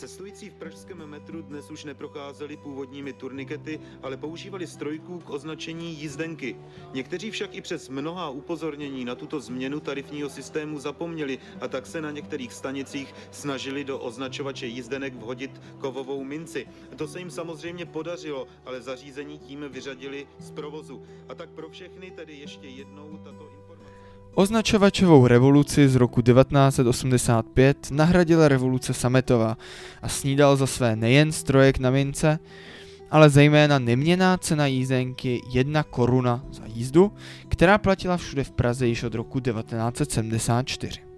Cestující 0.00 0.50
v 0.50 0.54
pražském 0.54 1.06
metru 1.06 1.42
dnes 1.42 1.70
už 1.70 1.84
neprocházeli 1.84 2.56
původními 2.56 3.12
turnikety, 3.12 3.80
ale 4.02 4.16
používali 4.16 4.66
strojků 4.66 5.18
k 5.18 5.30
označení 5.30 5.94
jízdenky. 5.94 6.56
Někteří 6.92 7.30
však 7.30 7.54
i 7.54 7.60
přes 7.60 7.88
mnoha 7.88 8.28
upozornění 8.28 9.04
na 9.04 9.14
tuto 9.14 9.40
změnu 9.40 9.80
tarifního 9.80 10.28
systému 10.28 10.78
zapomněli 10.78 11.38
a 11.60 11.68
tak 11.68 11.86
se 11.86 12.00
na 12.00 12.10
některých 12.10 12.52
stanicích 12.52 13.14
snažili 13.30 13.84
do 13.84 13.98
označovače 13.98 14.66
jízdenek 14.66 15.14
vhodit 15.14 15.60
kovovou 15.78 16.24
minci. 16.24 16.66
To 16.96 17.08
se 17.08 17.18
jim 17.18 17.30
samozřejmě 17.30 17.86
podařilo, 17.86 18.46
ale 18.64 18.82
zařízení 18.82 19.38
tím 19.38 19.64
vyřadili 19.68 20.26
z 20.38 20.50
provozu. 20.50 21.02
A 21.28 21.34
tak 21.34 21.50
pro 21.50 21.68
všechny 21.68 22.10
tedy 22.10 22.36
ještě 22.36 22.68
jednou 22.68 23.18
tato. 23.18 23.49
Označovačovou 24.34 25.26
revoluci 25.26 25.88
z 25.88 25.96
roku 25.96 26.22
1985 26.22 27.90
nahradila 27.90 28.48
revoluce 28.48 28.94
sametová 28.94 29.56
a 30.02 30.08
snídal 30.08 30.56
za 30.56 30.66
své 30.66 30.96
nejen 30.96 31.32
strojek 31.32 31.78
na 31.78 31.90
mince, 31.90 32.38
ale 33.10 33.30
zejména 33.30 33.78
neměná 33.78 34.36
cena 34.36 34.66
jízdenky 34.66 35.42
1 35.52 35.82
koruna 35.82 36.44
za 36.50 36.62
jízdu, 36.66 37.12
která 37.48 37.78
platila 37.78 38.16
všude 38.16 38.44
v 38.44 38.50
Praze 38.50 38.86
již 38.86 39.02
od 39.02 39.14
roku 39.14 39.40
1974. 39.40 41.09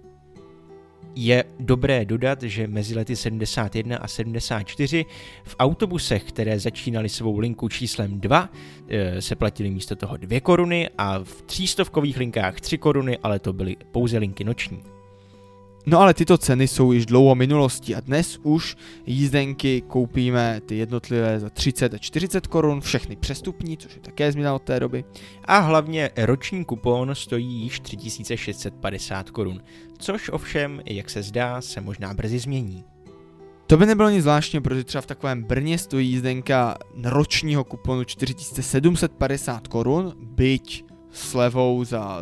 Je 1.15 1.43
dobré 1.59 2.05
dodat, 2.05 2.43
že 2.43 2.67
mezi 2.67 2.95
lety 2.95 3.15
71 3.15 3.97
a 3.97 4.07
74 4.07 5.05
v 5.43 5.55
autobusech, 5.59 6.23
které 6.23 6.59
začínaly 6.59 7.09
svou 7.09 7.39
linku 7.39 7.69
číslem 7.69 8.19
2, 8.19 8.49
eh, 8.87 9.21
se 9.21 9.35
platily 9.35 9.69
místo 9.69 9.95
toho 9.95 10.17
2 10.17 10.41
koruny 10.41 10.89
a 10.97 11.19
v 11.23 11.41
třístovkových 11.41 12.17
linkách 12.17 12.61
3 12.61 12.77
koruny, 12.77 13.17
ale 13.23 13.39
to 13.39 13.53
byly 13.53 13.75
pouze 13.91 14.17
linky 14.17 14.43
noční. 14.43 14.92
No 15.85 15.99
ale 15.99 16.13
tyto 16.13 16.37
ceny 16.37 16.67
jsou 16.67 16.91
již 16.91 17.05
dlouho 17.05 17.35
minulostí 17.35 17.95
a 17.95 17.99
dnes 17.99 18.39
už 18.43 18.75
jízdenky 19.05 19.81
koupíme 19.87 20.61
ty 20.65 20.77
jednotlivé 20.77 21.39
za 21.39 21.49
30 21.49 21.93
a 21.93 21.97
40 21.97 22.47
korun, 22.47 22.81
všechny 22.81 23.15
přestupní, 23.15 23.77
což 23.77 23.95
je 23.95 24.01
také 24.01 24.31
změna 24.31 24.55
od 24.55 24.61
té 24.61 24.79
doby. 24.79 25.05
A 25.45 25.57
hlavně 25.57 26.09
roční 26.17 26.65
kupon 26.65 27.15
stojí 27.15 27.61
již 27.61 27.79
3650 27.79 29.29
korun, 29.29 29.61
což 29.97 30.29
ovšem, 30.29 30.81
jak 30.85 31.09
se 31.09 31.23
zdá, 31.23 31.61
se 31.61 31.81
možná 31.81 32.13
brzy 32.13 32.39
změní. 32.39 32.83
To 33.67 33.77
by 33.77 33.85
nebylo 33.85 34.09
nic 34.09 34.21
zvláštního, 34.21 34.63
protože 34.63 34.83
třeba 34.83 35.01
v 35.01 35.05
takovém 35.05 35.43
Brně 35.43 35.77
stojí 35.77 36.09
jízdenka 36.09 36.77
ročního 37.03 37.63
kuponu 37.63 38.03
4750 38.03 39.67
korun, 39.67 40.13
byť 40.19 40.85
slevou 41.13 41.83
za 41.83 42.19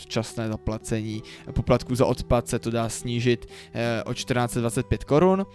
včasné 0.00 0.48
zaplacení 0.48 1.22
poplatku 1.52 1.94
za 1.94 2.06
odpad 2.06 2.48
se 2.48 2.58
to 2.58 2.70
dá 2.70 2.88
snížit 2.88 3.46
eh, 3.74 4.02
o 4.04 4.14
1425 4.14 5.04
korun 5.04 5.46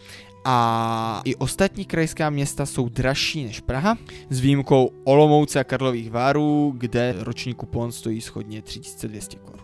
a 0.47 1.21
i 1.25 1.35
ostatní 1.35 1.85
krajská 1.85 2.29
města 2.29 2.65
jsou 2.65 2.89
dražší 2.89 3.43
než 3.43 3.59
Praha, 3.59 3.97
s 4.29 4.39
výjimkou 4.39 4.91
Olomouce 5.03 5.59
a 5.59 5.63
Karlových 5.63 6.11
Várů, 6.11 6.73
kde 6.77 7.15
roční 7.17 7.53
kupon 7.53 7.91
stojí 7.91 8.21
schodně 8.21 8.61
3200 8.61 9.37
korun. 9.37 9.59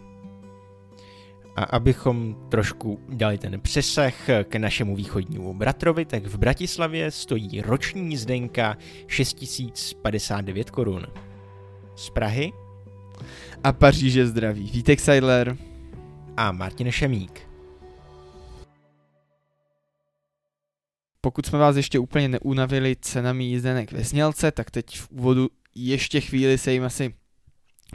A 1.56 1.64
abychom 1.64 2.36
trošku 2.50 3.00
dali 3.10 3.38
ten 3.38 3.62
přesah 3.62 4.14
k 4.44 4.56
našemu 4.56 4.96
východnímu 4.96 5.54
bratrovi, 5.54 6.06
tak 6.06 6.26
v 6.26 6.38
Bratislavě 6.38 7.12
stojí 7.12 7.62
roční 7.62 8.10
jízdenka 8.10 8.78
6059 9.08 10.72
korun. 10.72 11.06
Z 11.96 12.10
Prahy 12.10 12.52
A 13.64 13.72
Paříže 13.74 14.28
zdraví. 14.28 14.70
Vítek 14.74 15.00
Seidler. 15.00 15.58
a 16.38 16.52
Martin 16.52 16.92
Šemík. 16.92 17.42
Pokud 21.22 21.46
jsme 21.46 21.60
vás 21.60 21.76
ještě 21.76 22.00
úplně 22.00 22.28
neunavili 22.28 22.96
cenami 23.02 23.44
jízdenek 23.44 23.92
ve 23.92 24.04
Snělce, 24.04 24.52
tak 24.52 24.72
teď 24.72 24.98
v 24.98 25.12
úvodu 25.12 25.50
ještě 25.76 26.22
chvíli 26.22 26.58
se 26.58 26.74
jim 26.74 26.84
asi 26.84 27.14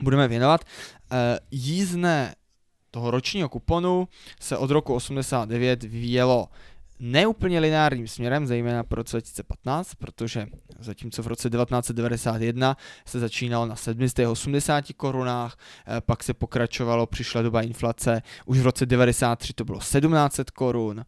budeme 0.02 0.28
věnovat. 0.28 0.64
Eh, 1.12 1.38
Jízdné 1.50 2.34
toho 2.90 3.10
ročního 3.10 3.48
kuponu 3.48 4.08
se 4.40 4.56
od 4.56 4.70
roku 4.70 4.94
89 4.94 5.82
vyvíjelo 5.82 6.48
neúplně 6.98 7.60
lineárním 7.60 8.08
směrem, 8.08 8.46
zejména 8.46 8.84
pro 8.84 8.96
roce 8.96 9.16
2015, 9.16 9.94
protože 9.94 10.46
zatímco 10.78 11.22
v 11.22 11.26
roce 11.26 11.50
1991 11.50 12.76
se 13.06 13.20
začínalo 13.20 13.66
na 13.66 13.76
780 13.76 14.92
korunách, 14.92 15.58
eh, 15.86 16.00
pak 16.00 16.22
se 16.22 16.34
pokračovalo, 16.34 17.06
přišla 17.06 17.42
doba 17.42 17.62
inflace, 17.62 18.22
už 18.46 18.58
v 18.58 18.62
roce 18.62 18.86
93 18.86 19.52
to 19.52 19.64
bylo 19.64 19.80
1700 19.80 20.50
korun 20.50 21.04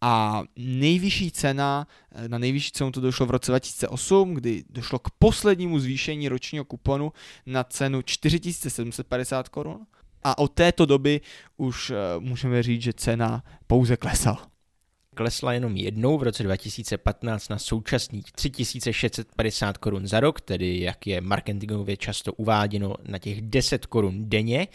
a 0.00 0.42
nejvyšší 0.56 1.30
cena, 1.30 1.86
eh, 2.12 2.28
na 2.28 2.38
nejvyšší 2.38 2.72
cenu 2.72 2.92
to 2.92 3.00
došlo 3.00 3.26
v 3.26 3.30
roce 3.30 3.52
2008, 3.52 4.34
kdy 4.34 4.64
došlo 4.70 4.98
k 4.98 5.10
poslednímu 5.18 5.78
zvýšení 5.78 6.28
ročního 6.28 6.64
kuponu 6.64 7.12
na 7.46 7.64
cenu 7.64 8.02
4750 8.02 9.48
korun 9.48 9.86
a 10.24 10.38
od 10.38 10.52
této 10.52 10.86
doby 10.86 11.20
už 11.56 11.90
eh, 11.90 11.96
můžeme 12.18 12.62
říct, 12.62 12.82
že 12.82 12.92
cena 12.92 13.42
pouze 13.66 13.96
klesala. 13.96 14.51
Klesla 15.14 15.52
jenom 15.52 15.76
jednou 15.76 16.18
v 16.18 16.22
roce 16.22 16.42
2015 16.42 17.48
na 17.48 17.58
současných 17.58 18.32
3650 18.32 19.78
korun 19.78 20.06
za 20.06 20.20
rok, 20.20 20.40
tedy 20.40 20.80
jak 20.80 21.06
je 21.06 21.20
marketingově 21.20 21.96
často 21.96 22.32
uváděno 22.32 22.94
na 23.08 23.18
těch 23.18 23.42
10 23.42 23.86
korun 23.86 24.28
denně. 24.28 24.68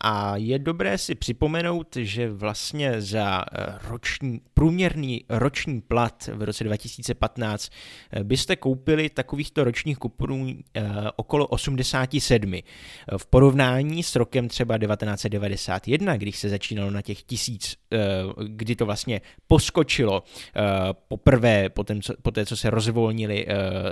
A 0.00 0.36
je 0.36 0.58
dobré 0.58 0.98
si 0.98 1.14
připomenout, 1.14 1.96
že 1.96 2.30
vlastně 2.30 3.00
za 3.00 3.44
eh, 3.52 3.78
roční, 3.88 4.40
průměrný 4.54 5.24
roční 5.28 5.80
plat 5.80 6.30
v 6.34 6.42
roce 6.42 6.64
2015 6.64 7.70
eh, 8.12 8.24
byste 8.24 8.56
koupili 8.56 9.10
takovýchto 9.10 9.64
ročních 9.64 9.98
kuponů 9.98 10.48
eh, 10.74 10.82
okolo 11.16 11.46
87. 11.46 12.52
V 13.16 13.26
porovnání 13.26 14.02
s 14.02 14.16
rokem 14.16 14.48
třeba 14.48 14.78
1991, 14.78 16.16
když 16.16 16.38
se 16.38 16.48
začínalo 16.48 16.90
na 16.90 17.02
těch 17.02 17.22
tisíc, 17.22 17.76
kdy 18.46 18.76
to 18.76 18.86
vlastně 18.86 19.20
poskočilo 19.46 20.22
poprvé 21.08 21.68
po, 22.22 22.30
té, 22.32 22.46
co 22.46 22.56
se 22.56 22.70
rozvolnily 22.70 23.46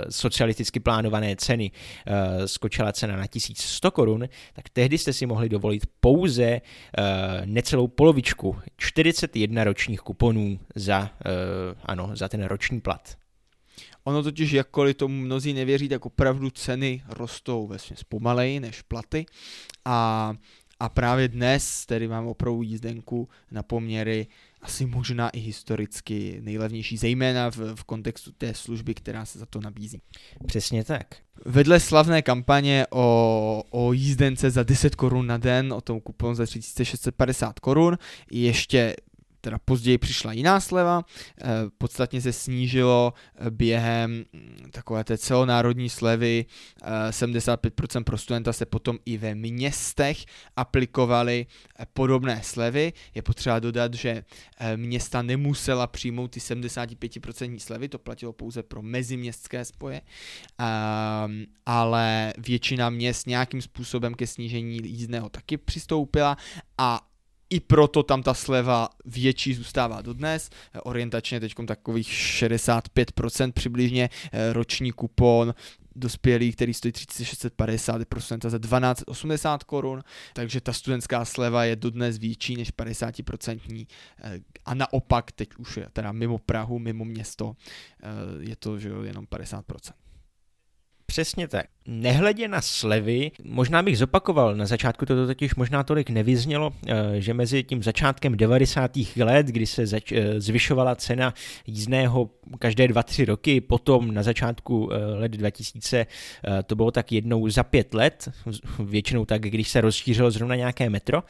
socialisticky 0.09 0.79
plánované 0.79 1.35
ceny, 1.35 1.71
skočila 2.45 2.91
cena 2.91 3.17
na 3.17 3.27
1100 3.27 3.91
korun, 3.91 4.29
tak 4.53 4.69
tehdy 4.69 4.97
jste 4.97 5.13
si 5.13 5.25
mohli 5.25 5.49
dovolit 5.49 5.85
pouze 6.05 6.61
uh, 6.61 7.03
necelou 7.45 7.87
polovičku, 7.87 8.55
41 8.77 9.63
ročních 9.63 10.01
kuponů 10.01 10.59
za, 10.75 10.99
uh, 11.01 11.09
ano, 11.85 12.11
za 12.13 12.29
ten 12.29 12.43
roční 12.43 12.81
plat. 12.81 13.17
Ono 14.03 14.23
totiž, 14.23 14.51
jakkoliv 14.51 14.97
tomu 14.97 15.15
mnozí 15.15 15.53
nevěří, 15.53 15.89
tak 15.89 16.05
opravdu 16.05 16.49
ceny 16.49 17.03
rostou 17.09 17.67
ve 17.67 17.77
pomaleji 18.09 18.59
než 18.59 18.81
platy 18.81 19.25
a, 19.85 20.33
a 20.79 20.89
právě 20.89 21.27
dnes 21.27 21.85
tedy 21.85 22.07
mám 22.07 22.27
opravdu 22.27 22.61
jízdenku 22.61 23.29
na 23.51 23.63
poměry 23.63 24.27
asi 24.65 24.85
možná 24.85 25.29
i 25.29 25.39
historicky 25.39 26.39
nejlevnější, 26.41 26.97
zejména 26.97 27.51
v, 27.51 27.57
v 27.75 27.83
kontextu 27.83 28.31
té 28.31 28.53
služby, 28.53 28.93
která 28.93 29.25
se 29.25 29.39
za 29.39 29.45
to 29.45 29.61
nabízí. 29.61 30.01
Přesně 30.45 30.83
tak. 30.83 31.15
Vedle 31.45 31.79
slavné 31.79 32.21
kampaně 32.21 32.85
o, 32.89 33.63
o 33.69 33.93
jízdence 33.93 34.51
za 34.51 34.63
10 34.63 34.95
korun 34.95 35.27
na 35.27 35.37
den, 35.37 35.73
o 35.73 35.81
tom 35.81 36.01
kupon 36.01 36.35
za 36.35 36.45
3650 36.45 37.59
korun, 37.59 37.97
ještě 38.31 38.95
teda 39.45 39.57
později 39.65 39.97
přišla 39.97 40.33
jiná 40.33 40.59
sleva, 40.59 41.05
eh, 41.41 41.45
podstatně 41.77 42.21
se 42.21 42.33
snížilo 42.33 43.13
eh, 43.35 43.51
během 43.51 44.25
mm, 44.33 44.69
takové 44.71 45.03
té 45.03 45.17
celonárodní 45.17 45.89
slevy, 45.89 46.45
75% 47.09 48.01
eh, 48.01 48.03
pro 48.03 48.17
studenta 48.17 48.53
se 48.53 48.65
potom 48.65 48.97
i 49.05 49.17
ve 49.17 49.35
městech 49.35 50.25
aplikovaly 50.55 51.45
podobné 51.93 52.41
slevy. 52.43 52.93
Je 53.15 53.21
potřeba 53.21 53.59
dodat, 53.59 53.93
že 53.93 54.23
města 54.75 55.21
nemusela 55.21 55.87
přijmout 55.87 56.31
ty 56.31 56.39
75% 56.39 57.59
slevy, 57.59 57.89
to 57.89 57.99
platilo 57.99 58.33
pouze 58.33 58.63
pro 58.63 58.81
meziměstské 58.81 59.65
spoje, 59.65 60.01
ehm, 60.57 61.45
ale 61.65 62.33
většina 62.37 62.89
měst 62.89 63.27
nějakým 63.27 63.61
způsobem 63.61 64.13
ke 64.13 64.27
snížení 64.27 64.79
jízdného 64.83 65.29
taky 65.29 65.57
přistoupila 65.57 66.37
a 66.77 67.07
i 67.49 67.59
proto 67.59 68.03
tam 68.03 68.23
ta 68.23 68.33
sleva 68.33 68.89
větší 69.05 69.53
zůstává 69.53 70.01
dodnes. 70.01 70.49
Orientačně 70.83 71.39
teď 71.39 71.53
takových 71.67 72.07
65% 72.07 73.51
přibližně 73.51 74.09
eh, 74.31 74.53
roční 74.53 74.91
kupon 74.91 75.53
dospělý, 75.95 76.51
který 76.51 76.73
stojí 76.73 76.91
3650% 76.91 78.49
za 78.49 78.59
1280 78.59 79.63
korun, 79.63 80.03
takže 80.33 80.61
ta 80.61 80.73
studentská 80.73 81.25
sleva 81.25 81.65
je 81.65 81.75
dodnes 81.75 82.17
větší 82.17 82.55
než 82.55 82.73
50% 82.73 83.87
eh, 84.23 84.39
a 84.65 84.73
naopak 84.73 85.31
teď 85.31 85.49
už 85.57 85.77
je 85.77 85.87
teda 85.93 86.11
mimo 86.11 86.37
Prahu, 86.37 86.79
mimo 86.79 87.05
město, 87.05 87.55
eh, 88.03 88.07
je 88.39 88.55
to 88.55 88.79
že 88.79 88.89
jo, 88.89 89.01
jenom 89.01 89.25
50%. 89.25 90.04
Přesně 91.15 91.47
tak. 91.47 91.65
Nehledě 91.87 92.47
na 92.47 92.61
slevy, 92.61 93.31
možná 93.43 93.83
bych 93.83 93.97
zopakoval, 93.97 94.55
na 94.55 94.65
začátku 94.65 95.05
to 95.05 95.27
totiž 95.27 95.55
možná 95.55 95.83
tolik 95.83 96.09
nevyznělo, 96.09 96.71
eh, 96.87 97.21
že 97.21 97.33
mezi 97.33 97.63
tím 97.63 97.83
začátkem 97.83 98.37
90. 98.37 98.91
let, 99.23 99.45
kdy 99.45 99.65
se 99.65 99.85
zač- 99.85 100.11
eh, 100.11 100.41
zvyšovala 100.41 100.95
cena 100.95 101.33
jízdného 101.67 102.29
každé 102.59 102.87
dva, 102.87 103.03
tři 103.03 103.25
roky, 103.25 103.61
potom 103.61 104.13
na 104.13 104.23
začátku 104.23 104.89
eh, 104.93 104.97
let 104.97 105.31
2000 105.31 106.05
to 106.65 106.75
bylo 106.75 106.91
tak 106.91 107.11
jednou 107.11 107.49
za 107.49 107.63
pět 107.63 107.93
let, 107.93 108.29
většinou 108.79 109.25
tak, 109.25 109.41
když 109.41 109.69
se 109.69 109.81
rozšířilo 109.81 110.31
zrovna 110.31 110.55
nějaké 110.55 110.89
metro, 110.89 111.23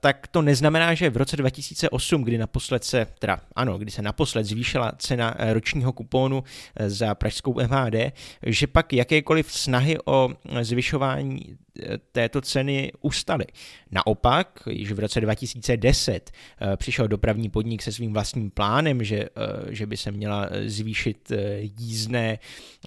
tak 0.00 0.26
to 0.26 0.42
neznamená, 0.42 0.94
že 0.94 1.10
v 1.10 1.16
roce 1.16 1.36
2008, 1.36 2.24
kdy 2.24 2.38
naposled 2.38 2.84
se, 2.84 3.06
teda 3.18 3.40
ano, 3.56 3.78
kdy 3.78 3.90
se 3.90 4.02
naposled 4.02 4.44
zvýšila 4.44 4.92
cena 4.98 5.34
ročního 5.52 5.92
kupónu 5.92 6.44
za 6.86 7.14
pražskou 7.14 7.54
MHD, 7.54 8.12
že 8.46 8.66
pak 8.66 8.81
jakékoliv 8.92 9.52
snahy 9.52 9.98
o 10.04 10.28
zvyšování 10.60 11.40
eh, 11.46 11.98
této 12.12 12.40
ceny 12.40 12.92
ustaly. 13.00 13.44
Naopak, 13.90 14.62
již 14.70 14.92
v 14.92 14.98
roce 14.98 15.20
2010 15.20 16.30
eh, 16.30 16.76
přišel 16.76 17.08
dopravní 17.08 17.50
podnik 17.50 17.82
se 17.82 17.92
svým 17.92 18.12
vlastním 18.12 18.50
plánem, 18.50 19.04
že, 19.04 19.16
eh, 19.18 19.28
že 19.74 19.86
by 19.86 19.96
se 19.96 20.10
měla 20.10 20.48
zvýšit 20.66 21.32
jízdné 21.78 22.38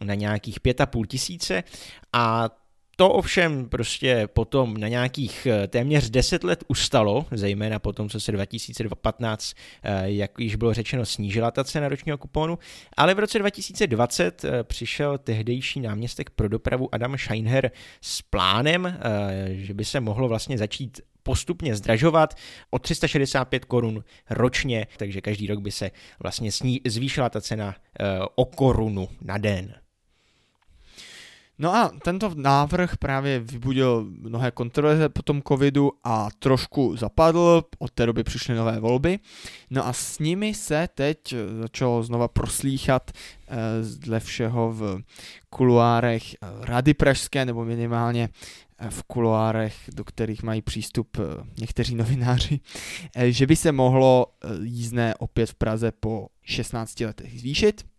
na 0.03 0.13
nějakých 0.13 0.59
5,5 0.62 1.06
tisíce 1.06 1.63
a 2.13 2.50
to 2.95 3.09
ovšem 3.09 3.69
prostě 3.69 4.27
potom 4.33 4.77
na 4.77 4.88
nějakých 4.88 5.45
eh, 5.45 5.68
téměř 5.68 6.09
10 6.09 6.44
let 6.44 6.63
ustalo, 6.68 7.25
zejména 7.31 7.80
po 7.80 7.94
tom, 7.94 8.09
co 8.09 8.19
se 8.19 8.31
2015, 8.31 9.53
eh, 9.83 10.12
jak 10.12 10.31
již 10.39 10.56
bylo 10.56 10.74
řečeno, 10.74 11.06
snížila 11.06 11.51
ta 11.51 11.63
cena 11.63 11.89
ročního 11.89 12.18
kuponu, 12.18 12.59
ale 12.97 13.13
v 13.13 13.19
roce 13.19 13.39
2020 13.39 14.45
eh, 14.45 14.63
přišel 14.63 15.18
tehdejší 15.18 15.80
náměstek 15.80 16.30
pro 16.30 16.50
dopravu 16.50 16.95
Adam 16.95 17.18
Scheinher 17.18 17.71
s 18.01 18.21
plánem, 18.21 19.00
že 19.47 19.74
by 19.74 19.86
se 19.86 20.00
mohlo 20.00 20.27
vlastně 20.27 20.57
začít 20.57 21.01
postupně 21.24 21.75
zdražovat 21.75 22.36
o 22.69 22.80
365 22.80 23.65
korun 23.65 24.03
ročně, 24.30 24.88
takže 24.97 25.21
každý 25.21 25.47
rok 25.47 25.59
by 25.59 25.71
se 25.71 25.92
vlastně 26.24 26.50
zvýšila 26.88 27.30
ta 27.30 27.42
cena 27.42 27.75
o 28.36 28.45
korunu 28.45 29.07
na 29.21 29.38
den. 29.38 29.75
No 31.60 31.75
a 31.75 31.92
tento 32.04 32.31
návrh 32.36 32.98
právě 32.98 33.40
vybudil 33.40 34.07
mnohé 34.10 34.52
kontroverze 34.52 35.10
po 35.10 35.22
tom 35.22 35.42
covidu 35.42 35.92
a 36.04 36.30
trošku 36.40 36.98
zapadl, 36.98 37.63
od 37.80 37.92
té 37.92 38.06
doby 38.06 38.24
přišly 38.24 38.56
nové 38.56 38.80
volby. 38.80 39.19
No 39.69 39.88
a 39.88 39.94
s 39.94 40.19
nimi 40.19 40.54
se 40.54 40.88
teď 40.96 41.36
začalo 41.62 42.04
znova 42.04 42.28
proslýchat 42.28 43.12
eh, 43.12 43.56
dle 43.98 44.19
všeho 44.19 44.72
v 44.72 45.02
kuluárech 45.50 46.34
eh, 46.34 46.38
Rady 46.60 46.94
Pražské, 46.94 47.46
nebo 47.46 47.66
minimálně 47.66 48.30
eh, 48.80 48.90
v 48.90 49.04
kuloárech, 49.04 49.75
do 49.94 50.04
kterých 50.04 50.44
mají 50.44 50.62
přístup 50.62 51.18
někteří 51.60 51.96
novináři, 51.96 52.60
že 53.25 53.48
by 53.48 53.56
se 53.56 53.72
mohlo 53.72 54.25
jízdné 54.62 55.16
opět 55.16 55.50
v 55.50 55.56
Praze 55.56 55.92
po 55.92 56.28
16 56.44 57.00
letech 57.00 57.40
zvýšit 57.40 57.94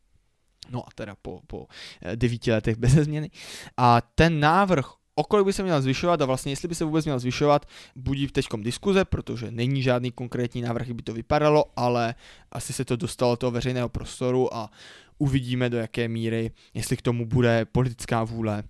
no 0.71 0.83
a 0.89 0.89
teda 0.95 1.15
po, 1.23 1.41
po 1.47 1.67
eh, 2.03 2.17
devíti 2.17 2.53
letech 2.53 2.77
bez 2.77 2.93
změny. 2.93 3.31
A 3.77 4.01
ten 4.01 4.41
návrh, 4.41 4.87
o 5.15 5.25
kolik 5.25 5.47
by 5.47 5.53
se 5.53 5.63
měl 5.63 5.83
zvyšovat 5.83 6.23
a 6.23 6.25
vlastně 6.25 6.53
jestli 6.53 6.69
by 6.69 6.75
se 6.75 6.85
vůbec 6.85 7.05
měl 7.05 7.19
zvyšovat, 7.19 7.67
budí 7.97 8.27
teď 8.27 8.47
diskuze, 8.57 9.05
protože 9.05 9.51
není 9.51 9.83
žádný 9.83 10.11
konkrétní 10.11 10.63
návrh, 10.63 10.89
jak 10.89 10.97
by 10.97 11.03
to 11.03 11.13
vypadalo, 11.13 11.65
ale 11.77 12.15
asi 12.53 12.73
se 12.73 12.85
to 12.85 12.97
dostalo 12.97 13.33
do 13.33 13.37
toho 13.37 13.51
veřejného 13.51 13.89
prostoru 13.89 14.55
a 14.55 14.71
uvidíme 15.19 15.71
do 15.71 15.79
jaké 15.79 16.09
míry, 16.09 16.51
jestli 16.75 16.97
k 16.97 17.03
tomu 17.03 17.27
bude 17.27 17.65
politická 17.65 18.25
vůle 18.25 18.63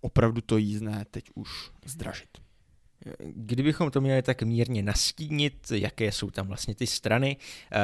opravdu 0.00 0.40
to 0.40 0.56
jízdné 0.56 1.04
teď 1.10 1.24
už 1.34 1.70
zdražit. 1.84 2.49
Kdybychom 3.18 3.90
to 3.90 4.00
měli 4.00 4.22
tak 4.22 4.42
mírně 4.42 4.82
nastínit, 4.82 5.54
jaké 5.74 6.12
jsou 6.12 6.30
tam 6.30 6.46
vlastně 6.46 6.74
ty 6.74 6.86
strany, 6.86 7.36
eh, 7.70 7.78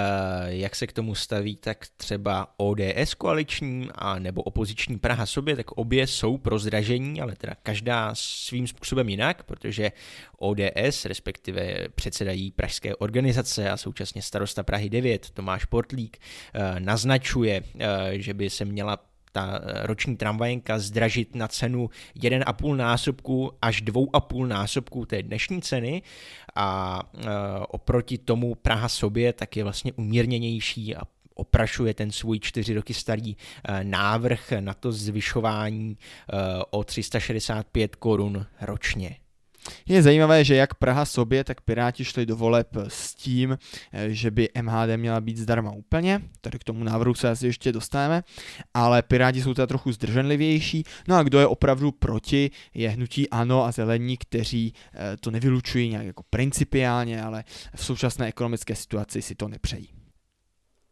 jak 0.46 0.76
se 0.76 0.86
k 0.86 0.92
tomu 0.92 1.14
staví, 1.14 1.56
tak 1.56 1.86
třeba 1.96 2.54
ODS 2.56 3.14
koaliční 3.14 3.88
a 3.94 4.18
nebo 4.18 4.42
opoziční 4.42 4.98
Praha 4.98 5.26
sobě, 5.26 5.56
tak 5.56 5.72
obě 5.72 6.06
jsou 6.06 6.38
pro 6.38 6.58
zdražení, 6.58 7.20
ale 7.20 7.36
teda 7.36 7.54
každá 7.62 8.10
svým 8.14 8.66
způsobem 8.66 9.08
jinak, 9.08 9.42
protože 9.42 9.92
ODS, 10.38 11.04
respektive 11.04 11.88
předsedají 11.94 12.50
pražské 12.50 12.96
organizace 12.96 13.70
a 13.70 13.76
současně 13.76 14.22
starosta 14.22 14.62
Prahy 14.62 14.90
9, 14.90 15.30
Tomáš 15.30 15.64
Portlík, 15.64 16.18
eh, 16.54 16.80
naznačuje, 16.80 17.62
eh, 17.78 18.12
že 18.12 18.34
by 18.34 18.50
se 18.50 18.64
měla 18.64 18.98
ta 19.36 19.60
eh, 19.62 19.86
roční 19.86 20.16
tramvajenka 20.16 20.78
zdražit 20.78 21.34
na 21.34 21.48
cenu 21.48 21.90
1,5 22.16 22.76
násobku 22.76 23.52
až 23.62 23.82
2,5 23.82 24.46
násobku 24.46 25.06
té 25.06 25.22
dnešní 25.22 25.62
ceny 25.62 26.02
a 26.54 27.02
e, 27.14 27.28
oproti 27.68 28.18
tomu 28.18 28.54
Praha 28.54 28.88
sobě 28.88 29.32
tak 29.32 29.56
je 29.56 29.64
vlastně 29.64 29.92
umírněnější 29.92 30.96
a 30.96 31.00
oprašuje 31.34 31.94
ten 31.94 32.12
svůj 32.12 32.40
čtyři 32.40 32.74
roky 32.74 32.94
starý 32.94 33.36
e, 33.36 33.84
návrh 33.84 34.52
na 34.60 34.74
to 34.74 34.92
zvyšování 34.92 35.98
o 36.70 36.84
365 36.84 37.96
korun 37.96 38.46
ročně. 38.60 39.16
Je 39.88 40.02
zajímavé, 40.02 40.44
že 40.44 40.54
jak 40.54 40.74
Praha 40.74 41.04
sobě, 41.04 41.44
tak 41.44 41.60
Piráti 41.60 42.04
šli 42.04 42.26
do 42.26 42.36
voleb 42.36 42.68
s 42.88 43.14
tím, 43.14 43.58
eh, 43.92 44.10
že 44.10 44.30
by 44.30 44.48
MHD 44.62 44.96
měla 44.96 45.20
být 45.20 45.36
zdarma 45.36 45.70
úplně, 45.70 46.20
tady 46.40 46.58
k 46.58 46.64
tomu 46.64 46.84
návrhu 46.84 47.14
se 47.14 47.30
asi 47.30 47.46
ještě 47.46 47.72
dostaneme, 47.72 48.22
ale 48.74 49.02
Piráti 49.02 49.42
jsou 49.42 49.54
teda 49.54 49.66
trochu 49.66 49.92
zdrženlivější, 49.92 50.84
no 51.08 51.16
a 51.16 51.22
kdo 51.22 51.38
je 51.38 51.46
opravdu 51.46 51.92
proti, 51.92 52.50
je 52.74 52.88
hnutí 52.88 53.30
ANO 53.30 53.64
a 53.64 53.72
zelení, 53.72 54.16
kteří 54.16 54.74
eh, 54.94 55.16
to 55.16 55.30
nevylučují 55.30 55.88
nějak 55.88 56.06
jako 56.06 56.22
principiálně, 56.30 57.22
ale 57.22 57.44
v 57.74 57.84
současné 57.84 58.26
ekonomické 58.26 58.74
situaci 58.74 59.22
si 59.22 59.34
to 59.34 59.48
nepřejí. 59.48 59.95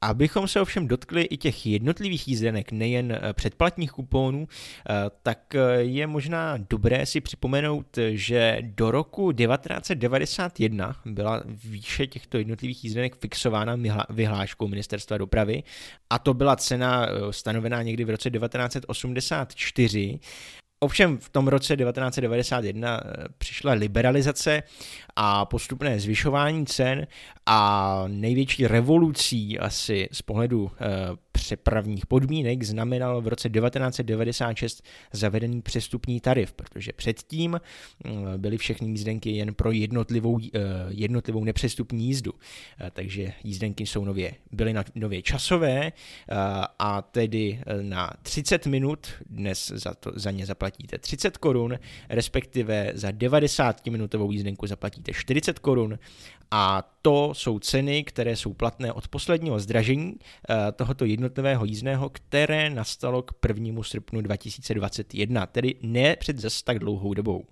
Abychom 0.04 0.48
se 0.48 0.60
ovšem 0.60 0.88
dotkli 0.88 1.22
i 1.22 1.36
těch 1.36 1.66
jednotlivých 1.66 2.28
jízdenek, 2.28 2.72
nejen 2.72 3.12
eh, 3.12 3.32
předplatních 3.32 3.92
kuponů, 3.92 4.48
eh, 4.48 4.92
tak 5.22 5.54
eh, 5.54 5.82
je 5.82 6.06
možná 6.06 6.56
dobré 6.70 7.06
si 7.06 7.20
připomenout, 7.20 7.98
že 8.10 8.58
do 8.60 8.90
roku 8.90 9.32
1991 9.32 10.96
byla 11.04 11.42
výše 11.46 12.06
těchto 12.06 12.38
jednotlivých 12.38 12.84
jízdenek 12.84 13.16
fixována 13.16 13.76
vyhláškou 14.10 14.68
ministerstva 14.68 15.18
dopravy 15.18 15.62
a 16.10 16.18
to 16.18 16.34
byla 16.34 16.56
cena 16.56 17.08
stanovená 17.30 17.82
někdy 17.82 18.04
v 18.04 18.10
roce 18.10 18.30
1984 18.30 20.20
Ovšem 20.84 21.18
v 21.18 21.28
tom 21.28 21.48
roce 21.48 21.76
1991 21.76 23.00
přišla 23.38 23.72
liberalizace 23.72 24.62
a 25.16 25.44
postupné 25.44 26.00
zvyšování 26.00 26.66
cen 26.66 27.06
a 27.46 28.04
největší 28.06 28.66
revolucí 28.66 29.58
asi 29.58 30.08
z 30.12 30.22
pohledu 30.22 30.70
eh, 30.80 30.86
přepravních 31.34 32.06
podmínek 32.06 32.62
znamenalo 32.62 33.20
v 33.20 33.28
roce 33.28 33.50
1996 33.50 34.82
zavedený 35.12 35.62
přestupní 35.62 36.20
tarif, 36.20 36.52
protože 36.52 36.92
předtím 36.92 37.54
eh, 37.54 38.10
byly 38.36 38.58
všechny 38.58 38.88
jízdenky 38.88 39.30
jen 39.30 39.54
pro 39.54 39.70
jednotlivou, 39.70 40.38
eh, 40.38 40.60
jednotlivou 40.88 41.44
nepřestupní 41.44 42.06
jízdu. 42.06 42.32
Takže 42.92 43.32
jízdenky 43.44 43.86
jsou 43.86 44.04
nově, 44.04 44.34
byly 44.52 44.72
na, 44.72 44.84
nově 44.94 45.22
časové 45.22 45.92
a 46.78 47.02
tedy 47.02 47.60
na 47.82 48.10
30 48.22 48.66
minut 48.66 49.06
dnes 49.30 49.72
za, 49.74 49.94
to, 49.94 50.12
za 50.14 50.30
ně 50.30 50.46
zaplatíte 50.46 50.98
30 50.98 51.36
korun, 51.36 51.78
respektive 52.08 52.92
za 52.94 53.10
90 53.10 53.86
minutovou 53.86 54.30
jízdenku 54.30 54.66
zaplatíte 54.66 55.12
40 55.12 55.58
korun 55.58 55.98
a 56.56 56.82
to 57.02 57.34
jsou 57.34 57.58
ceny, 57.58 58.04
které 58.04 58.36
jsou 58.36 58.52
platné 58.52 58.92
od 58.92 59.08
posledního 59.08 59.60
zdražení 59.60 60.14
eh, 60.50 60.72
tohoto 60.72 61.04
jednotlivého 61.04 61.64
jízdného, 61.64 62.08
které 62.08 62.70
nastalo 62.70 63.22
k 63.22 63.32
1. 63.48 63.82
srpnu 63.82 64.20
2021, 64.20 65.46
tedy 65.46 65.74
ne 65.82 66.16
před 66.16 66.38
zase 66.38 66.64
tak 66.64 66.78
dlouhou 66.78 67.14
dobou. 67.14 67.44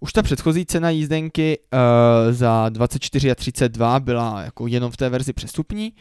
Už 0.00 0.12
ta 0.12 0.22
předchozí 0.22 0.66
cena 0.66 0.90
jízdenky 0.90 1.58
uh, 1.58 2.32
za 2.32 2.68
24 2.68 3.30
a 3.30 3.34
32 3.34 4.00
byla 4.00 4.42
jako 4.42 4.66
jenom 4.66 4.90
v 4.90 4.96
té 4.96 5.08
verzi 5.08 5.32
přestupní, 5.32 5.92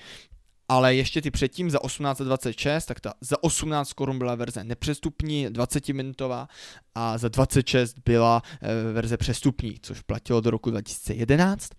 ale 0.70 0.96
ještě 0.96 1.22
ty 1.22 1.32
předtím 1.32 1.70
za 1.70 1.80
1826, 1.86 2.86
tak 2.86 3.00
ta 3.00 3.14
za 3.22 3.44
18 3.44 3.94
korun 3.94 4.18
byla 4.18 4.36
verze 4.36 4.64
nepřestupní, 4.64 5.48
20 5.50 5.90
minutová 5.90 6.48
a 6.96 7.18
za 7.18 7.30
26 7.30 8.00
byla 8.06 8.42
e, 8.62 8.94
verze 8.94 9.18
přestupní, 9.18 9.76
což 9.82 10.02
platilo 10.02 10.42
do 10.42 10.52
roku 10.52 10.70
2011, 10.70 11.70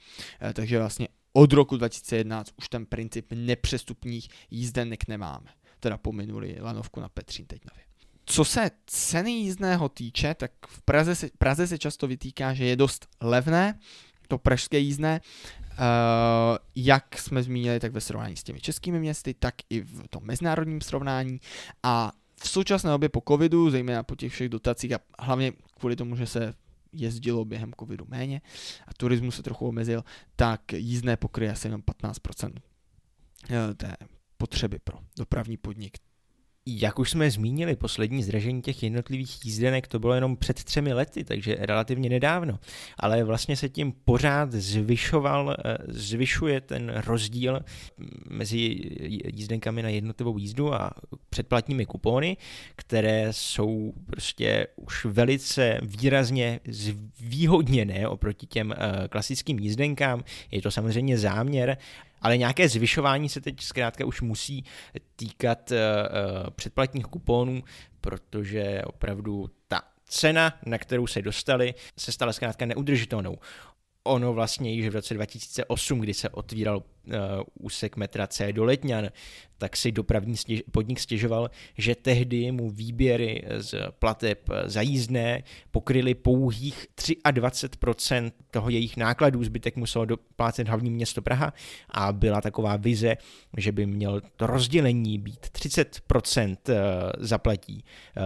e, 0.40 0.48
eh, 0.48 0.52
takže 0.52 0.78
vlastně 0.78 1.08
od 1.32 1.52
roku 1.52 1.76
2011 1.76 2.50
už 2.58 2.68
ten 2.68 2.86
princip 2.86 3.32
nepřestupních 3.32 4.28
jízdenek 4.50 5.08
nemáme. 5.08 5.50
Teda 5.80 5.98
pominuli 5.98 6.56
lanovku 6.60 7.00
na 7.00 7.08
Petřín 7.08 7.46
teď 7.46 7.60
nově. 7.72 7.84
Co 8.26 8.44
se 8.44 8.70
ceny 8.86 9.30
jízdného 9.30 9.88
týče, 9.88 10.34
tak 10.34 10.50
v 10.66 10.82
Praze 10.82 11.14
se, 11.14 11.28
Praze 11.38 11.66
se 11.66 11.78
často 11.78 12.06
vytýká, 12.06 12.54
že 12.54 12.64
je 12.64 12.76
dost 12.76 13.06
levné, 13.20 13.78
to 14.28 14.38
pražské 14.38 14.78
jízdné, 14.78 15.20
Uh, 15.78 16.56
jak 16.74 17.18
jsme 17.18 17.42
zmínili, 17.42 17.80
tak 17.80 17.92
ve 17.92 18.00
srovnání 18.00 18.36
s 18.36 18.42
těmi 18.42 18.60
českými 18.60 19.00
městy, 19.00 19.34
tak 19.34 19.54
i 19.70 19.80
v 19.80 20.08
tom 20.08 20.22
mezinárodním 20.24 20.80
srovnání. 20.80 21.40
A 21.82 22.12
v 22.40 22.48
současné 22.48 22.90
době 22.90 23.08
po 23.08 23.22
covidu, 23.28 23.70
zejména 23.70 24.02
po 24.02 24.16
těch 24.16 24.32
všech 24.32 24.48
dotacích 24.48 24.92
a 24.92 24.98
hlavně 25.18 25.52
kvůli 25.78 25.96
tomu, 25.96 26.16
že 26.16 26.26
se 26.26 26.54
jezdilo 26.92 27.44
během 27.44 27.72
covidu 27.80 28.04
méně 28.08 28.42
a 28.86 28.94
turismus 28.94 29.36
se 29.36 29.42
trochu 29.42 29.68
omezil, 29.68 30.04
tak 30.36 30.72
jízdné 30.72 31.16
pokryje 31.16 31.52
asi 31.52 31.66
jenom 31.66 31.80
15% 31.80 32.52
eh, 33.50 33.74
té 33.74 33.96
potřeby 34.36 34.78
pro 34.78 34.98
dopravní 35.18 35.56
podnik. 35.56 35.98
Jak 36.66 36.98
už 36.98 37.10
jsme 37.10 37.30
zmínili, 37.30 37.76
poslední 37.76 38.22
zdražení 38.22 38.62
těch 38.62 38.82
jednotlivých 38.82 39.44
jízdenek 39.44 39.88
to 39.88 39.98
bylo 39.98 40.14
jenom 40.14 40.36
před 40.36 40.64
třemi 40.64 40.92
lety, 40.92 41.24
takže 41.24 41.56
relativně 41.60 42.10
nedávno. 42.10 42.58
Ale 42.98 43.24
vlastně 43.24 43.56
se 43.56 43.68
tím 43.68 43.92
pořád 44.04 44.52
zvyšoval, 44.52 45.56
eh, 45.64 45.76
zvyšuje 45.88 46.60
ten 46.60 47.02
rozdíl 47.06 47.60
mezi 48.30 48.80
jízdenkami 49.34 49.82
na 49.82 49.88
jednotlivou 49.88 50.38
jízdu 50.38 50.74
a 50.74 50.90
předplatními 51.30 51.86
kupóny, 51.86 52.36
které 52.76 53.28
jsou 53.30 53.92
prostě 54.06 54.66
už 54.76 55.04
velice 55.04 55.80
výrazně 55.82 56.60
zvýhodněné 57.18 58.08
oproti 58.08 58.46
těm 58.46 58.72
eh, 58.72 59.08
klasickým 59.08 59.58
jízdenkám. 59.58 60.24
Je 60.50 60.62
to 60.62 60.70
samozřejmě 60.70 61.18
záměr, 61.18 61.78
ale 62.24 62.38
nějaké 62.38 62.68
zvyšování 62.68 63.28
se 63.28 63.40
teď 63.40 63.60
zkrátka 63.60 64.04
už 64.04 64.20
musí 64.20 64.64
týkat 65.16 65.70
uh, 65.70 65.76
předplatních 66.50 67.06
kuponů, 67.06 67.62
protože 68.00 68.82
opravdu 68.84 69.50
ta 69.68 69.82
cena, 70.04 70.58
na 70.66 70.78
kterou 70.78 71.06
se 71.06 71.22
dostali, 71.22 71.74
se 71.98 72.12
stala 72.12 72.32
zkrátka 72.32 72.66
neudržitelnou 72.66 73.38
ono 74.04 74.32
vlastně 74.32 74.72
již 74.72 74.88
v 74.88 74.94
roce 74.94 75.14
2008, 75.14 76.00
kdy 76.00 76.14
se 76.14 76.28
otvíral 76.28 76.76
uh, 76.76 77.12
úsek 77.60 77.96
metra 77.96 78.26
C 78.26 78.52
do 78.52 78.64
Letňan, 78.64 79.08
tak 79.58 79.76
si 79.76 79.92
dopravní 79.92 80.36
stěž, 80.36 80.62
podnik 80.70 81.00
stěžoval, 81.00 81.50
že 81.78 81.94
tehdy 81.94 82.52
mu 82.52 82.70
výběry 82.70 83.44
z 83.58 83.74
plateb 83.98 84.48
za 84.64 84.80
jízdné 84.80 85.42
pokryly 85.70 86.14
pouhých 86.14 86.86
23% 86.96 88.32
toho 88.50 88.70
jejich 88.70 88.96
nákladů, 88.96 89.44
zbytek 89.44 89.76
muselo 89.76 90.04
doplácet 90.04 90.68
hlavní 90.68 90.90
město 90.90 91.22
Praha 91.22 91.52
a 91.88 92.12
byla 92.12 92.40
taková 92.40 92.76
vize, 92.76 93.16
že 93.56 93.72
by 93.72 93.86
měl 93.86 94.20
to 94.36 94.46
rozdělení 94.46 95.18
být 95.18 95.40
30% 95.40 96.56
eh, 96.68 96.74
zaplatí 97.18 97.84
uh, 98.16 98.22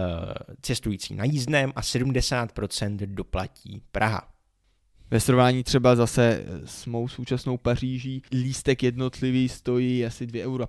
cestující 0.61 1.15
na 1.15 1.23
jízdném 1.23 1.73
a 1.75 1.81
70% 1.81 2.97
doplatí 3.05 3.81
Praha. 3.91 4.38
Ve 5.11 5.19
srovnání 5.19 5.63
třeba 5.63 5.95
zase 5.95 6.45
s 6.65 6.85
mou 6.85 7.07
současnou 7.07 7.57
Paříží 7.57 8.21
lístek 8.31 8.83
jednotlivý 8.83 9.49
stojí 9.49 10.05
asi 10.05 10.25
2,15 10.27 10.43
euro 10.43 10.65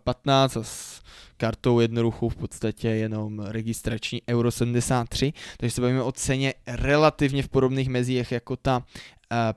a 0.60 0.64
s 0.64 1.02
kartou 1.36 1.80
jednoduchou 1.80 2.28
v 2.28 2.36
podstatě 2.36 2.88
jenom 2.88 3.40
registrační 3.40 4.22
euro 4.28 4.50
73, 4.50 5.32
takže 5.56 5.74
se 5.74 5.80
bavíme 5.80 6.02
o 6.02 6.12
ceně 6.12 6.54
relativně 6.66 7.42
v 7.42 7.48
podobných 7.48 7.88
mezích 7.88 8.32
jako 8.32 8.56
ta 8.56 8.76
uh, 8.76 8.84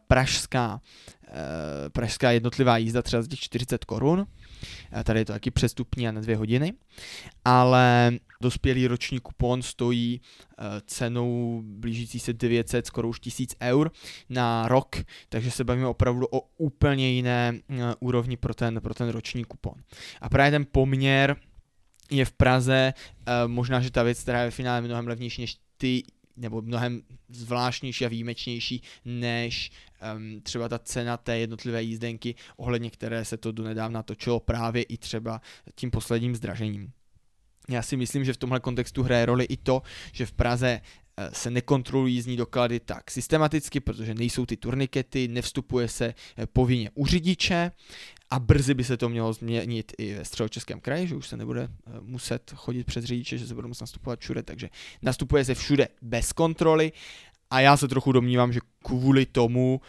pražská, 0.07 0.81
uh, 1.27 1.35
pražská 1.91 2.31
jednotlivá 2.31 2.77
jízda 2.77 3.01
třeba 3.01 3.21
z 3.21 3.27
těch 3.27 3.39
40 3.39 3.85
korun. 3.85 4.25
Tady 5.03 5.19
je 5.19 5.25
to 5.25 5.33
taky 5.33 5.51
přestupní 5.51 6.07
a 6.07 6.11
na 6.11 6.21
dvě 6.21 6.35
hodiny, 6.35 6.73
ale 7.45 8.11
dospělý 8.41 8.87
roční 8.87 9.19
kupon 9.19 9.61
stojí 9.61 10.21
eh, 10.21 10.63
cenou 10.87 11.61
blížící 11.65 12.19
se 12.19 12.33
900, 12.33 12.85
skoro 12.85 13.09
už 13.09 13.19
1000 13.19 13.55
eur 13.61 13.91
na 14.29 14.67
rok, 14.67 14.95
takže 15.29 15.51
se 15.51 15.63
bavíme 15.63 15.87
opravdu 15.87 16.27
o 16.31 16.41
úplně 16.57 17.09
jiné 17.09 17.53
eh, 17.69 17.75
úrovni 17.99 18.37
pro 18.37 18.53
ten, 18.53 18.81
pro 18.81 18.93
ten 18.93 19.09
roční 19.09 19.43
kupon. 19.43 19.73
A 20.21 20.29
právě 20.29 20.51
ten 20.51 20.65
poměr 20.71 21.35
je 22.11 22.25
v 22.25 22.31
Praze, 22.31 22.93
eh, 22.93 23.47
možná, 23.47 23.81
že 23.81 23.91
ta 23.91 24.03
věc, 24.03 24.21
která 24.21 24.39
je 24.39 24.45
ve 24.45 24.51
finále 24.51 24.81
mnohem 24.81 25.07
levnější 25.07 25.41
než 25.41 25.57
ty 25.77 26.03
nebo 26.37 26.61
mnohem 26.61 27.01
zvláštnější 27.29 28.05
a 28.05 28.09
výjimečnější 28.09 28.81
než 29.05 29.71
um, 30.15 30.41
třeba 30.41 30.69
ta 30.69 30.79
cena 30.79 31.17
té 31.17 31.39
jednotlivé 31.39 31.83
jízdenky, 31.83 32.35
ohledně 32.57 32.89
které 32.89 33.25
se 33.25 33.37
to 33.37 33.51
donedávna 33.51 34.03
točilo 34.03 34.39
právě 34.39 34.83
i 34.83 34.97
třeba 34.97 35.41
tím 35.75 35.91
posledním 35.91 36.35
zdražením. 36.35 36.91
Já 37.69 37.81
si 37.81 37.97
myslím, 37.97 38.25
že 38.25 38.33
v 38.33 38.37
tomhle 38.37 38.59
kontextu 38.59 39.03
hraje 39.03 39.25
roli 39.25 39.45
i 39.45 39.57
to, 39.57 39.81
že 40.11 40.25
v 40.25 40.31
Praze 40.31 40.81
eh, 41.17 41.29
se 41.33 41.51
nekontrolují 41.51 42.15
jízdní 42.15 42.37
doklady 42.37 42.79
tak 42.79 43.11
systematicky, 43.11 43.79
protože 43.79 44.13
nejsou 44.13 44.45
ty 44.45 44.57
turnikety, 44.57 45.27
nevstupuje 45.27 45.87
se 45.87 46.13
eh, 46.37 46.47
povinně 46.47 46.89
u 46.95 47.05
řidiče 47.05 47.71
a 48.29 48.39
brzy 48.39 48.73
by 48.73 48.83
se 48.83 48.97
to 48.97 49.09
mělo 49.09 49.33
změnit 49.33 49.93
i 49.97 50.13
ve 50.13 50.25
středočeském 50.25 50.79
kraji, 50.79 51.07
že 51.07 51.15
už 51.15 51.27
se 51.27 51.37
nebude 51.37 51.61
eh, 51.61 51.91
muset 52.01 52.53
chodit 52.55 52.83
přes 52.83 53.05
řidiče, 53.05 53.37
že 53.37 53.47
se 53.47 53.55
bude 53.55 53.67
muset 53.67 53.83
nastupovat 53.83 54.19
všude, 54.19 54.43
takže 54.43 54.69
nastupuje 55.01 55.45
se 55.45 55.55
všude 55.55 55.87
bez 56.01 56.33
kontroly 56.33 56.91
a 57.49 57.59
já 57.59 57.77
se 57.77 57.87
trochu 57.87 58.11
domnívám, 58.11 58.53
že 58.53 58.59
kvůli 58.83 59.25
tomu 59.25 59.81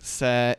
se 0.00 0.54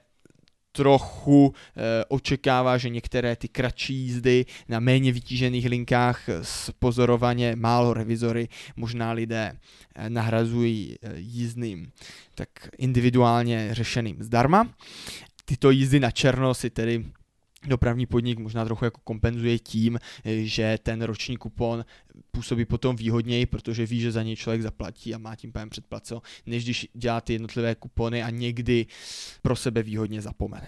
trochu 0.72 1.54
e, 1.76 2.06
očekává, 2.06 2.78
že 2.78 2.90
některé 2.90 3.36
ty 3.36 3.48
kratší 3.48 3.96
jízdy 3.96 4.46
na 4.70 4.80
méně 4.80 5.12
vytížených 5.12 5.66
linkách 5.66 6.30
s 6.42 6.72
pozorovaně 6.80 7.56
málo 7.56 7.94
revizory 7.94 8.48
možná 8.76 9.12
lidé 9.12 9.54
e, 9.96 10.10
nahrazují 10.10 10.96
e, 11.02 11.20
jízdným 11.20 11.92
tak 12.36 12.50
individuálně 12.78 13.70
řešeným 13.72 14.24
zdarma. 14.24 14.70
Tyto 15.46 15.72
jízdy 15.72 16.00
na 16.00 16.12
černo 16.12 16.54
si 16.54 16.70
tedy 16.70 17.06
dopravní 17.68 18.06
podnik 18.06 18.40
možná 18.40 18.66
trochu 18.66 18.86
jako 18.86 19.02
kompenzuje 19.04 19.60
tím, 19.60 20.00
že 20.26 20.80
ten 20.84 21.02
roční 21.02 21.38
kupon 21.38 21.86
působí 22.32 22.66
potom 22.66 22.96
výhodněji, 22.96 23.46
protože 23.46 23.86
ví, 23.86 24.00
že 24.00 24.12
za 24.12 24.24
něj 24.24 24.36
člověk 24.36 24.62
zaplatí 24.62 25.14
a 25.14 25.18
má 25.18 25.36
tím 25.36 25.52
pádem 25.52 25.70
předplaceno, 25.70 26.22
než 26.46 26.64
když 26.64 26.88
dělá 26.94 27.22
ty 27.22 27.34
jednotlivé 27.34 27.76
kupony 27.76 28.24
a 28.24 28.30
někdy 28.30 28.86
pro 29.42 29.56
sebe 29.56 29.84
výhodně 29.84 30.22
zapomene 30.22 30.68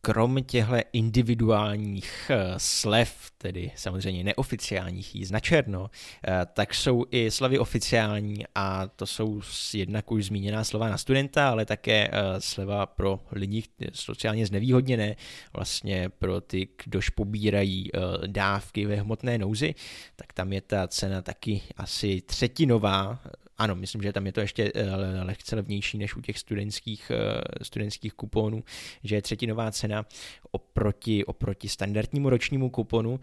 krom 0.00 0.44
těchto 0.44 0.74
individuálních 0.92 2.30
eh, 2.30 2.54
slev, 2.56 3.30
tedy 3.38 3.70
samozřejmě 3.76 4.24
neoficiálních 4.24 5.14
jízd 5.14 5.32
na 5.32 5.40
černo, 5.40 5.90
eh, 6.28 6.46
tak 6.52 6.74
jsou 6.74 7.04
i 7.10 7.30
slevy 7.30 7.58
oficiální 7.58 8.44
a 8.54 8.86
to 8.86 9.06
jsou 9.06 9.40
jednak 9.74 10.12
už 10.12 10.24
zmíněná 10.24 10.64
slova 10.64 10.88
na 10.88 10.98
studenta, 10.98 11.50
ale 11.50 11.66
také 11.66 12.08
eh, 12.12 12.40
sleva 12.40 12.86
pro 12.86 13.20
lidi 13.32 13.62
sociálně 13.92 14.46
znevýhodněné, 14.46 15.16
vlastně 15.52 16.08
pro 16.08 16.40
ty, 16.40 16.68
kdož 16.84 17.08
pobírají 17.08 17.90
dávky 18.26 18.86
ve 18.86 18.96
hmotné 18.96 19.38
nouzi, 19.38 19.74
tak 20.16 20.32
tam 20.32 20.52
je 20.52 20.60
ta 20.60 20.88
cena 20.88 21.22
taky 21.22 21.62
asi 21.76 22.20
třetinová 22.20 23.18
ano, 23.58 23.74
myslím, 23.74 24.02
že 24.02 24.12
tam 24.12 24.26
je 24.26 24.32
to 24.32 24.40
ještě 24.40 24.72
eh, 24.74 25.22
lehce 25.22 25.56
levnější 25.56 25.98
než 25.98 26.16
u 26.16 26.20
těch 26.20 26.38
studentských, 26.38 27.12
eh, 27.14 27.64
studentských 27.64 28.14
kuponů, 28.14 28.64
že 29.04 29.14
je 29.14 29.22
třetinová 29.22 29.70
cena 29.70 30.06
oproti, 30.50 31.24
oproti 31.24 31.68
standardnímu 31.68 32.30
ročnímu 32.30 32.70
kuponu. 32.70 33.20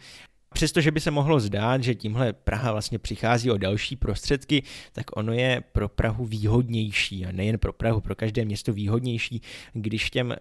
Přestože 0.54 0.92
by 0.92 1.00
se 1.00 1.12
mohlo 1.12 1.40
zdát, 1.40 1.84
že 1.84 1.96
tímhle 1.96 2.34
Praha 2.34 2.72
vlastně 2.72 3.00
přichází 3.00 3.52
o 3.52 3.58
další 3.58 3.96
prostředky, 3.96 4.64
tak 4.94 5.18
ono 5.18 5.34
je 5.34 5.64
pro 5.72 5.90
Prahu 5.90 6.26
výhodnější 6.26 7.26
a 7.26 7.32
nejen 7.32 7.60
pro 7.60 7.74
Prahu, 7.74 8.02
pro 8.02 8.16
každé 8.16 8.46
město 8.46 8.74
výhodnější, 8.74 9.42
když 9.74 10.10
těm 10.10 10.28
uh, 10.28 10.36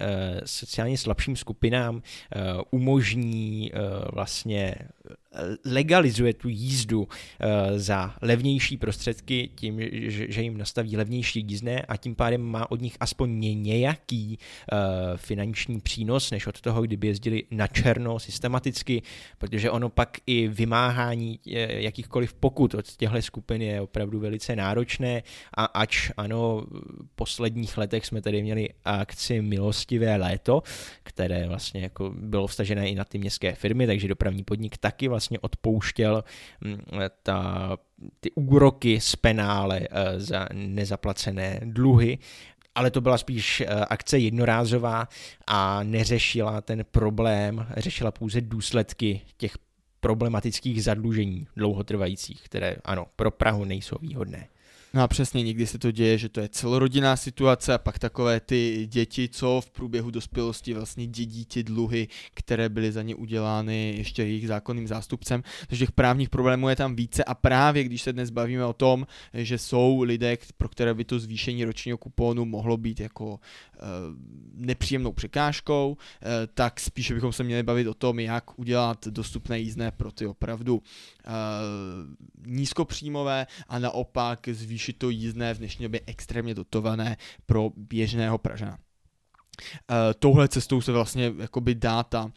sociálně 0.44 0.98
slabším 0.98 1.36
skupinám 1.36 2.02
umožní 2.70 3.72
vlastně 4.12 4.74
legalizuje 5.64 6.34
tu 6.34 6.48
jízdu 6.48 7.08
eh, 7.40 7.78
za 7.78 8.14
levnější 8.22 8.76
prostředky 8.76 9.50
tím, 9.54 9.80
že 10.08 10.42
jim 10.42 10.58
nastaví 10.58 10.96
levnější 10.96 11.44
jízdné 11.48 11.82
a 11.82 11.96
tím 11.96 12.14
pádem 12.14 12.42
má 12.42 12.70
od 12.70 12.80
nich 12.80 12.96
aspoň 13.00 13.40
nějaký 13.62 14.38
eh, 14.38 14.76
finanční 15.16 15.80
přínos, 15.80 16.30
než 16.30 16.46
od 16.46 16.60
toho, 16.60 16.82
kdyby 16.82 17.06
jezdili 17.06 17.42
na 17.50 17.66
černo 17.66 18.18
systematicky, 18.18 19.02
protože 19.38 19.70
ono 19.70 19.88
pak 19.88 20.18
i 20.26 20.48
vymáhání 20.48 21.40
eh, 21.46 21.82
jakýchkoliv 21.82 22.34
pokut 22.34 22.74
od 22.74 22.96
těchto 22.96 23.22
skupin 23.22 23.62
je 23.62 23.80
opravdu 23.80 24.20
velice 24.20 24.56
náročné 24.56 25.22
a 25.56 25.64
ač 25.64 26.10
ano, 26.16 26.66
v 26.70 27.14
posledních 27.14 27.78
letech 27.78 28.06
jsme 28.06 28.22
tady 28.22 28.42
měli 28.42 28.68
akci 28.84 29.42
Milostivé 29.42 30.16
léto, 30.16 30.62
které 31.02 31.48
vlastně 31.48 31.80
jako 31.80 32.12
bylo 32.16 32.46
vstažené 32.46 32.88
i 32.88 32.94
na 32.94 33.04
ty 33.04 33.18
městské 33.18 33.54
firmy, 33.54 33.86
takže 33.86 34.08
dopravní 34.08 34.44
podnik 34.44 34.76
taky 34.76 35.08
vlastně 35.08 35.23
vlastně 35.24 35.38
odpouštěl 35.38 36.24
mm, 36.60 36.80
ta, 37.22 37.76
ty 38.20 38.30
úroky 38.34 39.00
z 39.00 39.16
penále 39.16 39.80
eh, 39.90 40.20
za 40.20 40.48
nezaplacené 40.52 41.60
dluhy 41.64 42.18
ale 42.74 42.90
to 42.90 43.00
byla 43.00 43.18
spíš 43.18 43.60
eh, 43.60 43.66
akce 43.66 44.18
jednorázová 44.18 45.08
a 45.46 45.82
neřešila 45.82 46.60
ten 46.60 46.84
problém, 46.90 47.66
řešila 47.76 48.10
pouze 48.10 48.40
důsledky 48.40 49.20
těch 49.36 49.58
problematických 50.00 50.84
zadlužení 50.84 51.46
dlouhotrvajících, 51.56 52.42
které 52.42 52.76
ano, 52.84 53.06
pro 53.16 53.30
Prahu 53.30 53.64
nejsou 53.64 53.96
výhodné. 54.00 54.48
No 54.94 55.02
a 55.02 55.08
přesně, 55.08 55.42
někdy 55.42 55.66
se 55.66 55.78
to 55.78 55.90
děje, 55.90 56.18
že 56.18 56.28
to 56.28 56.40
je 56.40 56.48
celorodinná 56.48 57.16
situace 57.16 57.74
a 57.74 57.78
pak 57.78 57.98
takové 57.98 58.40
ty 58.40 58.86
děti, 58.90 59.28
co 59.28 59.60
v 59.64 59.70
průběhu 59.70 60.10
dospělosti 60.10 60.74
vlastně 60.74 61.06
dědí 61.06 61.44
ty 61.44 61.62
dluhy, 61.62 62.08
které 62.34 62.68
byly 62.68 62.92
za 62.92 63.02
ně 63.02 63.14
udělány 63.14 63.94
ještě 63.96 64.22
jejich 64.22 64.48
zákonným 64.48 64.86
zástupcem. 64.86 65.42
Takže 65.66 65.86
těch 65.86 65.92
právních 65.92 66.30
problémů 66.30 66.68
je 66.68 66.76
tam 66.76 66.96
více 66.96 67.24
a 67.24 67.34
právě 67.34 67.84
když 67.84 68.02
se 68.02 68.12
dnes 68.12 68.30
bavíme 68.30 68.64
o 68.64 68.72
tom, 68.72 69.06
že 69.34 69.58
jsou 69.58 70.02
lidé, 70.02 70.38
pro 70.56 70.68
které 70.68 70.94
by 70.94 71.04
to 71.04 71.18
zvýšení 71.18 71.64
ročního 71.64 71.98
kupónu 71.98 72.44
mohlo 72.44 72.76
být 72.76 73.00
jako 73.00 73.40
e, 73.74 73.78
nepříjemnou 74.54 75.12
překážkou, 75.12 75.96
e, 75.96 76.46
tak 76.46 76.80
spíše 76.80 77.14
bychom 77.14 77.32
se 77.32 77.44
měli 77.44 77.62
bavit 77.62 77.86
o 77.86 77.94
tom, 77.94 78.18
jak 78.18 78.58
udělat 78.58 79.06
dostupné 79.08 79.58
jízdné 79.58 79.90
pro 79.90 80.12
ty 80.12 80.26
opravdu 80.26 80.82
e, 81.24 81.30
nízkopříjmové 82.46 83.46
a 83.68 83.78
naopak 83.78 84.48
zvýšit 84.84 84.98
to 84.98 85.10
jízdné 85.10 85.54
v 85.54 85.58
dnešní 85.58 85.82
době 85.82 86.00
extrémně 86.06 86.54
dotované 86.54 87.16
pro 87.46 87.70
běžného 87.76 88.38
Pražana. 88.38 88.78
Uh, 89.90 89.96
touhle 90.18 90.48
cestou 90.48 90.80
se 90.80 90.92
vlastně 90.92 91.32
jakoby 91.38 91.74
dá, 91.74 92.02
ta, 92.02 92.24
uh, 92.24 92.30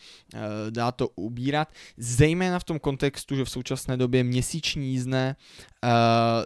dá 0.70 0.92
to 0.92 1.08
ubírat, 1.08 1.72
zejména 1.98 2.60
v 2.60 2.64
tom 2.64 2.80
kontextu, 2.80 3.36
že 3.36 3.46
v 3.46 3.50
současné 3.50 3.98
době 3.98 4.24
měsíční 4.24 4.92
jízdné 4.92 5.36
uh, 5.84 5.90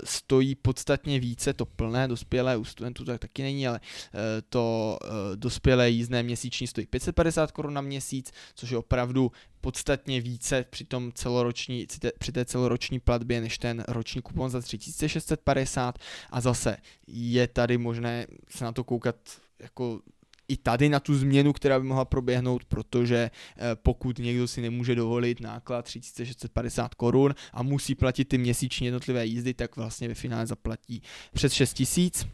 stojí 0.03 0.55
podstatně 0.55 1.19
více, 1.19 1.53
to 1.53 1.65
plné 1.65 2.07
dospělé 2.07 2.57
u 2.57 2.65
studentů 2.65 3.05
tak 3.05 3.19
taky 3.19 3.43
není, 3.43 3.67
ale 3.67 3.79
to 4.49 4.97
dospělé 5.35 5.89
jízdné 5.89 6.23
měsíční 6.23 6.67
stojí 6.67 6.87
550 6.87 7.51
korun 7.51 7.73
na 7.73 7.81
měsíc, 7.81 8.31
což 8.55 8.69
je 8.69 8.77
opravdu 8.77 9.31
podstatně 9.61 10.21
více 10.21 10.65
při, 10.69 10.85
tom 10.85 11.11
celoroční, 11.15 11.87
při 12.19 12.31
té 12.31 12.45
celoroční 12.45 12.99
platbě 12.99 13.41
než 13.41 13.57
ten 13.57 13.83
roční 13.87 14.21
kupon 14.21 14.49
za 14.49 14.61
3650 14.61 15.99
a 16.29 16.41
zase 16.41 16.77
je 17.07 17.47
tady 17.47 17.77
možné 17.77 18.27
se 18.49 18.63
na 18.63 18.71
to 18.71 18.83
koukat 18.83 19.15
jako 19.59 19.99
i 20.51 20.57
tady 20.57 20.89
na 20.89 20.99
tu 20.99 21.15
změnu, 21.15 21.53
která 21.53 21.79
by 21.79 21.85
mohla 21.85 22.05
proběhnout, 22.05 22.65
protože 22.65 23.31
eh, 23.57 23.75
pokud 23.75 24.19
někdo 24.19 24.47
si 24.47 24.61
nemůže 24.61 24.95
dovolit 24.95 25.41
náklad 25.41 25.85
3650 25.85 26.95
korun 26.95 27.35
a 27.53 27.63
musí 27.63 27.95
platit 27.95 28.25
ty 28.25 28.37
měsíční 28.37 28.85
jednotlivé 28.85 29.25
jízdy, 29.25 29.53
tak 29.53 29.75
vlastně 29.75 30.07
ve 30.07 30.13
finále 30.13 30.47
zaplatí 30.47 31.01
přes 31.33 31.53
6000. 31.53 32.27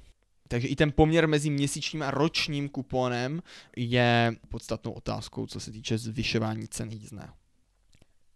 Takže 0.48 0.68
i 0.68 0.76
ten 0.76 0.92
poměr 0.92 1.28
mezi 1.28 1.50
měsíčním 1.50 2.04
a 2.04 2.12
ročním 2.12 2.70
kuponem 2.70 3.42
je 3.76 4.36
podstatnou 4.50 4.92
otázkou, 4.92 5.48
co 5.48 5.60
se 5.60 5.72
týče 5.72 5.98
zvyšování 5.98 6.68
ceny 6.68 6.96
jízdného. 6.96 7.37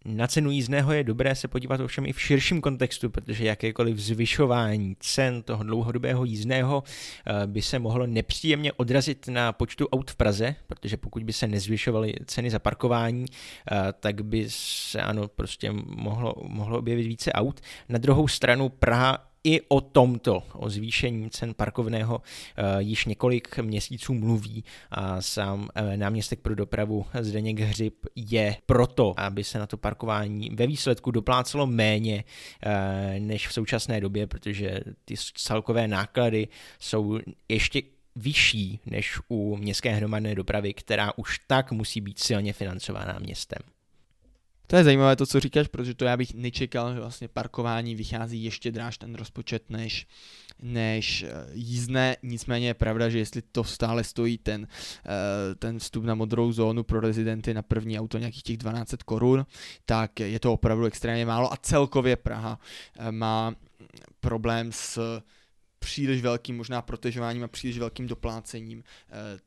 Na 0.06 0.28
cenu 0.28 0.52
jízdného 0.52 0.94
je 0.94 1.04
dobré 1.04 1.36
se 1.36 1.48
podívat 1.48 1.80
ovšem 1.80 2.06
i 2.06 2.14
v 2.14 2.22
širším 2.22 2.62
kontextu, 2.62 3.10
protože 3.10 3.46
jakékoliv 3.46 3.98
zvyšování 3.98 4.96
cen 5.00 5.44
toho 5.44 5.64
dlouhodobého 5.64 6.26
jízdného 6.26 6.84
eh, 6.84 7.48
by 7.48 7.62
se 7.62 7.80
mohlo 7.80 8.08
nepříjemně 8.08 8.74
odrazit 8.74 9.28
na 9.28 9.52
počtu 9.54 9.88
aut 9.88 10.12
v 10.12 10.16
Praze, 10.16 10.56
protože 10.68 10.98
pokud 10.98 11.24
by 11.24 11.34
se 11.34 11.48
nezvyšovaly 11.48 12.14
ceny 12.26 12.50
za 12.50 12.60
parkování, 12.60 13.26
eh, 13.72 13.94
tak 14.00 14.22
by 14.22 14.46
se 14.50 15.02
ano, 15.02 15.28
prostě 15.28 15.72
mohlo, 15.86 16.34
mohlo 16.48 16.78
objevit 16.78 17.08
více 17.08 17.32
aut. 17.32 17.62
Na 17.90 17.98
druhou 17.98 18.28
stranu 18.28 18.70
Praha 18.70 19.31
i 19.44 19.62
o 19.68 19.82
tomto, 19.82 20.44
o 20.54 20.70
zvýšení 20.70 21.30
cen 21.30 21.54
parkovného 21.54 22.16
uh, 22.16 22.80
již 22.80 23.06
několik 23.06 23.58
měsíců 23.58 24.14
mluví 24.14 24.64
a 24.92 25.22
sám 25.22 25.60
uh, 25.62 25.96
náměstek 25.96 26.40
pro 26.40 26.56
dopravu 26.56 27.06
Zdeněk 27.20 27.60
Hřib 27.60 28.06
je 28.16 28.58
proto, 28.66 29.14
aby 29.18 29.44
se 29.44 29.60
na 29.60 29.68
to 29.68 29.78
parkování 29.78 30.50
ve 30.50 30.68
výsledku 30.68 31.12
doplácelo 31.12 31.68
méně 31.68 32.24
uh, 32.66 32.72
než 33.20 33.48
v 33.48 33.54
současné 33.54 34.02
době, 34.02 34.28
protože 34.28 34.80
ty 35.06 35.16
celkové 35.36 35.88
náklady 35.88 36.48
jsou 36.80 37.20
ještě 37.50 37.82
vyšší 38.16 38.80
než 38.86 39.20
u 39.30 39.58
městské 39.58 39.92
hromadné 39.92 40.36
dopravy, 40.36 40.74
která 40.74 41.18
už 41.18 41.40
tak 41.48 41.72
musí 41.72 42.02
být 42.02 42.20
silně 42.20 42.54
financována 42.54 43.20
městem. 43.20 43.62
To 44.68 44.76
je 44.76 44.84
zajímavé 44.84 45.16
to, 45.16 45.26
co 45.26 45.40
říkáš, 45.40 45.68
protože 45.68 45.94
to 45.94 46.06
já 46.06 46.18
bych 46.18 46.34
nečekal, 46.34 46.94
že 46.94 47.00
vlastně 47.00 47.28
parkování 47.28 47.96
vychází 47.96 48.44
ještě 48.44 48.72
dráž 48.72 48.98
ten 48.98 49.16
rozpočet 49.16 49.70
než, 49.70 50.08
než 50.62 51.24
eh, 51.24 51.48
jízdné. 51.54 52.18
Nicméně 52.24 52.68
je 52.68 52.74
pravda, 52.74 53.10
že 53.10 53.18
jestli 53.18 53.42
to 53.42 53.64
stále 53.64 54.04
stojí 54.04 54.38
ten, 54.38 54.68
eh, 55.06 55.56
ten 55.56 55.80
vstup 55.80 56.04
na 56.04 56.16
modrou 56.16 56.52
zónu 56.52 56.84
pro 56.84 57.00
rezidenty 57.00 57.54
na 57.54 57.62
první 57.62 58.00
auto 58.00 58.18
nějakých 58.18 58.44
těch 58.44 58.58
12 58.58 59.04
korun, 59.06 59.46
tak 59.86 60.20
je 60.20 60.40
to 60.40 60.54
opravdu 60.54 60.86
extrémně 60.86 61.26
málo 61.26 61.54
a 61.54 61.58
celkově 61.58 62.16
Praha 62.16 62.60
eh, 63.00 63.12
má 63.12 63.56
problém 64.20 64.72
s 64.72 65.22
příliš 65.80 66.22
velkým 66.22 66.58
možná 66.58 66.82
protežováním 66.82 67.44
a 67.44 67.48
příliš 67.48 67.80
velkým 67.80 68.08
doplácením 68.08 68.84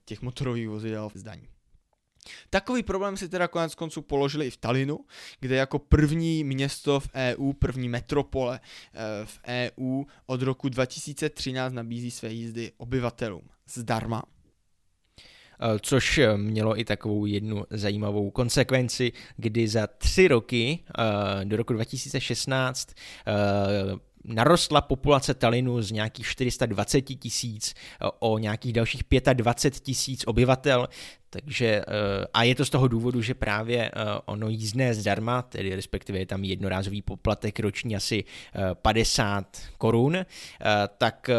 těch 0.04 0.22
motorových 0.22 0.68
vozidel 0.68 1.08
v 1.08 1.18
zdaní. 1.18 1.53
Takový 2.50 2.82
problém 2.82 3.16
si 3.16 3.28
teda 3.28 3.48
konec 3.48 3.74
konců 3.74 4.02
položili 4.02 4.46
i 4.46 4.50
v 4.50 4.56
Talinu, 4.56 4.98
kde 5.40 5.56
jako 5.56 5.78
první 5.78 6.44
město 6.44 7.00
v 7.00 7.08
EU, 7.14 7.52
první 7.52 7.88
metropole 7.88 8.60
eh, 8.94 8.98
v 9.24 9.40
EU 9.46 10.04
od 10.26 10.42
roku 10.42 10.68
2013 10.68 11.72
nabízí 11.72 12.10
své 12.10 12.32
jízdy 12.32 12.72
obyvatelům 12.76 13.42
zdarma. 13.68 14.22
Eh, 15.60 15.78
což 15.82 16.18
eh, 16.18 16.36
mělo 16.36 16.80
i 16.80 16.84
takovou 16.84 17.26
jednu 17.26 17.64
zajímavou 17.70 18.30
konsekvenci, 18.30 19.12
kdy 19.36 19.68
za 19.68 19.86
tři 19.86 20.28
roky, 20.28 20.78
do 21.44 21.56
roku 21.56 21.72
2016, 21.72 22.94
narostla 24.24 24.80
populace 24.80 25.34
Talinu 25.34 25.82
z 25.82 25.90
nějakých 25.90 26.26
420 26.26 27.02
tisíc 27.02 27.74
o 28.18 28.38
nějakých 28.38 28.72
dalších 28.72 29.02
25 29.34 29.80
tisíc 29.80 30.24
obyvatel, 30.26 30.88
takže 31.34 31.66
eh, 31.66 31.84
a 32.34 32.42
je 32.42 32.54
to 32.54 32.64
z 32.64 32.70
toho 32.70 32.88
důvodu, 32.88 33.22
že 33.22 33.34
právě 33.34 33.90
eh, 33.90 33.90
ono 34.24 34.48
jízdné 34.48 34.94
zdarma, 34.94 35.42
tedy 35.42 35.74
respektive 35.74 36.18
je 36.18 36.26
tam 36.26 36.44
jednorázový 36.44 37.02
poplatek 37.02 37.60
roční 37.60 37.96
asi 37.96 38.24
50 38.74 39.46
eh, 39.46 39.68
korun, 39.78 40.26
tak 40.98 41.30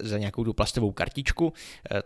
za 0.00 0.18
nějakou 0.18 0.44
tu 0.44 0.52
plastovou 0.52 0.92
kartičku, 0.92 1.52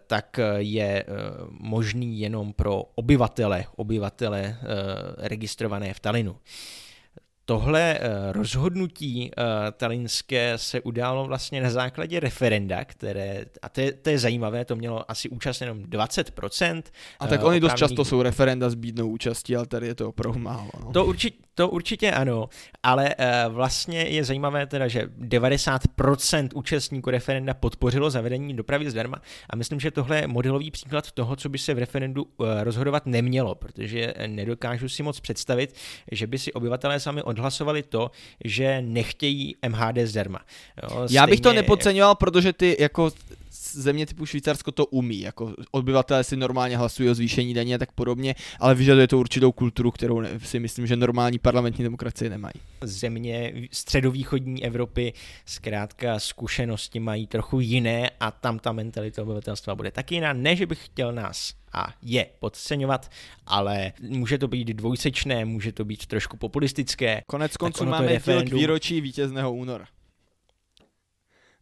tak 0.06 0.40
je 0.56 1.04
možný 1.50 2.20
jenom 2.20 2.52
pro 2.52 2.82
obyvatele, 2.94 3.64
obyvatele 3.76 4.56
registrované 5.18 5.94
v 5.94 6.00
Talinu. 6.00 6.36
Tohle 7.44 7.98
eh, 7.98 8.32
rozhodnutí 8.32 9.30
uh, 9.38 9.44
talinské 9.72 10.52
se 10.58 10.80
událo 10.80 11.26
vlastně 11.26 11.60
na 11.60 11.70
základě 11.70 12.20
referenda, 12.20 12.84
které, 12.84 13.44
a 13.62 13.68
to 13.68 13.80
je, 13.80 13.92
to 13.92 14.10
je 14.10 14.18
zajímavé, 14.18 14.64
to 14.64 14.76
mělo 14.76 15.10
asi 15.10 15.28
účast 15.28 15.60
jenom 15.60 15.78
20%. 15.78 16.82
A 17.20 17.26
tak 17.26 17.44
oni 17.44 17.60
dost 17.60 17.76
často 17.76 18.04
jsou 18.04 18.22
referenda 18.22 18.70
s 18.70 18.74
bídnou 18.74 19.08
účastí, 19.08 19.56
ale 19.56 19.66
tady 19.66 19.86
je 19.86 19.94
to 19.94 20.08
opravdu 20.08 20.38
málo. 20.38 20.70
No. 20.84 20.92
To, 20.92 21.04
určitě, 21.04 21.38
to 21.54 21.68
určitě 21.68 22.12
ano, 22.12 22.48
ale 22.82 23.14
vlastně 23.48 24.02
je 24.02 24.24
zajímavé 24.24 24.66
teda, 24.66 24.88
že 24.88 25.06
90% 25.20 26.48
účastníků 26.54 27.10
referenda 27.10 27.54
podpořilo 27.54 28.10
zavedení 28.10 28.54
dopravy 28.54 28.90
zdarma 28.90 29.22
a 29.50 29.56
myslím, 29.56 29.80
že 29.80 29.90
tohle 29.90 30.20
je 30.20 30.26
modelový 30.26 30.70
příklad 30.70 31.12
toho, 31.12 31.36
co 31.36 31.48
by 31.48 31.58
se 31.58 31.74
v 31.74 31.78
referendu 31.78 32.26
rozhodovat 32.62 33.06
nemělo, 33.06 33.54
protože 33.54 34.14
nedokážu 34.26 34.88
si 34.88 35.02
moc 35.02 35.20
představit, 35.20 35.74
že 36.12 36.26
by 36.26 36.38
si 36.38 36.52
obyvatelé 36.52 37.00
sami 37.00 37.22
odhlasovali 37.32 37.82
to, 37.82 38.10
že 38.44 38.82
nechtějí 38.82 39.56
MHD 39.68 39.98
zdarma. 40.04 40.40
Jo, 40.82 40.88
stejně... 40.88 41.18
Já 41.18 41.26
bych 41.26 41.40
to 41.40 41.52
nepodceňoval, 41.52 42.14
protože 42.14 42.52
ty 42.52 42.76
jako 42.80 43.10
země 43.72 44.06
typu 44.06 44.26
Švýcarsko 44.26 44.72
to 44.72 44.86
umí, 44.86 45.20
jako 45.20 45.54
obyvatelé 45.70 46.24
si 46.24 46.36
normálně 46.36 46.76
hlasují 46.76 47.10
o 47.10 47.14
zvýšení 47.14 47.54
daně 47.54 47.74
a 47.74 47.78
tak 47.78 47.92
podobně, 47.92 48.34
ale 48.60 48.74
vyžaduje 48.74 49.08
to 49.08 49.18
určitou 49.18 49.52
kulturu, 49.52 49.90
kterou 49.90 50.22
si 50.38 50.60
myslím, 50.60 50.86
že 50.86 50.96
normální 50.96 51.38
parlamentní 51.38 51.84
demokracie 51.84 52.30
nemají. 52.30 52.54
Země 52.82 53.52
středovýchodní 53.72 54.64
Evropy 54.64 55.12
zkrátka 55.46 56.18
zkušenosti 56.18 57.00
mají 57.00 57.26
trochu 57.26 57.60
jiné 57.60 58.10
a 58.20 58.30
tam 58.30 58.58
ta 58.58 58.72
mentalita 58.72 59.22
obyvatelstva 59.22 59.74
bude 59.74 59.90
taky 59.90 60.14
jiná. 60.14 60.32
Ne, 60.32 60.56
že 60.56 60.66
bych 60.66 60.84
chtěl 60.84 61.12
nás 61.12 61.54
a 61.72 61.94
je 62.02 62.26
podceňovat, 62.38 63.10
ale 63.46 63.92
může 64.00 64.38
to 64.38 64.48
být 64.48 64.68
dvojsečné, 64.68 65.44
může 65.44 65.72
to 65.72 65.84
být 65.84 66.06
trošku 66.06 66.36
populistické. 66.36 67.22
Konec 67.26 67.56
konců 67.56 67.84
máme 67.84 68.08
referendum... 68.08 68.58
výročí 68.58 69.00
vítězného 69.00 69.52
února. 69.52 69.86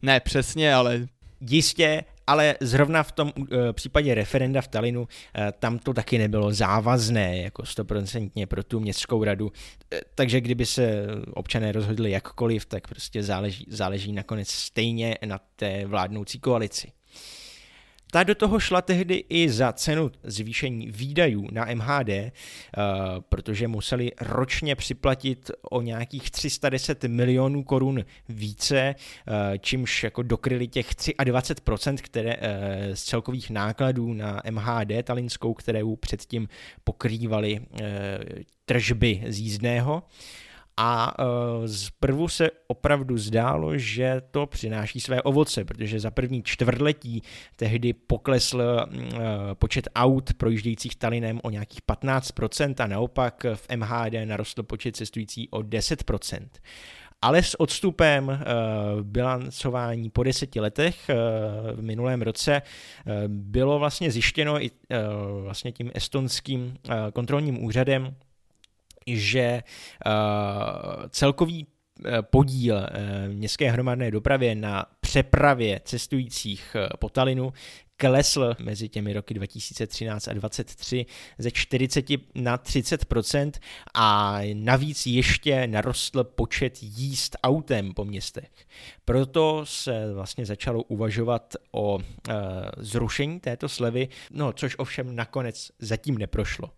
Ne 0.03 0.21
přesně, 0.21 0.75
ale 0.75 1.07
Jistě, 1.41 2.05
ale 2.27 2.55
zrovna 2.61 3.03
v 3.03 3.13
tom 3.13 3.33
uh, 3.37 3.47
případě 3.73 4.15
referenda 4.15 4.61
v 4.61 4.69
Talinu 4.69 5.01
uh, 5.01 5.07
tam 5.59 5.79
to 5.79 5.95
taky 5.95 6.19
nebylo 6.19 6.53
závazné 6.53 7.39
jako 7.39 7.67
stoprocentně 7.67 8.47
pro 8.47 8.63
tu 8.63 8.81
městskou 8.81 9.25
radu, 9.25 9.47
uh, 9.47 9.99
takže 10.15 10.41
kdyby 10.41 10.67
se 10.67 11.07
občané 11.35 11.73
rozhodli 11.73 12.11
jakkoliv, 12.11 12.67
tak 12.67 12.89
prostě 12.89 13.23
záleží, 13.23 13.67
záleží 13.69 14.13
nakonec 14.13 14.49
stejně 14.49 15.19
na 15.25 15.41
té 15.57 15.87
vládnoucí 15.87 16.41
koalici. 16.41 16.93
Ta 18.11 18.23
do 18.23 18.35
toho 18.35 18.61
šla 18.61 18.83
tehdy 18.83 19.25
i 19.29 19.49
za 19.49 19.73
cenu 19.73 20.11
zvýšení 20.23 20.91
výdajů 20.91 21.49
na 21.53 21.65
MHD, 21.75 22.09
uh, 22.09 22.23
protože 23.29 23.69
museli 23.69 24.13
ročně 24.21 24.77
připlatit 24.77 25.51
o 25.71 25.83
nějakých 25.83 26.31
310 26.31 27.05
milionů 27.05 27.65
korun 27.65 28.05
více, 28.29 28.95
uh, 28.95 29.35
čímž 29.59 30.05
jako 30.05 30.23
dokryli 30.23 30.69
těch 30.69 30.91
23%, 30.91 31.97
které 31.97 32.37
uh, 32.37 32.43
z 32.95 33.03
celkových 33.03 33.51
nákladů 33.51 34.13
na 34.13 34.43
MHD 34.51 34.93
talinskou, 35.05 35.55
které 35.55 35.81
předtím 36.01 36.49
pokrývaly 36.85 37.61
tržby 38.65 39.23
z 39.27 39.39
jízdného. 39.39 40.03
A 40.83 41.15
uh, 41.19 41.67
zprvu 41.67 42.29
se 42.29 42.51
opravdu 42.67 43.19
zdálo, 43.19 43.79
že 43.79 44.23
to 44.31 44.47
přináší 44.47 45.01
své 45.01 45.23
ovoce, 45.23 45.65
protože 45.65 46.01
za 46.01 46.11
první 46.11 46.43
čtvrtletí 46.43 47.23
tehdy 47.57 47.93
poklesl 47.93 48.63
uh, 48.63 49.21
počet 49.55 49.89
aut 49.95 50.35
projíždějících 50.35 50.97
Talinem 50.97 51.41
o 51.43 51.51
nějakých 51.51 51.81
15% 51.93 52.75
a 52.79 52.87
naopak 52.87 53.47
v 53.55 53.77
MHD 53.77 54.13
narostl 54.25 54.63
počet 54.63 54.97
cestující 54.97 55.49
o 55.49 55.59
10%. 55.59 56.49
Ale 57.23 57.43
s 57.43 57.61
odstupem 57.61 58.29
uh, 58.29 58.37
bilancování 59.03 60.11
po 60.11 60.23
deseti 60.23 60.61
letech 60.61 61.11
v 61.75 61.83
minulém 61.83 62.23
roce 62.23 62.63
bylo 63.27 63.79
vlastně 63.79 64.11
zjištěno 64.11 64.65
i 64.65 64.71
vlastně 65.43 65.73
tím 65.73 65.91
estonským 65.95 66.77
kontrolním 67.13 67.65
úřadem, 67.65 68.17
že 69.07 69.63
uh, 70.07 70.13
celkový 71.09 71.67
eh, 72.05 72.23
podíl 72.23 72.77
eh, 72.79 73.29
městské 73.29 73.71
hromadné 73.71 74.11
dopravy 74.11 74.55
na 74.55 74.87
přepravě 75.01 75.81
cestujících 75.85 76.77
po 76.99 77.09
Talinu 77.09 77.53
klesl 78.01 78.55
mezi 78.59 78.89
těmi 78.89 79.13
roky 79.13 79.35
2013 79.35 80.29
a 80.29 80.33
2023 80.33 81.07
ze 81.39 81.51
40 81.51 82.07
na 82.35 82.59
30% 82.59 83.53
a 83.95 84.39
navíc 84.55 85.07
ještě 85.07 85.67
narostl 85.67 86.25
počet 86.25 86.79
jíst 86.83 87.37
autem 87.43 87.95
po 87.95 88.05
městech. 88.05 88.51
Proto 89.05 89.67
se 89.67 90.15
vlastně 90.15 90.47
začalo 90.47 90.83
uvažovat 90.83 91.57
o 91.73 91.99
e, 91.99 92.35
zrušení 92.77 93.41
této 93.41 93.69
slevy, 93.69 94.09
no 94.31 94.53
což 94.53 94.75
ovšem 94.79 95.17
nakonec 95.17 95.71
zatím 95.79 96.19
neprošlo. 96.19 96.71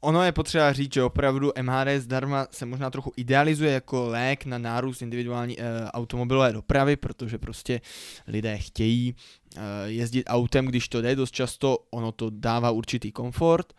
Ono 0.00 0.22
je 0.22 0.32
potřeba 0.32 0.72
říct, 0.72 0.94
že 0.94 1.02
opravdu 1.02 1.52
MHD 1.62 1.88
zdarma 1.98 2.46
se 2.50 2.66
možná 2.66 2.90
trochu 2.90 3.12
idealizuje 3.16 3.72
jako 3.72 4.08
lék 4.08 4.44
na 4.46 4.58
nárůst 4.58 5.02
individuální 5.02 5.60
e, 5.60 5.84
automobilové 5.90 6.52
dopravy, 6.52 6.96
protože 6.96 7.38
prostě 7.38 7.80
lidé 8.26 8.58
chtějí 8.58 9.14
e, 9.56 9.90
jezdit 9.90 10.24
autem, 10.26 10.66
když 10.66 10.88
to 10.88 11.02
jde, 11.02 11.16
dost 11.16 11.30
často 11.30 11.78
ono 11.90 12.12
to 12.12 12.30
dává 12.30 12.70
určitý 12.70 13.12
komfort 13.12 13.72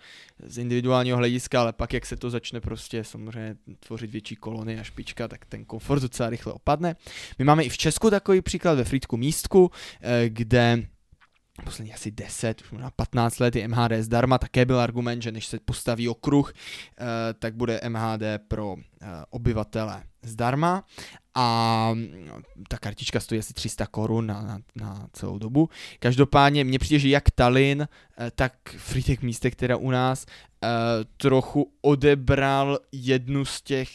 z 0.43 0.57
individuálního 0.57 1.17
hlediska, 1.17 1.61
ale 1.61 1.73
pak 1.73 1.93
jak 1.93 2.05
se 2.05 2.17
to 2.17 2.29
začne 2.29 2.61
prostě 2.61 3.03
samozřejmě 3.03 3.55
tvořit 3.79 4.11
větší 4.11 4.35
kolony 4.35 4.79
a 4.79 4.83
špička, 4.83 5.27
tak 5.27 5.45
ten 5.45 5.65
komfort 5.65 6.01
docela 6.01 6.29
rychle 6.29 6.53
opadne. 6.53 6.95
My 7.39 7.45
máme 7.45 7.63
i 7.63 7.69
v 7.69 7.77
Česku 7.77 8.09
takový 8.09 8.41
příklad 8.41 8.73
ve 8.73 8.83
Frýdku 8.83 9.17
místku, 9.17 9.71
e, 10.01 10.29
kde 10.29 10.83
poslední 11.59 11.93
asi 11.93 12.11
10, 12.11 12.61
už 12.61 12.71
možná 12.71 12.91
15 12.91 13.39
let 13.39 13.55
je 13.55 13.67
MHD 13.67 13.91
zdarma, 13.99 14.37
také 14.37 14.65
byl 14.65 14.79
argument, 14.79 15.21
že 15.21 15.31
než 15.31 15.45
se 15.45 15.59
postaví 15.59 16.09
okruh, 16.09 16.53
eh, 16.53 17.05
tak 17.39 17.55
bude 17.55 17.81
MHD 17.89 18.23
pro 18.47 18.75
eh, 19.01 19.07
obyvatele 19.29 20.03
zdarma 20.21 20.83
a 21.35 21.95
ta 22.67 22.77
kartička 22.77 23.19
stojí 23.19 23.39
asi 23.39 23.53
300 23.53 23.87
korun 23.87 24.27
na, 24.27 24.41
na, 24.41 24.59
na 24.75 25.07
celou 25.13 25.37
dobu. 25.37 25.69
Každopádně 25.99 26.63
mně 26.63 26.79
přijde, 26.79 26.99
že 26.99 27.09
jak 27.09 27.31
Tallinn, 27.31 27.81
eh, 27.81 28.31
tak 28.35 28.53
Fritek 28.77 29.21
místek, 29.21 29.53
která 29.53 29.77
u 29.77 29.91
nás, 29.91 30.25
trochu 31.17 31.73
odebral 31.81 32.79
jednu 32.91 33.45
z 33.45 33.61
těch 33.61 33.89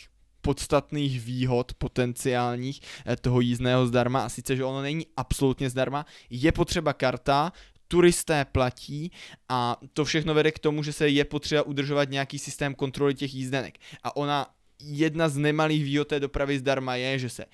podstatných 0.44 1.20
výhod 1.20 1.74
potenciálních 1.74 2.80
eh, 3.06 3.16
toho 3.16 3.40
jízdného 3.40 3.86
zdarma 3.86 4.24
a 4.24 4.28
sice, 4.28 4.56
že 4.56 4.64
ono 4.64 4.82
není 4.82 5.06
absolutně 5.16 5.70
zdarma, 5.70 6.06
je 6.30 6.52
potřeba 6.52 6.92
karta, 6.92 7.52
turisté 7.88 8.44
platí 8.44 9.12
a 9.48 9.80
to 9.92 10.04
všechno 10.04 10.34
vede 10.34 10.52
k 10.52 10.58
tomu, 10.58 10.82
že 10.82 10.92
se 10.92 11.08
je 11.08 11.24
potřeba 11.24 11.62
udržovat 11.62 12.10
nějaký 12.10 12.38
systém 12.38 12.74
kontroly 12.74 13.14
těch 13.14 13.34
jízdenek. 13.34 13.78
A 14.02 14.16
ona 14.16 14.46
jedna 14.84 15.28
z 15.28 15.36
nemalých 15.36 15.84
výhod 15.84 16.08
té 16.08 16.20
dopravy 16.20 16.58
zdarma 16.58 16.96
je, 16.96 17.18
že 17.18 17.28
se 17.28 17.44
uh, 17.44 17.52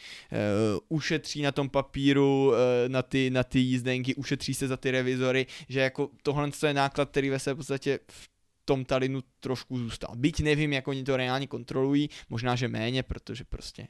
ušetří 0.89 1.43
na 1.43 1.53
tom 1.53 1.69
papíru, 1.69 2.49
uh, 2.49 2.55
na, 2.89 3.03
ty, 3.03 3.31
na 3.31 3.45
ty 3.45 3.59
jízdenky, 3.59 4.15
ušetří 4.15 4.55
se 4.55 4.69
za 4.69 4.77
ty 4.77 4.91
revizory, 4.91 5.47
že 5.69 5.81
jako 5.81 6.11
tohle 6.23 6.51
je 6.67 6.75
náklad, 6.75 7.11
který 7.11 7.31
ve 7.31 7.39
se 7.39 7.55
v 7.55 7.57
podstatě 7.57 7.99
v 8.11 8.29
tom 8.71 8.85
Talinu 8.85 9.23
trošku 9.41 9.79
zůstal. 9.79 10.11
Byť 10.15 10.41
nevím, 10.41 10.73
jak 10.73 10.89
oni 10.89 11.05
to 11.05 11.17
reálně 11.17 11.47
kontrolují, 11.47 12.11
možná, 12.29 12.57
že 12.57 12.69
méně, 12.69 13.03
protože 13.03 13.45
prostě 13.45 13.89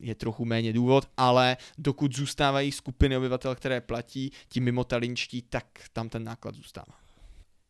je 0.00 0.14
trochu 0.14 0.44
méně 0.44 0.72
důvod, 0.72 1.08
ale 1.16 1.56
dokud 1.78 2.16
zůstávají 2.16 2.72
skupiny 2.72 3.16
obyvatel, 3.16 3.54
které 3.54 3.80
platí, 3.80 4.30
ti 4.48 4.60
mimo 4.60 4.84
talinčtí, 4.84 5.42
tak 5.42 5.66
tam 5.92 6.08
ten 6.08 6.24
náklad 6.24 6.54
zůstává. 6.54 7.07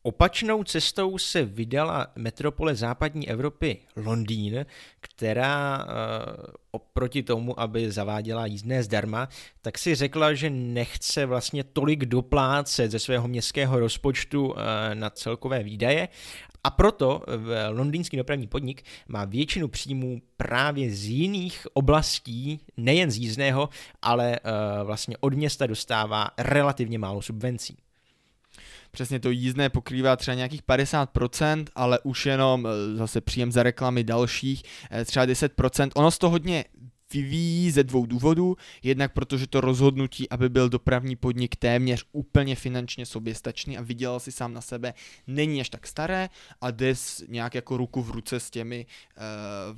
Opačnou 0.03 0.63
cestou 0.63 1.17
se 1.17 1.45
vydala 1.45 2.07
metropole 2.15 2.75
západní 2.75 3.29
Evropy 3.29 3.77
Londýn, 3.95 4.65
která 4.99 5.77
uh, 5.77 6.43
oproti 6.71 7.23
tomu, 7.23 7.59
aby 7.59 7.91
zaváděla 7.91 8.45
jízdné 8.45 8.83
zdarma, 8.83 9.29
tak 9.61 9.77
si 9.77 9.95
řekla, 9.95 10.33
že 10.33 10.49
nechce 10.49 11.25
vlastně 11.25 11.63
tolik 11.63 12.05
doplácet 12.05 12.91
ze 12.91 12.99
svého 12.99 13.27
městského 13.27 13.79
rozpočtu 13.79 14.47
uh, 14.47 14.55
na 14.93 15.09
celkové 15.09 15.63
výdaje. 15.63 16.07
A 16.63 16.69
proto 16.69 17.21
v 17.27 17.69
londýnský 17.69 18.17
dopravní 18.17 18.47
podnik 18.47 18.83
má 19.07 19.25
většinu 19.25 19.67
příjmů 19.67 20.21
právě 20.37 20.91
z 20.91 21.05
jiných 21.05 21.67
oblastí, 21.73 22.59
nejen 22.77 23.11
z 23.11 23.17
jízdného, 23.17 23.69
ale 24.01 24.39
vlastně 24.83 25.17
od 25.19 25.33
města 25.33 25.67
dostává 25.67 26.29
relativně 26.37 26.99
málo 26.99 27.21
subvencí 27.21 27.77
přesně 28.91 29.19
to 29.19 29.29
jízdné 29.29 29.69
pokrývá 29.69 30.15
třeba 30.15 30.35
nějakých 30.35 30.63
50%, 30.63 31.65
ale 31.75 31.99
už 32.03 32.25
jenom 32.25 32.67
eh, 32.67 32.95
zase 32.97 33.21
příjem 33.21 33.51
za 33.51 33.63
reklamy 33.63 34.03
dalších 34.03 34.63
eh, 34.91 35.05
třeba 35.05 35.25
10%. 35.25 35.89
Ono 35.95 36.11
z 36.11 36.17
toho 36.17 36.31
hodně 36.31 36.65
vyvíjí 37.13 37.71
ze 37.71 37.83
dvou 37.83 38.05
důvodů. 38.05 38.55
Jednak 38.83 39.13
protože 39.13 39.47
to 39.47 39.61
rozhodnutí, 39.61 40.29
aby 40.29 40.49
byl 40.49 40.69
dopravní 40.69 41.15
podnik 41.15 41.55
téměř 41.55 42.05
úplně 42.11 42.55
finančně 42.55 43.05
soběstačný 43.05 43.77
a 43.77 43.81
vydělal 43.81 44.19
si 44.19 44.31
sám 44.31 44.53
na 44.53 44.61
sebe, 44.61 44.93
není 45.27 45.61
až 45.61 45.69
tak 45.69 45.87
staré 45.87 46.29
a 46.61 46.71
jde 46.71 46.93
nějak 47.27 47.55
jako 47.55 47.77
ruku 47.77 48.01
v 48.01 48.11
ruce 48.11 48.39
s 48.39 48.49
těmi 48.49 48.85
uh, 48.85 49.23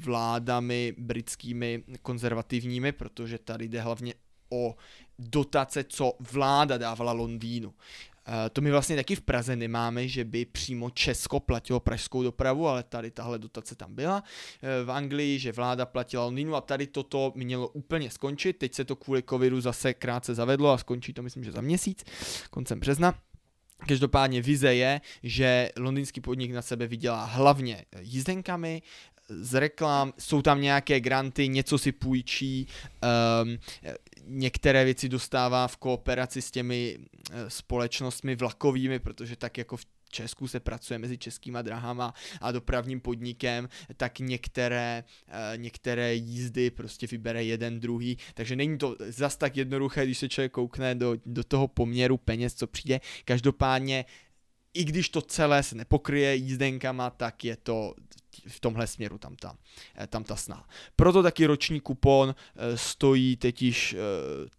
vládami 0.04 0.96
britskými 0.98 1.84
konzervativními, 2.02 2.92
protože 2.92 3.38
tady 3.38 3.68
jde 3.68 3.82
hlavně 3.82 4.14
o 4.54 4.76
dotace, 5.20 5.84
co 5.84 6.14
vláda 6.32 6.78
dávala 6.78 7.12
Londýnu. 7.12 7.74
Eh, 8.28 8.50
to 8.50 8.62
my 8.62 8.72
vlastně 8.72 8.96
taky 8.96 9.16
v 9.16 9.22
Praze 9.22 9.56
nemáme, 9.56 10.08
že 10.08 10.26
by 10.26 10.46
přímo 10.46 10.90
Česko 10.90 11.40
platilo 11.40 11.80
pražskou 11.80 12.24
dopravu, 12.24 12.68
ale 12.68 12.84
tady 12.84 13.12
tahle 13.12 13.40
dotace 13.40 13.76
tam 13.76 13.96
byla. 13.96 14.24
Eh, 14.62 14.84
v 14.84 14.92
Anglii, 14.92 15.40
že 15.40 15.52
vláda 15.52 15.86
platila 15.86 16.26
Londýnu 16.26 16.56
a 16.56 16.62
tady 16.62 16.88
toto 16.88 17.34
mělo 17.36 17.68
úplně 17.68 18.10
skončit. 18.10 18.54
Teď 18.54 18.74
se 18.74 18.86
to 18.86 18.96
kvůli 18.96 19.24
covidu 19.30 19.62
zase 19.62 19.94
krátce 19.94 20.36
zavedlo 20.36 20.72
a 20.72 20.78
skončí 20.78 21.14
to 21.14 21.24
myslím, 21.24 21.44
že 21.44 21.52
za 21.52 21.62
měsíc, 21.62 22.04
koncem 22.50 22.80
března. 22.80 23.16
Každopádně 23.88 24.42
vize 24.42 24.76
je, 24.76 25.02
že 25.24 25.70
londýnský 25.78 26.22
podnik 26.22 26.52
na 26.52 26.62
sebe 26.62 26.88
vydělá 26.88 27.26
hlavně 27.26 27.86
jízdenkami, 28.00 28.82
z 29.40 29.54
reklam, 29.54 30.14
jsou 30.20 30.42
tam 30.42 30.62
nějaké 30.62 31.00
granty, 31.00 31.48
něco 31.48 31.78
si 31.78 31.92
půjčí, 31.92 32.68
um, 33.44 33.58
některé 34.26 34.86
věci 34.86 35.10
dostává 35.10 35.68
v 35.68 35.78
kooperaci 35.78 36.42
s 36.42 36.52
těmi 36.52 36.98
eh, 37.32 37.50
společnostmi 37.50 38.36
vlakovými, 38.36 39.00
protože 39.00 39.36
tak 39.36 39.58
jako 39.58 39.78
v 39.78 39.86
Česku 40.10 40.48
se 40.48 40.60
pracuje 40.60 41.00
mezi 41.00 41.18
českýma 41.18 41.62
drahama 41.62 42.14
a 42.42 42.52
dopravním 42.52 43.02
podnikem, 43.02 43.70
tak 43.98 44.20
některé, 44.20 45.04
eh, 45.28 45.58
některé 45.58 46.14
jízdy 46.14 46.72
prostě 46.72 47.08
vybere 47.08 47.44
jeden 47.44 47.80
druhý, 47.80 48.18
takže 48.34 48.56
není 48.56 48.78
to 48.78 48.96
zas 49.00 49.38
tak 49.38 49.58
jednoduché, 49.58 50.06
když 50.06 50.18
se 50.18 50.30
člověk 50.30 50.52
koukne 50.52 50.96
do, 50.96 51.16
do 51.26 51.44
toho 51.44 51.68
poměru 51.68 52.18
peněz, 52.18 52.54
co 52.54 52.68
přijde. 52.68 53.00
Každopádně 53.26 54.06
i 54.74 54.84
když 54.84 55.10
to 55.10 55.22
celé 55.22 55.64
se 55.64 55.76
nepokryje 55.76 56.36
jízdenkama, 56.36 57.10
tak 57.10 57.46
je 57.46 57.56
to 57.56 57.94
v 58.48 58.60
tomhle 58.60 58.88
směru 58.88 59.18
tam 59.18 59.36
ta, 59.36 59.56
eh, 59.96 60.08
tam 60.08 60.24
ta 60.24 60.36
snaha. 60.36 60.70
Proto 60.96 61.24
taky 61.24 61.46
roční 61.46 61.80
kupon 61.80 62.36
eh, 62.56 62.78
stojí 62.78 63.36
teď 63.38 63.62
již 63.62 63.94
eh, 63.94 63.98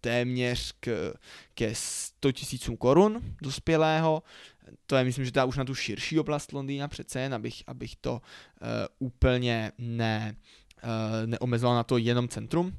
téměř 0.01 0.73
k, 0.79 1.13
ke 1.53 1.75
100 1.75 2.31
tisícům 2.31 2.77
korun 2.77 3.21
dospělého. 3.41 4.23
To 4.87 4.95
je, 4.95 5.03
myslím, 5.03 5.25
že 5.25 5.31
dá 5.31 5.45
už 5.45 5.57
na 5.57 5.65
tu 5.65 5.75
širší 5.75 6.19
oblast 6.19 6.53
Londýna 6.53 6.87
přece 6.87 7.19
jen, 7.19 7.33
abych, 7.33 7.63
abych 7.67 7.95
to 7.95 8.13
uh, 8.13 8.67
úplně 8.99 9.71
ne, 9.77 10.35
uh, 10.83 10.89
neomezoval 11.25 11.75
na 11.75 11.83
to 11.83 11.97
jenom 11.97 12.27
centrum. 12.27 12.77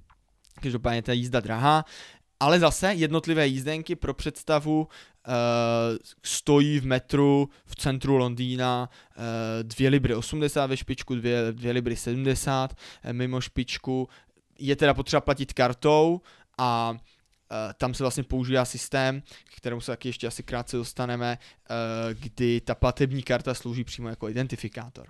Každopádně 0.62 1.02
ta 1.02 1.12
jízda 1.12 1.40
drahá. 1.40 1.84
Ale 2.40 2.60
zase 2.60 2.92
jednotlivé 2.94 3.46
jízdenky 3.46 3.96
pro 3.96 4.14
představu 4.14 4.80
uh, 4.80 5.34
stojí 6.22 6.80
v 6.80 6.86
metru 6.86 7.48
v 7.66 7.76
centru 7.76 8.16
Londýna 8.16 8.88
uh, 9.16 9.22
2 9.62 9.90
libry 9.90 10.14
80 10.14 10.66
ve 10.66 10.76
špičku, 10.76 11.14
2, 11.14 11.30
2 11.50 11.72
libry 11.72 11.96
70 11.96 12.72
uh, 13.04 13.12
mimo 13.12 13.40
špičku. 13.40 14.08
Je 14.58 14.76
teda 14.76 14.94
potřeba 14.94 15.20
platit 15.20 15.52
kartou 15.52 16.20
a 16.58 16.96
tam 17.76 17.94
se 17.94 18.04
vlastně 18.04 18.22
používá 18.22 18.64
systém, 18.64 19.22
k 19.44 19.56
kterému 19.56 19.80
se 19.80 19.92
taky 19.92 20.08
ještě 20.08 20.26
asi 20.26 20.42
krátce 20.42 20.76
dostaneme, 20.76 21.38
kdy 22.12 22.60
ta 22.60 22.74
platební 22.74 23.22
karta 23.22 23.54
slouží 23.54 23.84
přímo 23.84 24.08
jako 24.08 24.28
identifikátor. 24.28 25.06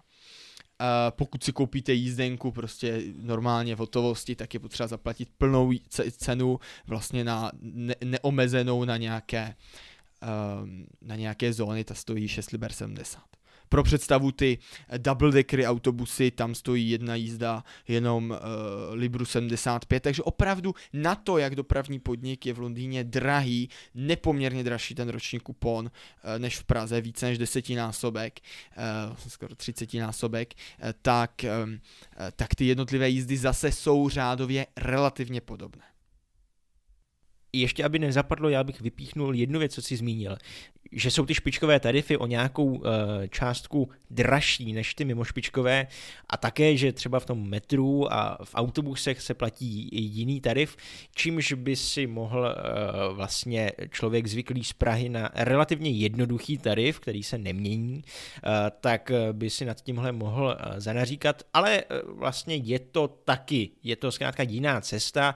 Pokud 1.11 1.45
si 1.45 1.53
koupíte 1.53 1.93
jízdenku 1.93 2.53
prostě 2.53 3.03
normálně 3.17 3.77
v 3.77 3.79
hotovosti, 3.79 4.37
tak 4.37 4.55
je 4.55 4.61
potřeba 4.61 4.87
zaplatit 4.87 5.29
plnou 5.39 5.73
cenu 6.11 6.59
vlastně 6.87 7.25
na 7.25 7.51
ne- 7.61 7.95
neomezenou 8.05 8.85
na 8.85 8.97
nějaké, 8.97 9.55
uh, 10.23 10.69
na 11.03 11.17
nějaké 11.17 11.53
zóny, 11.53 11.85
ta 11.85 11.95
stojí 11.95 12.29
6 12.29 12.51
liber 12.51 12.73
70. 12.73 13.34
Pro 13.75 13.83
představu 13.83 14.33
ty 14.33 14.59
double 14.99 15.33
deckery 15.33 15.67
autobusy, 15.67 16.31
tam 16.31 16.55
stojí 16.55 16.91
jedna 16.91 17.15
jízda 17.15 17.65
jenom 17.89 18.31
uh, 18.31 18.37
Libru 18.95 19.25
75, 19.25 20.03
takže 20.03 20.23
opravdu 20.23 20.75
na 20.93 21.15
to, 21.15 21.39
jak 21.39 21.55
dopravní 21.55 21.99
podnik 21.99 22.47
je 22.47 22.53
v 22.53 22.59
Londýně 22.59 23.05
drahý, 23.05 23.69
nepoměrně 23.95 24.65
dražší 24.65 24.95
ten 24.95 25.09
roční 25.09 25.41
kupon 25.41 25.85
uh, 25.85 26.39
než 26.39 26.59
v 26.59 26.65
Praze, 26.65 27.01
více 27.01 27.27
než 27.27 27.39
desetinásobek, 27.39 28.41
uh, 29.11 29.17
skoro 29.29 29.55
třicetinásobek, 29.55 30.55
uh, 30.55 30.91
tak, 31.03 31.45
um, 31.65 31.73
uh, 31.73 31.79
tak 32.37 32.55
ty 32.55 32.65
jednotlivé 32.65 33.09
jízdy 33.09 33.37
zase 33.37 33.73
jsou 33.73 34.09
řádově 34.09 34.67
relativně 34.77 35.41
podobné. 35.41 35.83
Ještě 37.53 37.85
aby 37.85 37.99
nezapadlo, 37.99 38.49
já 38.49 38.65
bych 38.65 38.81
vypíchnul 38.81 39.35
jednu 39.35 39.59
věc, 39.59 39.75
co 39.75 39.83
si 39.83 39.97
zmínil 39.97 40.37
že 40.95 41.11
jsou 41.11 41.27
ty 41.27 41.35
špičkové 41.35 41.81
tarify 41.81 42.17
o 42.17 42.27
nějakou 42.27 42.65
uh, 42.65 42.83
částku 43.31 43.89
dražší 44.11 44.73
než 44.73 44.95
ty 44.95 45.05
mimošpičkové 45.05 45.87
a 46.29 46.37
také, 46.37 46.77
že 46.77 46.93
třeba 46.93 47.21
v 47.21 47.27
tom 47.27 47.49
metru 47.49 48.13
a 48.13 48.39
v 48.45 48.55
autobusech 48.55 49.23
se 49.23 49.35
platí 49.35 49.89
jiný 49.93 50.41
tarif, 50.41 50.77
čímž 51.15 51.53
by 51.53 51.77
si 51.77 52.07
mohl 52.07 52.41
uh, 52.41 53.17
vlastně 53.17 53.73
člověk 53.91 54.27
zvyklý 54.27 54.65
z 54.65 54.73
Prahy 54.73 55.09
na 55.09 55.31
relativně 55.35 55.91
jednoduchý 55.91 56.59
tarif, 56.59 57.01
který 57.01 57.23
se 57.23 57.39
nemění, 57.39 57.95
uh, 57.95 58.51
tak 58.81 59.11
by 59.33 59.51
si 59.51 59.65
nad 59.65 59.81
tímhle 59.81 60.13
mohl 60.13 60.57
zanaříkat, 60.77 61.43
ale 61.55 61.85
vlastně 62.07 62.57
je 62.57 62.79
to 62.79 63.09
taky, 63.09 63.71
je 63.83 63.97
to 63.97 64.13
zkrátka 64.13 64.43
jiná 64.43 64.81
cesta, 64.81 65.35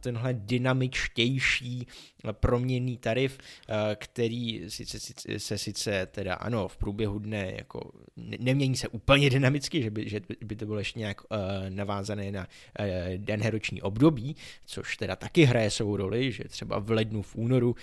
tenhle 0.00 0.34
dynamičtější 0.34 1.86
proměnný 2.32 2.96
tarif, 2.96 3.38
eh, 3.68 3.96
který 3.96 4.62
sice, 4.68 5.00
sice, 5.00 5.38
se 5.38 5.58
sice 5.58 6.06
teda 6.06 6.34
ano, 6.34 6.68
v 6.68 6.76
průběhu 6.76 7.18
dne 7.18 7.52
jako 7.56 7.90
nemění 8.16 8.76
se 8.76 8.88
úplně 8.88 9.30
dynamicky, 9.30 9.82
že 9.82 9.90
by, 9.90 10.08
že 10.08 10.20
by 10.44 10.56
to 10.56 10.66
bylo 10.66 10.78
ještě 10.78 10.98
nějak 10.98 11.20
uh, 11.20 11.38
navázané 11.68 12.32
na 12.32 12.40
uh, 12.40 12.86
dané 13.16 13.50
roční 13.50 13.82
období, 13.82 14.36
což 14.64 14.96
teda 14.96 15.16
taky 15.16 15.44
hraje 15.44 15.70
svou 15.70 15.96
roli, 15.96 16.32
že 16.32 16.44
třeba 16.44 16.78
v 16.78 16.90
lednu, 16.90 17.22
v 17.22 17.36
únoru 17.36 17.70
uh, 17.70 17.76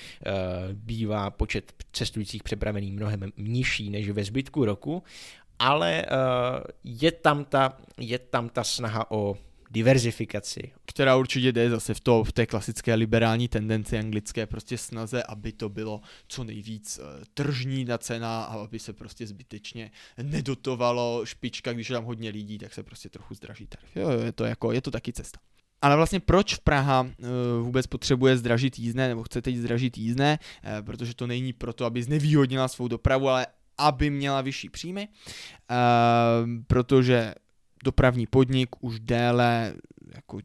bývá 0.74 1.30
počet 1.30 1.74
cestujících 1.92 2.44
přepravený 2.44 2.92
mnohem 2.92 3.32
nižší 3.38 3.90
než 3.90 4.10
ve 4.10 4.24
zbytku 4.24 4.66
roku, 4.66 5.04
ale 5.60 6.06
uh, 6.06 6.64
je, 6.84 7.12
tam 7.12 7.46
ta, 7.46 7.78
je 8.00 8.20
tam 8.20 8.50
ta 8.50 8.64
snaha 8.64 9.12
o 9.12 9.38
diverzifikaci. 9.72 10.72
Která 10.86 11.16
určitě 11.16 11.52
jde 11.52 11.70
zase 11.70 11.94
v, 11.94 12.00
to, 12.00 12.24
v 12.24 12.32
té 12.32 12.46
klasické 12.46 12.94
liberální 12.94 13.48
tendenci 13.48 14.00
anglické 14.00 14.46
prostě 14.46 14.78
snaze, 14.78 15.24
aby 15.24 15.52
to 15.52 15.70
bylo 15.70 16.02
co 16.28 16.44
nejvíc 16.44 17.00
uh, 17.00 17.24
tržní 17.34 17.86
na 17.86 17.98
cena 17.98 18.44
a 18.44 18.54
aby 18.54 18.80
se 18.80 18.94
prostě 18.94 19.28
zbytečně 19.28 19.92
nedotovalo 20.24 21.26
špička, 21.26 21.74
když 21.74 21.90
je 21.90 21.94
tam 21.94 22.04
hodně 22.04 22.30
lidí, 22.30 22.58
tak 22.58 22.74
se 22.74 22.84
prostě 22.84 23.10
trochu 23.10 23.34
zdraží 23.34 23.68
tarif. 23.68 23.96
Jo, 23.96 24.10
je 24.10 24.32
to, 24.32 24.46
jako, 24.46 24.72
je 24.72 24.82
to 24.82 24.92
taky 24.92 25.14
cesta. 25.14 25.40
Ale 25.82 25.96
vlastně 25.96 26.20
proč 26.20 26.56
Praha 26.56 27.02
uh, 27.02 27.08
vůbec 27.62 27.88
potřebuje 27.88 28.38
zdražit 28.38 28.80
jízdné, 28.80 29.08
nebo 29.08 29.24
chcete 29.24 29.50
jít 29.50 29.60
zdražit 29.60 29.98
jízdné, 29.98 30.40
uh, 30.40 30.86
protože 30.86 31.16
to 31.16 31.28
není 31.28 31.54
proto, 31.54 31.86
aby 31.86 32.04
znevýhodnila 32.04 32.68
svou 32.68 32.88
dopravu, 32.88 33.30
ale 33.30 33.48
aby 33.78 34.10
měla 34.10 34.42
vyšší 34.42 34.70
příjmy, 34.70 35.08
protože 36.68 37.34
dopravní 37.84 38.28
podnik 38.28 38.70
už 38.80 39.00
déle 39.00 39.74
jako 40.16 40.40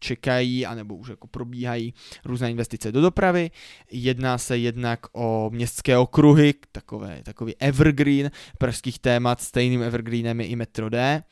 čekají, 0.00 0.66
anebo 0.66 0.96
už 0.96 1.08
jako 1.08 1.26
probíhají 1.26 1.94
různé 2.24 2.50
investice 2.50 2.92
do 2.92 3.00
dopravy. 3.00 3.50
Jedná 3.90 4.38
se 4.38 4.58
jednak 4.58 5.00
o 5.12 5.50
městské 5.52 5.98
okruhy, 5.98 6.54
takové, 6.72 7.22
takový 7.22 7.54
evergreen 7.58 8.30
pražských 8.58 8.98
témat, 8.98 9.40
stejným 9.40 9.82
evergreenem 9.82 10.40
je 10.40 10.46
i 10.46 10.56
Metro 10.56 10.88
D, 10.88 11.22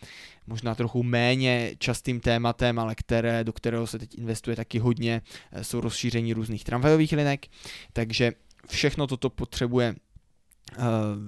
možná 0.47 0.75
trochu 0.75 1.03
méně 1.03 1.71
častým 1.79 2.21
tématem, 2.21 2.79
ale 2.79 2.95
které, 2.95 3.45
do 3.45 3.53
kterého 3.53 3.87
se 3.87 3.99
teď 3.99 4.19
investuje 4.19 4.57
taky 4.57 4.79
hodně, 4.79 5.23
eh, 5.53 5.65
jsou 5.65 5.81
rozšíření 5.81 6.33
různých 6.33 6.65
tramvajových 6.65 7.13
linek, 7.13 7.47
takže 7.93 8.33
všechno 8.69 9.07
toto 9.07 9.31
potřebuje 9.31 9.95
uh, 9.95 10.85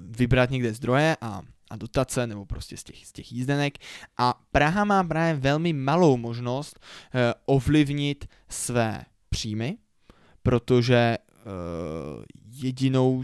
vybrat 0.09 0.49
někde 0.49 0.73
zdroje 0.73 1.17
a 1.21 1.41
a 1.69 1.75
dotace 1.75 2.27
nebo 2.27 2.45
prostě 2.45 2.77
z 2.77 2.83
těch, 2.83 3.07
z 3.07 3.11
těch 3.11 3.31
jízdenek. 3.31 3.77
A 4.17 4.41
Praha 4.51 4.83
má 4.83 5.03
právě 5.03 5.33
velmi 5.33 5.73
malou 5.73 6.17
možnost 6.17 6.79
uh, 6.79 7.19
ovlivnit 7.45 8.25
své 8.49 9.05
příjmy, 9.29 9.77
protože 10.43 11.17
uh, 11.17 12.23
jedinou 12.51 13.23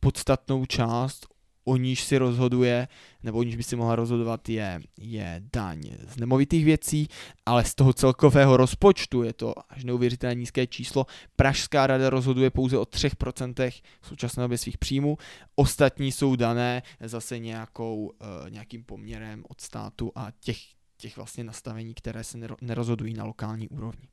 podstatnou 0.00 0.66
část 0.66 1.26
o 1.64 1.76
níž 1.76 2.04
si 2.04 2.18
rozhoduje, 2.18 2.88
nebo 3.22 3.38
o 3.38 3.42
níž 3.42 3.56
by 3.56 3.62
si 3.62 3.76
mohla 3.76 3.96
rozhodovat, 3.96 4.48
je, 4.48 4.80
je 5.00 5.42
daň 5.52 5.82
z 6.08 6.16
nemovitých 6.16 6.64
věcí, 6.64 7.08
ale 7.46 7.64
z 7.64 7.74
toho 7.74 7.92
celkového 7.92 8.56
rozpočtu 8.56 9.22
je 9.22 9.32
to 9.32 9.54
až 9.68 9.84
neuvěřitelně 9.84 10.34
nízké 10.34 10.66
číslo. 10.66 11.06
Pražská 11.36 11.86
rada 11.86 12.10
rozhoduje 12.10 12.50
pouze 12.50 12.78
o 12.78 12.82
3% 12.82 13.70
v 14.00 14.06
současné 14.08 14.42
době 14.42 14.58
svých 14.58 14.78
příjmů, 14.78 15.18
ostatní 15.56 16.12
jsou 16.12 16.36
dané 16.36 16.82
zase 17.00 17.38
nějakou, 17.38 18.06
uh, 18.06 18.50
nějakým 18.50 18.84
poměrem 18.84 19.44
od 19.48 19.60
státu 19.60 20.12
a 20.14 20.28
těch, 20.40 20.58
těch 20.96 21.16
vlastně 21.16 21.44
nastavení, 21.44 21.94
které 21.94 22.24
se 22.24 22.38
nerozhodují 22.60 23.14
na 23.14 23.24
lokální 23.24 23.68
úrovni. 23.68 24.08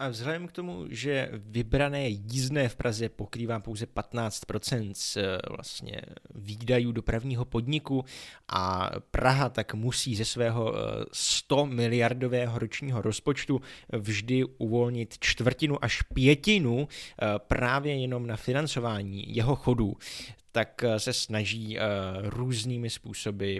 A 0.00 0.08
vzhledem 0.08 0.48
k 0.48 0.52
tomu, 0.52 0.86
že 0.90 1.28
vybrané 1.32 2.08
jízdné 2.08 2.68
v 2.68 2.76
Praze 2.76 3.08
pokrývá 3.08 3.60
pouze 3.60 3.86
15% 3.86 4.92
z 4.94 5.16
eh, 5.16 5.38
vlastně 5.50 6.00
výdajů 6.34 6.92
dopravního 6.92 7.44
podniku 7.44 8.04
a 8.48 8.90
Praha 9.10 9.48
tak 9.48 9.74
musí 9.74 10.16
ze 10.16 10.24
svého 10.24 10.74
100 11.12 11.64
eh, 11.64 11.74
miliardového 11.74 12.58
ročního 12.58 13.02
rozpočtu 13.02 13.60
vždy 13.92 14.44
uvolnit 14.44 15.18
čtvrtinu 15.20 15.84
až 15.84 16.02
pětinu 16.02 16.88
eh, 16.88 17.26
právě 17.38 17.96
jenom 17.96 18.26
na 18.26 18.36
financování 18.36 19.36
jeho 19.36 19.56
chodů, 19.56 19.96
tak 20.52 20.84
se 20.98 21.12
snaží 21.12 21.78
různými 22.22 22.90
způsoby 22.90 23.58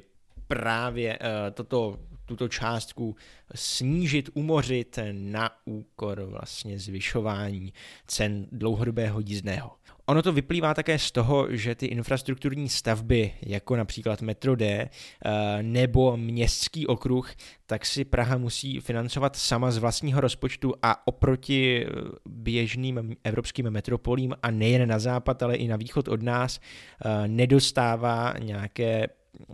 právě 0.48 1.18
toto 1.54 1.98
tuto 2.30 2.48
částku 2.48 3.16
snížit, 3.54 4.30
umořit 4.34 4.98
na 5.12 5.50
úkor 5.64 6.22
vlastně 6.22 6.78
zvyšování 6.78 7.72
cen 8.06 8.46
dlouhodobého 8.52 9.20
jízdného. 9.20 9.70
Ono 10.06 10.22
to 10.22 10.32
vyplývá 10.32 10.74
také 10.74 10.98
z 10.98 11.10
toho, 11.10 11.46
že 11.50 11.74
ty 11.74 11.86
infrastrukturní 11.86 12.68
stavby, 12.68 13.32
jako 13.42 13.76
například 13.76 14.22
Metro 14.22 14.56
D 14.56 14.66
eh, 14.66 15.62
nebo 15.62 16.16
městský 16.16 16.86
okruh, 16.86 17.30
tak 17.66 17.86
si 17.86 18.04
Praha 18.04 18.38
musí 18.38 18.80
financovat 18.80 19.36
sama 19.36 19.70
z 19.70 19.78
vlastního 19.78 20.20
rozpočtu 20.20 20.74
a 20.82 21.06
oproti 21.06 21.86
eh, 21.86 21.90
běžným 22.28 23.16
evropským 23.24 23.70
metropolím 23.70 24.34
a 24.42 24.50
nejen 24.50 24.88
na 24.88 24.98
západ, 24.98 25.42
ale 25.42 25.56
i 25.56 25.68
na 25.68 25.76
východ 25.76 26.08
od 26.08 26.22
nás 26.22 26.60
eh, 26.60 27.28
nedostává 27.28 28.34
nějaké 28.38 29.06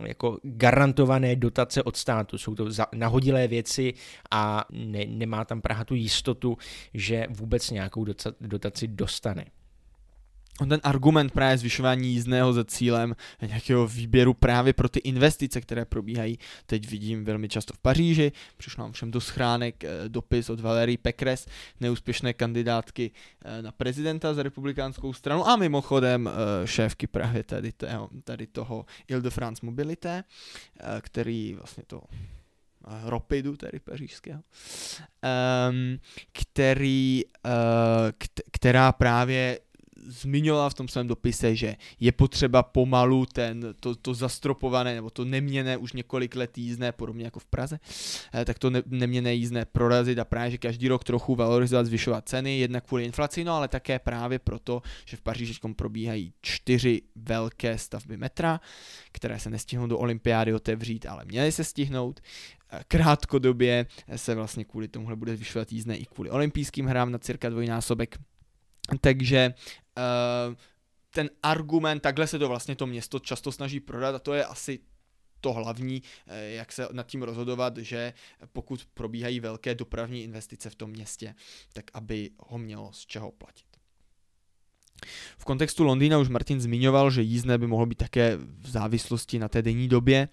jako 0.05 0.39
garantované 0.43 1.35
dotace 1.35 1.83
od 1.83 1.97
státu. 1.97 2.37
Jsou 2.37 2.55
to 2.55 2.69
nahodilé 2.95 3.47
věci 3.47 3.93
a 4.31 4.65
ne, 4.71 5.05
nemá 5.05 5.45
tam 5.45 5.61
Praha 5.61 5.85
tu 5.85 5.95
jistotu, 5.95 6.57
že 6.93 7.27
vůbec 7.29 7.71
nějakou 7.71 8.05
dotaci 8.41 8.87
dostane 8.87 9.45
ten 10.65 10.79
argument 10.83 11.31
právě 11.31 11.57
zvyšování 11.57 12.13
jízdného 12.13 12.53
za 12.53 12.63
cílem 12.63 13.15
nějakého 13.41 13.87
výběru 13.87 14.33
právě 14.33 14.73
pro 14.73 14.89
ty 14.89 14.99
investice, 14.99 15.61
které 15.61 15.85
probíhají, 15.85 16.39
teď 16.65 16.89
vidím 16.89 17.25
velmi 17.25 17.49
často 17.49 17.73
v 17.73 17.77
Paříži, 17.77 18.31
přišlo 18.57 18.83
nám 18.83 18.91
všem 18.91 19.11
do 19.11 19.21
schránek 19.21 19.83
eh, 19.83 19.89
dopis 20.07 20.49
od 20.49 20.59
Valerie 20.59 20.97
Pekres, 20.97 21.45
neúspěšné 21.79 22.33
kandidátky 22.33 23.11
eh, 23.45 23.61
na 23.61 23.71
prezidenta 23.71 24.33
za 24.33 24.43
republikánskou 24.43 25.13
stranu 25.13 25.47
a 25.47 25.55
mimochodem 25.55 26.29
eh, 26.29 26.67
šéfky 26.67 27.07
Prahy 27.07 27.43
tady, 27.43 27.71
toho, 27.71 28.09
tady 28.23 28.47
toho 28.47 28.85
Ile-de-France 29.07 29.65
Mobilité, 29.65 30.23
který 31.01 31.53
vlastně 31.53 31.83
to 31.87 32.01
Ropidu, 33.03 33.57
tedy 33.57 33.79
pařížského, 33.79 34.41
um, 35.69 35.99
který, 36.31 37.23
uh, 37.45 37.51
která 38.51 38.91
právě 38.91 39.59
zmiňovala 40.07 40.69
v 40.69 40.73
tom 40.73 40.87
svém 40.87 41.07
dopise, 41.07 41.55
že 41.55 41.75
je 41.99 42.11
potřeba 42.11 42.63
pomalu 42.63 43.25
ten, 43.25 43.75
to, 43.79 43.95
to 43.95 44.13
zastropované 44.13 44.95
nebo 44.95 45.09
to 45.09 45.25
neměné 45.25 45.77
už 45.77 45.93
několik 45.93 46.35
let 46.35 46.57
jízdné, 46.57 46.91
podobně 46.91 47.25
jako 47.25 47.39
v 47.39 47.45
Praze, 47.45 47.79
eh, 48.33 48.45
tak 48.45 48.59
to 48.59 48.69
ne, 48.69 48.83
neměné 48.85 49.33
jízdné 49.33 49.65
prorazit 49.65 50.19
a 50.19 50.25
právě, 50.25 50.51
že 50.51 50.57
každý 50.57 50.87
rok 50.87 51.03
trochu 51.03 51.35
valorizovat, 51.35 51.85
zvyšovat 51.85 52.29
ceny, 52.29 52.59
jednak 52.59 52.85
kvůli 52.87 53.05
inflaci, 53.05 53.43
no 53.43 53.53
ale 53.53 53.67
také 53.67 53.99
právě 53.99 54.39
proto, 54.39 54.81
že 55.05 55.17
v 55.17 55.21
Paříži 55.21 55.53
probíhají 55.75 56.33
čtyři 56.41 57.01
velké 57.15 57.77
stavby 57.77 58.17
metra, 58.17 58.59
které 59.11 59.39
se 59.39 59.49
nestihnou 59.49 59.87
do 59.87 59.97
olympiády 59.97 60.53
otevřít, 60.53 61.05
ale 61.05 61.25
měly 61.25 61.51
se 61.51 61.63
stihnout 61.63 62.19
eh, 62.71 62.83
krátkodobě 62.87 63.85
se 64.15 64.35
vlastně 64.35 64.65
kvůli 64.65 64.87
tomuhle 64.87 65.15
bude 65.15 65.35
zvyšovat 65.35 65.71
jízdné 65.71 65.97
i 65.97 66.05
kvůli 66.05 66.29
olympijským 66.29 66.85
hrám 66.85 67.11
na 67.11 67.17
cirka 67.17 67.49
dvojnásobek. 67.49 68.17
Takže 69.01 69.53
uh, 69.97 70.55
ten 71.09 71.29
argument, 71.43 71.99
takhle 71.99 72.27
se 72.27 72.39
to 72.39 72.47
vlastně 72.47 72.75
to 72.75 72.87
město 72.87 73.19
často 73.19 73.51
snaží 73.51 73.79
prodat 73.79 74.15
a 74.15 74.19
to 74.19 74.33
je 74.33 74.45
asi 74.45 74.79
to 75.41 75.53
hlavní, 75.53 76.03
eh, 76.27 76.49
jak 76.49 76.71
se 76.71 76.87
nad 76.91 77.07
tím 77.07 77.23
rozhodovat, 77.23 77.77
že 77.77 78.13
pokud 78.53 78.87
probíhají 78.93 79.39
velké 79.39 79.75
dopravní 79.75 80.23
investice 80.23 80.69
v 80.69 80.75
tom 80.75 80.89
městě, 80.89 81.35
tak 81.73 81.85
aby 81.93 82.29
ho 82.39 82.57
mělo 82.57 82.93
z 82.93 83.05
čeho 83.05 83.31
platit. 83.31 83.65
V 85.37 85.45
kontextu 85.45 85.83
Londýna 85.83 86.17
už 86.17 86.29
Martin 86.29 86.61
zmiňoval, 86.61 87.11
že 87.11 87.21
jízdné 87.21 87.57
by 87.57 87.67
mohlo 87.67 87.85
být 87.85 87.97
také 87.97 88.37
v 88.37 88.69
závislosti 88.69 89.39
na 89.39 89.47
té 89.47 89.61
denní 89.61 89.87
době 89.87 90.29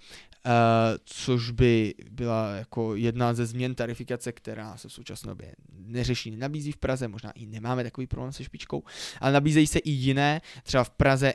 což 1.04 1.50
by 1.50 1.94
byla 2.10 2.54
jako 2.54 2.96
jedna 2.96 3.34
ze 3.34 3.46
změn 3.46 3.74
tarifikace, 3.74 4.32
která 4.32 4.76
se 4.76 4.88
v 4.88 4.92
současné 4.92 5.28
době 5.28 5.54
neřeší, 5.72 6.30
nenabízí 6.30 6.72
v 6.72 6.76
Praze, 6.76 7.08
možná 7.08 7.30
i 7.30 7.46
nemáme 7.46 7.84
takový 7.84 8.06
problém 8.06 8.32
se 8.32 8.44
špičkou, 8.44 8.82
ale 9.20 9.32
nabízejí 9.32 9.66
se 9.66 9.78
i 9.78 9.90
jiné, 9.90 10.40
třeba 10.62 10.84
v 10.84 10.90
Praze 10.90 11.34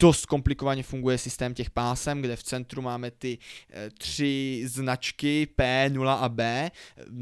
dost 0.00 0.26
komplikovaně 0.26 0.82
funguje 0.82 1.18
systém 1.18 1.54
těch 1.54 1.70
pásem, 1.70 2.22
kde 2.22 2.36
v 2.36 2.42
centru 2.42 2.82
máme 2.82 3.10
ty 3.10 3.38
e, 3.70 3.90
tři 3.90 4.62
značky 4.66 5.46
P, 5.46 5.90
0 5.90 6.14
a 6.14 6.28
B. 6.28 6.70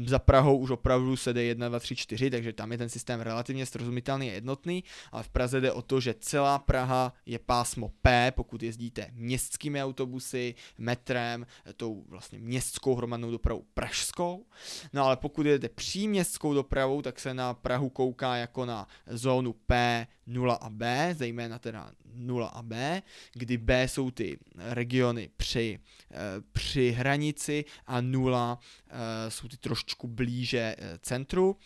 Za 0.05 0.19
Prahou 0.19 0.57
už 0.57 0.69
opravdu 0.71 1.15
se 1.15 1.33
jde 1.33 1.43
1, 1.43 1.69
2, 1.69 1.79
3, 1.79 1.95
4, 1.95 2.29
takže 2.29 2.53
tam 2.53 2.71
je 2.71 2.77
ten 2.77 2.89
systém 2.89 3.21
relativně 3.21 3.65
srozumitelný 3.65 4.29
a 4.29 4.33
jednotný, 4.33 4.83
ale 5.11 5.23
v 5.23 5.29
Praze 5.29 5.61
jde 5.61 5.71
o 5.71 5.81
to, 5.81 5.99
že 5.99 6.15
celá 6.19 6.59
Praha 6.59 7.13
je 7.25 7.39
pásmo 7.39 7.91
P, 8.01 8.31
pokud 8.35 8.63
jezdíte 8.63 9.09
městskými 9.13 9.83
autobusy, 9.83 10.55
metrem, 10.77 11.45
tou 11.77 12.03
vlastně 12.07 12.39
městskou 12.39 12.95
hromadnou 12.95 13.31
dopravou 13.31 13.65
pražskou. 13.73 14.45
No 14.93 15.05
ale 15.05 15.17
pokud 15.17 15.45
jedete 15.45 15.69
příměstskou 15.69 16.53
dopravou, 16.53 17.01
tak 17.01 17.19
se 17.19 17.33
na 17.33 17.53
Prahu 17.53 17.89
kouká 17.89 18.35
jako 18.35 18.65
na 18.65 18.87
zónu 19.07 19.53
P, 19.53 20.07
0 20.27 20.55
a 20.55 20.69
B, 20.69 21.09
zejména 21.17 21.59
teda 21.59 21.91
0 22.13 22.47
a 22.47 22.61
B, 22.61 23.01
kdy 23.33 23.57
B 23.57 23.87
jsou 23.87 24.11
ty 24.11 24.37
regiony 24.55 25.29
při, 25.37 25.79
eh, 26.11 26.15
při 26.51 26.91
hranici 26.91 27.65
a 27.87 28.01
0 28.01 28.59
eh, 28.89 29.31
jsou 29.31 29.47
ty 29.47 29.57
trošku 29.57 30.07
blíže 30.07 30.75
eh, 30.77 30.99
centru. 31.01 31.57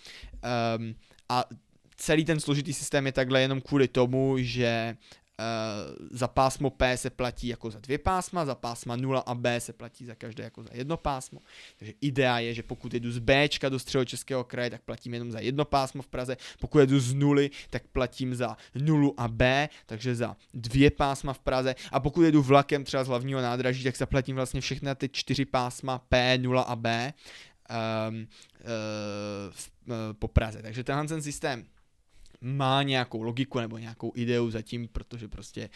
Ehm, 0.42 0.96
a 1.30 1.46
celý 1.96 2.26
ten 2.26 2.40
složitý 2.40 2.74
systém 2.74 3.06
je 3.06 3.12
takhle 3.12 3.42
jenom 3.42 3.62
kvůli 3.62 3.88
tomu, 3.88 4.36
že 4.40 4.98
za 6.12 6.28
pásmo 6.28 6.70
P 6.70 6.98
se 6.98 7.10
platí 7.10 7.48
jako 7.48 7.72
za 7.72 7.80
dvě 7.80 7.98
pásma, 7.98 8.46
za 8.46 8.56
pásma 8.56 8.96
0 8.96 9.20
a 9.20 9.36
B 9.36 9.60
se 9.60 9.74
platí 9.74 10.06
za 10.06 10.16
každé 10.16 10.44
jako 10.44 10.64
za 10.64 10.70
jedno 10.74 10.98
pásmo. 10.98 11.40
Takže 11.78 11.94
idea 12.02 12.40
je, 12.40 12.54
že 12.54 12.64
pokud 12.64 12.94
jedu 12.94 13.12
z 13.12 13.20
B 13.20 13.50
do 13.70 13.80
středočeského 13.80 14.44
kraje, 14.44 14.70
tak 14.70 14.82
platím 14.82 15.14
jenom 15.14 15.32
za 15.32 15.40
jedno 15.40 15.66
pásmo 15.66 16.02
v 16.02 16.08
Praze. 16.08 16.38
Pokud 16.60 16.80
jedu 16.80 17.00
z 17.00 17.14
nuly, 17.14 17.50
tak 17.70 17.88
platím 17.88 18.36
za 18.36 18.58
nulu 18.76 19.14
a 19.18 19.28
B, 19.28 19.70
takže 19.86 20.16
za 20.16 20.36
dvě 20.54 20.92
pásma 20.92 21.34
v 21.34 21.40
Praze. 21.40 21.76
A 21.92 22.00
pokud 22.00 22.22
jedu 22.22 22.42
vlakem 22.44 22.84
třeba 22.84 23.04
z 23.04 23.08
hlavního 23.08 23.42
nádraží, 23.42 23.84
tak 23.84 23.98
zaplatím 23.98 24.36
vlastně 24.36 24.62
všechny 24.62 24.96
ty 24.96 25.10
čtyři 25.10 25.46
pásma 25.46 26.00
P, 26.00 26.38
0 26.38 26.62
a 26.62 26.76
B 26.76 27.14
um, 28.10 28.18
uh, 28.18 28.26
v, 29.52 29.72
uh, 29.88 29.94
po 30.20 30.28
Praze. 30.28 30.62
Takže 30.62 30.84
tenhle 30.84 31.08
ten 31.08 31.22
systém 31.22 31.66
má 32.42 32.84
nějakou 32.84 33.22
logiku 33.22 33.60
nebo 33.60 33.78
nějakou 33.78 34.12
ideu 34.16 34.50
zatím, 34.50 34.88
protože 34.88 35.28
prostě 35.28 35.62
e, 35.62 35.70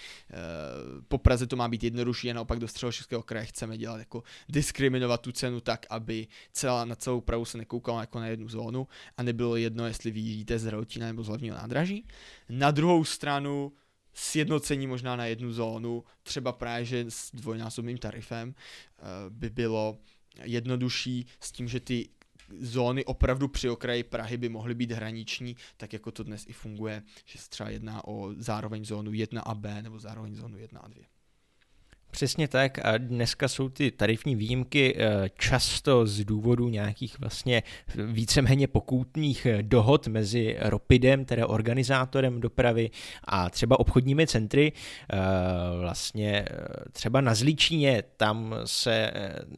po 1.08 1.17
Praze 1.17 1.47
to 1.47 1.56
má 1.56 1.67
být 1.67 1.84
jednodušší 1.84 2.32
a 2.32 2.34
naopak 2.34 2.60
do 2.60 2.67
středočeského 2.67 3.24
kraje 3.24 3.45
chceme 3.45 3.78
dělat 3.78 3.97
jako 3.97 4.24
diskriminovat 4.50 5.21
tu 5.21 5.32
cenu 5.32 5.62
tak, 5.62 5.86
aby 5.89 6.28
celá, 6.52 6.86
na 6.86 6.95
celou 6.95 7.21
Prahu 7.21 7.45
se 7.45 7.58
nekoukalo 7.58 8.00
jako 8.00 8.19
na 8.19 8.28
jednu 8.28 8.50
zónu 8.50 8.88
a 9.17 9.24
nebylo 9.24 9.56
jedno, 9.56 9.88
jestli 9.88 10.12
vyjíždíte 10.12 10.60
z 10.60 10.63
Hrotina 10.63 11.08
nebo 11.08 11.24
z 11.24 11.28
hlavního 11.28 11.56
nádraží. 11.56 12.08
Na 12.50 12.71
druhou 12.71 13.04
stranu 13.04 13.74
sjednocení 14.13 14.88
možná 14.88 15.15
na 15.15 15.26
jednu 15.26 15.54
zónu, 15.54 16.04
třeba 16.24 16.52
právě 16.52 16.86
že 16.86 17.06
s 17.10 17.32
dvojnásobným 17.36 17.97
tarifem, 17.97 18.50
e, 18.50 18.54
by 19.30 19.50
bylo 19.50 19.97
jednodušší 20.43 21.26
s 21.39 21.52
tím, 21.52 21.67
že 21.67 21.80
ty 21.80 22.10
zóny 22.59 23.05
opravdu 23.05 23.47
při 23.47 23.69
okraji 23.69 24.03
Prahy 24.03 24.37
by 24.37 24.49
mohly 24.49 24.75
být 24.75 24.91
hraniční, 24.91 25.55
tak 25.77 25.93
jako 25.93 26.11
to 26.11 26.23
dnes 26.23 26.45
i 26.47 26.53
funguje, 26.53 27.03
že 27.25 27.39
se 27.39 27.49
třeba 27.49 27.69
jedná 27.69 28.07
o 28.07 28.33
zároveň 28.37 28.85
zónu 28.85 29.13
1 29.13 29.41
a 29.41 29.55
B 29.55 29.81
nebo 29.81 29.99
zároveň 29.99 30.35
zónu 30.35 30.57
1 30.57 30.79
a 30.79 30.87
2. 30.87 31.11
Přesně 32.12 32.47
tak 32.47 32.86
a 32.86 32.97
dneska 32.97 33.47
jsou 33.47 33.69
ty 33.69 33.91
tarifní 33.91 34.36
výjimky 34.36 34.95
eh, 34.97 35.30
často 35.39 36.06
z 36.06 36.26
důvodu 36.26 36.69
nějakých 36.69 37.19
vlastně 37.19 37.63
víceméně 37.95 38.67
pokutních 38.67 39.45
eh, 39.45 39.63
dohod 39.63 40.08
mezi 40.08 40.58
Ropidem, 40.60 41.26
teda 41.26 41.47
organizátorem 41.47 42.41
dopravy 42.41 42.89
a 43.24 43.50
třeba 43.50 43.80
obchodními 43.80 44.28
centry. 44.28 44.71
Eh, 45.13 45.17
vlastně 45.80 46.45
třeba 46.91 47.21
na 47.21 47.36
Zličíně 47.36 48.04
tam 48.17 48.56
se 48.65 49.12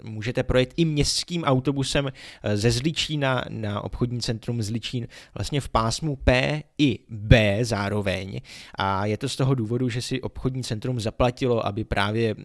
můžete 0.04 0.44
projet 0.44 0.74
i 0.78 0.86
městským 0.86 1.44
autobusem 1.44 2.12
ze 2.54 2.72
Zličína 2.72 3.46
na 3.50 3.82
obchodní 3.82 4.22
centrum 4.22 4.62
Zličín 4.62 5.08
vlastně 5.36 5.62
v 5.62 5.70
pásmu 5.70 6.16
P 6.16 6.64
i 6.84 7.00
B 7.10 7.60
zároveň. 7.62 8.42
A 8.76 9.06
je 9.06 9.18
to 9.18 9.30
z 9.30 9.36
toho 9.36 9.56
důvodu, 9.56 9.90
že 9.90 10.02
si 10.02 10.22
obchodní 10.22 10.64
centrum 10.64 11.00
zaplatilo, 11.00 11.66
aby 11.66 11.84
právě 11.84 12.36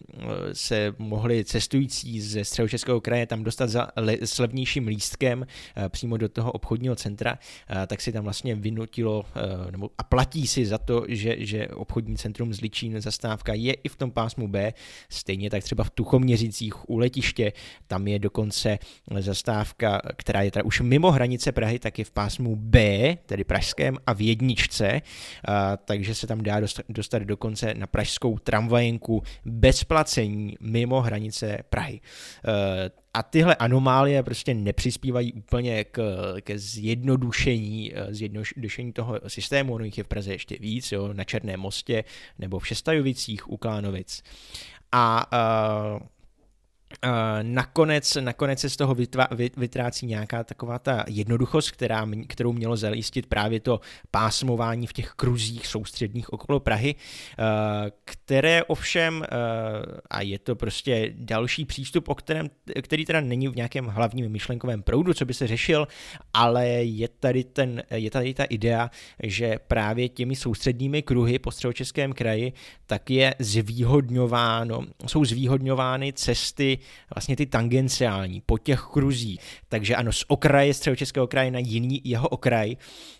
se 0.53 0.95
mohli 0.97 1.45
cestující 1.45 2.21
ze 2.21 2.45
středočeského 2.45 3.01
kraje 3.01 3.25
tam 3.25 3.43
dostat 3.43 3.67
za 3.67 3.87
le, 3.95 4.17
s 4.21 4.39
levnějším 4.39 4.87
lístkem 4.87 5.45
eh, 5.75 5.89
přímo 5.89 6.17
do 6.17 6.29
toho 6.29 6.51
obchodního 6.51 6.95
centra, 6.95 7.39
eh, 7.69 7.87
tak 7.87 8.01
si 8.01 8.11
tam 8.11 8.23
vlastně 8.23 8.55
vynutilo 8.55 9.25
eh, 9.35 9.71
nebo 9.71 9.89
a 9.97 10.03
platí 10.03 10.47
si 10.47 10.65
za 10.65 10.77
to, 10.77 11.05
že, 11.07 11.35
že 11.39 11.67
obchodní 11.67 12.17
centrum 12.17 12.53
Zličín 12.53 13.01
zastávka 13.01 13.53
je 13.53 13.73
i 13.73 13.89
v 13.89 13.95
tom 13.95 14.11
pásmu 14.11 14.47
B, 14.47 14.73
stejně 15.09 15.49
tak 15.49 15.63
třeba 15.63 15.83
v 15.83 15.89
Tuchoměřicích 15.89 16.89
u 16.89 16.97
letiště, 16.97 17.53
tam 17.87 18.07
je 18.07 18.19
dokonce 18.19 18.79
zastávka, 19.19 20.01
která 20.15 20.41
je 20.41 20.51
teda 20.51 20.65
už 20.65 20.81
mimo 20.81 21.11
hranice 21.11 21.51
Prahy, 21.51 21.79
tak 21.79 21.99
je 21.99 22.05
v 22.05 22.11
pásmu 22.11 22.55
B, 22.55 23.17
tedy 23.25 23.43
pražském 23.43 23.97
a 24.07 24.13
v 24.13 24.21
jedničce, 24.29 25.01
takže 25.85 26.15
se 26.15 26.27
tam 26.27 26.41
dá 26.41 26.59
dostat, 26.89 27.23
dokonce 27.23 27.73
na 27.73 27.87
pražskou 27.87 28.37
tramvajenku 28.37 29.23
bez 29.45 29.83
placení 29.83 30.57
mimo 30.59 31.01
hranice 31.01 31.57
Prahy. 31.69 32.01
Eh, 32.47 32.91
a 33.13 33.23
tyhle 33.23 33.55
anomálie 33.55 34.23
prostě 34.23 34.53
nepřispívají 34.53 35.33
úplně 35.33 35.83
k, 35.83 36.01
ke 36.41 36.59
zjednodušení, 36.59 37.91
eh, 37.95 38.13
zjednodušení 38.13 38.93
toho 38.93 39.19
systému, 39.27 39.73
ono 39.73 39.85
jich 39.85 39.97
je 39.97 40.03
v 40.03 40.07
Praze 40.07 40.31
ještě 40.31 40.57
víc, 40.59 40.91
jo, 40.91 41.13
na 41.13 41.23
Černém 41.23 41.59
mostě 41.59 42.03
nebo 42.39 42.59
v 42.59 42.67
Šestajovicích 42.67 43.51
u 43.51 43.57
Klánovic. 43.57 44.23
A 44.91 45.31
uh, 45.95 45.99
nakonec, 47.41 48.17
nakonec 48.19 48.59
se 48.59 48.69
z 48.69 48.77
toho 48.77 48.95
vytvá, 48.95 49.27
vytrácí 49.57 50.05
nějaká 50.05 50.43
taková 50.43 50.79
ta 50.79 51.05
jednoduchost, 51.07 51.71
která, 51.71 52.07
kterou 52.27 52.53
mělo 52.53 52.77
zajistit 52.77 53.25
právě 53.25 53.59
to 53.59 53.79
pásmování 54.11 54.87
v 54.87 54.93
těch 54.93 55.11
kruzích 55.11 55.67
soustředních 55.67 56.33
okolo 56.33 56.59
Prahy, 56.59 56.95
které 58.05 58.63
ovšem, 58.63 59.23
a 60.09 60.21
je 60.21 60.39
to 60.39 60.55
prostě 60.55 61.13
další 61.15 61.65
přístup, 61.65 62.09
o 62.09 62.15
kterém, 62.15 62.49
který 62.81 63.05
teda 63.05 63.21
není 63.21 63.47
v 63.47 63.55
nějakém 63.55 63.85
hlavním 63.85 64.29
myšlenkovém 64.29 64.83
proudu, 64.83 65.13
co 65.13 65.25
by 65.25 65.33
se 65.33 65.47
řešil, 65.47 65.87
ale 66.33 66.67
je 66.67 67.07
tady, 67.07 67.43
ten, 67.43 67.83
je 67.91 68.11
tady 68.11 68.33
ta 68.33 68.43
idea, 68.43 68.91
že 69.23 69.55
právě 69.67 70.09
těmi 70.09 70.35
soustředními 70.35 71.01
kruhy 71.01 71.39
po 71.39 71.51
středočeském 71.51 72.13
kraji 72.13 72.53
tak 72.85 73.09
je 73.09 73.35
zvýhodňováno, 73.39 74.81
jsou 75.07 75.25
zvýhodňovány 75.25 76.13
cesty 76.13 76.78
vlastně 77.15 77.35
ty 77.35 77.45
tangenciální 77.45 78.41
po 78.45 78.57
těch 78.57 78.81
kruzích. 78.81 79.39
Takže 79.69 79.95
ano, 79.95 80.11
z 80.11 80.25
okraje 80.27 80.73
středočeského 80.73 81.27
kraje 81.27 81.51
na 81.51 81.59
jiný 81.59 82.01
jeho 82.03 82.27
okraj, 82.27 82.75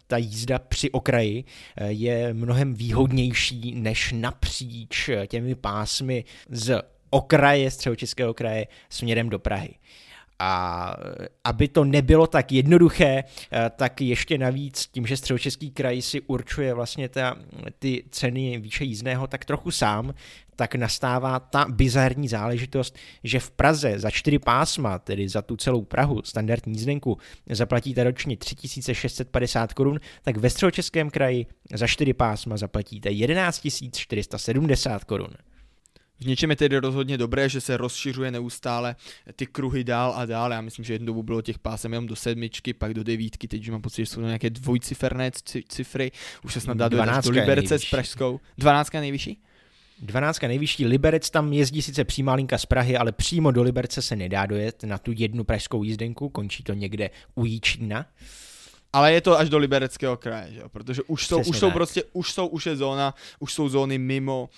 ta 0.07 0.17
jízda 0.17 0.59
při 0.59 0.91
okraji 0.91 1.43
eh, 1.77 1.91
je 1.91 2.33
mnohem 2.33 2.73
výhodnější 2.73 3.75
než 3.75 4.11
napříč 4.17 5.09
těmi 5.27 5.55
pásmy 5.55 6.23
z 6.49 6.81
okraje 7.09 7.71
středočeského 7.71 8.33
kraje 8.33 8.67
směrem 8.89 9.29
do 9.29 9.39
Prahy. 9.39 9.69
A 10.39 10.95
aby 11.43 11.67
to 11.67 11.83
nebylo 11.83 12.27
tak 12.27 12.51
jednoduché, 12.51 13.23
tak 13.75 14.01
ještě 14.01 14.37
navíc 14.37 14.87
tím, 14.91 15.07
že 15.07 15.17
středočeský 15.17 15.71
kraj 15.71 16.01
si 16.01 16.21
určuje 16.21 16.73
vlastně 16.73 17.09
ta, 17.09 17.35
ty 17.79 18.03
ceny 18.09 18.57
výše 18.59 18.83
jízdného 18.83 19.27
tak 19.27 19.45
trochu 19.45 19.71
sám, 19.71 20.13
tak 20.55 20.75
nastává 20.75 21.39
ta 21.39 21.65
bizarní 21.69 22.27
záležitost, 22.27 22.97
že 23.23 23.39
v 23.39 23.51
Praze 23.51 23.99
za 23.99 24.11
čtyři 24.11 24.39
pásma, 24.39 24.99
tedy 24.99 25.29
za 25.29 25.41
tu 25.41 25.57
celou 25.57 25.81
Prahu, 25.81 26.21
standardní 26.23 26.73
jízdenku, 26.73 27.17
zaplatíte 27.49 28.03
ročně 28.03 28.37
3650 28.37 29.73
korun, 29.73 29.99
tak 30.23 30.37
ve 30.37 30.49
středočeském 30.49 31.09
kraji 31.09 31.45
za 31.73 31.87
čtyři 31.87 32.13
pásma 32.13 32.57
zaplatíte 32.57 33.11
11 33.11 33.67
470 33.91 35.03
korun. 35.03 35.29
V 36.19 36.25
něčem 36.25 36.49
je 36.49 36.55
tedy 36.55 36.77
rozhodně 36.77 37.17
dobré, 37.17 37.49
že 37.49 37.61
se 37.61 37.77
rozšiřuje 37.77 38.31
neustále 38.31 38.95
ty 39.35 39.45
kruhy 39.45 39.83
dál 39.83 40.13
a 40.15 40.25
dál. 40.25 40.51
Já 40.51 40.61
myslím, 40.61 40.85
že 40.85 40.93
jednou 40.93 41.05
dobu 41.05 41.23
bylo 41.23 41.41
těch 41.41 41.59
pásem 41.59 41.93
jenom 41.93 42.07
do 42.07 42.15
sedmičky, 42.15 42.73
pak 42.73 42.93
do 42.93 43.03
devítky, 43.03 43.47
teď 43.47 43.61
už 43.61 43.69
mám 43.69 43.81
pocit, 43.81 44.01
že 44.01 44.05
jsou 44.05 44.21
nějaké 44.21 44.49
dvojciferné 44.49 45.31
cifry. 45.67 46.11
Už 46.43 46.53
se 46.53 46.59
snad 46.59 46.77
dá 46.77 46.87
do 46.87 47.03
Liberce 47.29 47.79
s 47.79 47.85
Pražskou. 47.85 48.39
Dvanáctka 48.57 48.99
nejvyšší? 48.99 49.37
12 50.01 50.41
nejvyšší 50.41 50.85
Liberec, 50.85 51.29
tam 51.29 51.53
jezdí 51.53 51.81
sice 51.81 52.03
přímá 52.03 52.33
linka 52.33 52.57
z 52.57 52.65
Prahy, 52.65 52.97
ale 52.97 53.11
přímo 53.11 53.51
do 53.51 53.63
Liberce 53.63 54.01
se 54.01 54.15
nedá 54.15 54.45
dojet 54.45 54.83
na 54.83 54.97
tu 54.97 55.11
jednu 55.15 55.43
pražskou 55.43 55.83
jízdenku, 55.83 56.29
končí 56.29 56.63
to 56.63 56.73
někde 56.73 57.09
u 57.35 57.45
Jíčína. 57.45 58.05
Ale 58.93 59.13
je 59.13 59.21
to 59.21 59.39
až 59.39 59.49
do 59.49 59.57
Libereckého 59.57 60.17
kraje, 60.17 60.53
že? 60.53 60.61
protože 60.67 61.01
už 61.07 61.27
jsou, 61.27 61.41
už 61.43 61.57
jsou 61.59 61.71
prostě, 61.71 62.03
už 62.13 62.33
jsou, 62.33 62.47
už 62.47 62.65
je 62.65 62.75
zóna, 62.75 63.13
už 63.39 63.53
jsou 63.53 63.69
zóny 63.69 63.97
mimo 63.97 64.49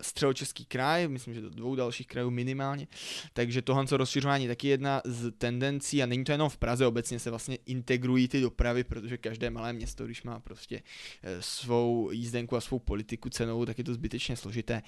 středočeský 0.00 0.64
kraj, 0.64 1.08
myslím, 1.08 1.34
že 1.34 1.40
do 1.40 1.50
dvou 1.50 1.74
dalších 1.74 2.06
krajů 2.06 2.30
minimálně, 2.30 2.86
takže 3.32 3.62
tohle 3.62 3.84
rozšiřování 3.90 4.44
je 4.44 4.48
taky 4.48 4.68
jedna 4.68 5.02
z 5.04 5.32
tendencí 5.38 6.02
a 6.02 6.06
není 6.06 6.24
to 6.24 6.32
jenom 6.32 6.48
v 6.48 6.56
Praze, 6.56 6.86
obecně 6.86 7.18
se 7.18 7.30
vlastně 7.30 7.58
integrují 7.66 8.28
ty 8.28 8.40
dopravy, 8.40 8.84
protože 8.84 9.18
každé 9.18 9.50
malé 9.50 9.72
město, 9.72 10.04
když 10.04 10.22
má 10.22 10.40
prostě 10.40 10.82
eh, 11.22 11.42
svou 11.42 12.10
jízdenku 12.10 12.56
a 12.56 12.60
svou 12.60 12.78
politiku 12.78 13.30
cenovou, 13.30 13.64
tak 13.64 13.78
je 13.78 13.84
to 13.84 13.94
zbytečně 13.94 14.36
složité. 14.36 14.82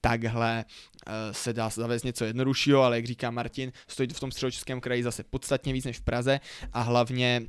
Takhle 0.00 0.64
se 1.32 1.52
dá 1.52 1.68
zavést 1.68 2.04
něco 2.04 2.24
jednoduššího, 2.24 2.82
ale 2.82 2.96
jak 2.96 3.06
říká 3.06 3.30
Martin, 3.30 3.72
stojí 3.88 4.08
to 4.08 4.14
v 4.14 4.20
tom 4.20 4.32
středočeském 4.32 4.80
kraji 4.80 5.02
zase 5.02 5.24
podstatně 5.24 5.72
víc 5.72 5.84
než 5.84 5.98
v 5.98 6.02
Praze 6.02 6.40
a 6.72 6.80
hlavně 6.80 7.42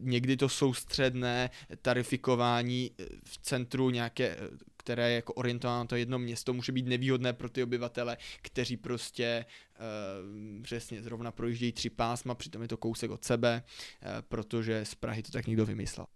někdy 0.00 0.36
to 0.36 0.48
soustředné 0.48 1.50
tarifikování 1.82 2.90
v 3.24 3.38
centru 3.38 3.90
nějaké 3.90 4.36
které 4.84 5.10
je 5.10 5.16
jako 5.16 5.32
orientováno 5.32 5.78
na 5.78 5.84
to 5.84 5.96
jedno 5.96 6.18
město, 6.18 6.52
může 6.52 6.72
být 6.72 6.86
nevýhodné 6.86 7.32
pro 7.32 7.48
ty 7.48 7.62
obyvatele, 7.62 8.16
kteří 8.42 8.76
prostě 8.76 9.44
uh, 9.78 10.62
přesně 10.62 11.02
zrovna 11.02 11.32
projíždějí 11.32 11.72
tři 11.72 11.90
pásma, 11.90 12.34
přitom 12.34 12.62
je 12.62 12.68
to 12.68 12.76
kousek 12.76 13.10
od 13.10 13.24
sebe, 13.24 13.62
uh, 13.62 14.08
protože 14.28 14.84
z 14.84 14.94
Prahy 14.94 15.22
to 15.22 15.32
tak 15.32 15.46
někdo 15.46 15.66
vymyslel. 15.66 16.06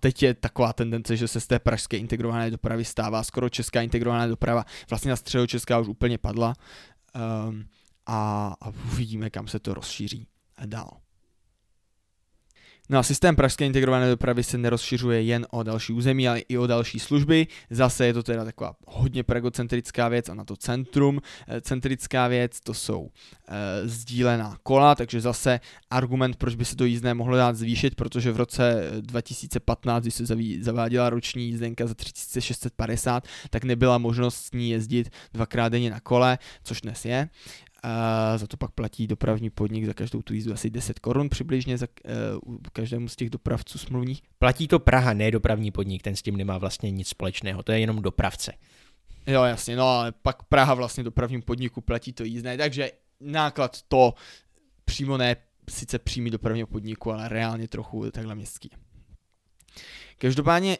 Teď 0.00 0.22
je 0.22 0.34
taková 0.34 0.72
tendence, 0.72 1.16
že 1.16 1.28
se 1.28 1.40
z 1.40 1.46
té 1.46 1.58
pražské 1.58 1.96
integrované 1.96 2.50
dopravy 2.50 2.84
stává 2.84 3.24
skoro 3.24 3.48
česká 3.48 3.82
integrovaná 3.82 4.26
doprava. 4.26 4.64
Vlastně 4.90 5.10
na 5.10 5.16
středočeská 5.16 5.78
už 5.78 5.88
úplně 5.88 6.18
padla 6.18 6.54
um, 7.48 7.68
a, 8.06 8.52
a 8.60 8.68
uvidíme, 8.92 9.30
kam 9.30 9.48
se 9.48 9.58
to 9.58 9.74
rozšíří 9.74 10.26
dál. 10.66 11.00
No 12.88 12.98
a 12.98 13.02
systém 13.02 13.36
pražské 13.36 13.66
integrované 13.66 14.10
dopravy 14.10 14.44
se 14.44 14.58
nerozšiřuje 14.58 15.22
jen 15.22 15.46
o 15.50 15.62
další 15.62 15.92
území, 15.92 16.28
ale 16.28 16.38
i 16.38 16.58
o 16.58 16.66
další 16.66 16.98
služby. 16.98 17.46
Zase 17.70 18.06
je 18.06 18.14
to 18.14 18.22
teda 18.22 18.44
taková 18.44 18.76
hodně 18.86 19.22
pragocentrická 19.22 20.08
věc 20.08 20.28
a 20.28 20.34
na 20.34 20.44
to 20.44 20.56
centrum 20.56 21.20
eh, 21.48 21.60
centrická 21.60 22.28
věc, 22.28 22.60
to 22.60 22.74
jsou 22.74 23.10
e, 23.48 23.88
sdílená 23.88 24.56
kola, 24.62 24.94
takže 24.94 25.20
zase 25.20 25.60
argument, 25.90 26.36
proč 26.36 26.54
by 26.54 26.64
se 26.64 26.76
to 26.76 26.84
jízdné 26.84 27.14
mohlo 27.14 27.36
dát 27.36 27.56
zvýšit, 27.56 27.94
protože 27.94 28.32
v 28.32 28.36
roce 28.36 28.90
2015, 29.00 30.02
kdy 30.02 30.10
se 30.10 30.24
zaváděla 30.60 31.10
roční 31.10 31.46
jízdenka 31.46 31.86
za 31.86 31.94
3650, 31.94 33.28
tak 33.50 33.64
nebyla 33.64 33.98
možnost 33.98 34.36
s 34.36 34.52
ní 34.52 34.70
jezdit 34.70 35.10
dvakrát 35.34 35.68
denně 35.68 35.90
na 35.90 36.00
kole, 36.00 36.38
což 36.62 36.80
dnes 36.80 37.04
je 37.04 37.28
a 37.82 38.38
za 38.38 38.46
to 38.46 38.56
pak 38.56 38.70
platí 38.70 39.06
dopravní 39.06 39.50
podnik 39.50 39.84
za 39.84 39.94
každou 39.94 40.22
tu 40.22 40.34
jízdu 40.34 40.52
asi 40.52 40.70
10 40.70 40.98
korun 40.98 41.28
přibližně 41.28 41.78
za 41.78 41.86
uh, 42.44 42.56
každému 42.72 43.08
z 43.08 43.16
těch 43.16 43.30
dopravců 43.30 43.78
smluvních. 43.78 44.22
Platí 44.38 44.68
to 44.68 44.78
Praha, 44.78 45.12
ne 45.12 45.30
dopravní 45.30 45.70
podnik, 45.70 46.02
ten 46.02 46.16
s 46.16 46.22
tím 46.22 46.36
nemá 46.36 46.58
vlastně 46.58 46.90
nic 46.90 47.08
společného, 47.08 47.62
to 47.62 47.72
je 47.72 47.80
jenom 47.80 48.02
dopravce. 48.02 48.52
Jo, 49.26 49.42
jasně, 49.42 49.76
no 49.76 49.88
ale 49.88 50.12
pak 50.12 50.42
Praha 50.42 50.74
vlastně 50.74 51.04
dopravním 51.04 51.42
podniku 51.42 51.80
platí 51.80 52.12
to 52.12 52.24
jízdné, 52.24 52.56
takže 52.56 52.90
náklad 53.20 53.82
to 53.82 54.14
přímo 54.84 55.16
ne 55.16 55.36
sice 55.70 55.98
přímý 55.98 56.30
dopravního 56.30 56.66
podniku, 56.66 57.12
ale 57.12 57.28
reálně 57.28 57.68
trochu 57.68 58.10
takhle 58.10 58.34
městský. 58.34 58.70
Každopádně 60.18 60.78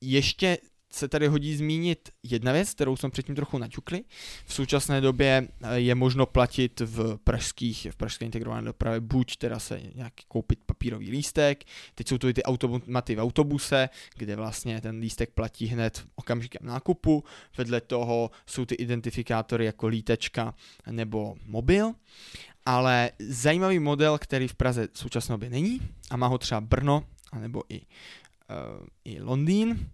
ještě 0.00 0.58
se 0.94 1.08
tady 1.08 1.26
hodí 1.26 1.56
zmínit 1.56 2.08
jedna 2.22 2.52
věc, 2.52 2.74
kterou 2.74 2.96
jsme 2.96 3.10
předtím 3.10 3.34
trochu 3.34 3.58
naťukli. 3.58 4.04
V 4.46 4.54
současné 4.54 5.00
době 5.00 5.48
eh, 5.62 5.76
je 5.76 5.94
možno 5.94 6.26
platit 6.26 6.80
v 6.80 7.16
pražských, 7.24 7.86
v 7.90 7.96
pražské 7.96 8.24
integrované 8.24 8.66
dopravě 8.66 9.00
buď 9.00 9.36
teda 9.36 9.58
se 9.58 9.80
nějak 9.94 10.12
koupit 10.28 10.58
papírový 10.66 11.10
lístek, 11.10 11.64
teď 11.94 12.08
jsou 12.08 12.18
to 12.18 12.28
i 12.28 12.34
ty 12.34 12.42
automaty 12.42 13.16
v 13.16 13.20
autobuse, 13.20 13.88
kde 14.16 14.36
vlastně 14.36 14.80
ten 14.80 14.98
lístek 14.98 15.30
platí 15.30 15.66
hned 15.66 16.04
okamžikem 16.14 16.66
nákupu, 16.66 17.24
vedle 17.58 17.80
toho 17.80 18.30
jsou 18.46 18.64
ty 18.64 18.74
identifikátory 18.74 19.64
jako 19.64 19.86
lítečka 19.86 20.54
nebo 20.90 21.36
mobil, 21.46 21.92
ale 22.66 23.10
zajímavý 23.18 23.78
model, 23.78 24.18
který 24.18 24.48
v 24.48 24.54
Praze 24.54 24.88
současné 24.94 25.32
době 25.32 25.50
není 25.50 25.80
a 26.10 26.16
má 26.16 26.26
ho 26.26 26.38
třeba 26.38 26.60
Brno, 26.60 27.04
anebo 27.32 27.62
i, 27.68 27.80
uh, 27.80 28.86
i 29.04 29.22
Londýn, 29.22 29.90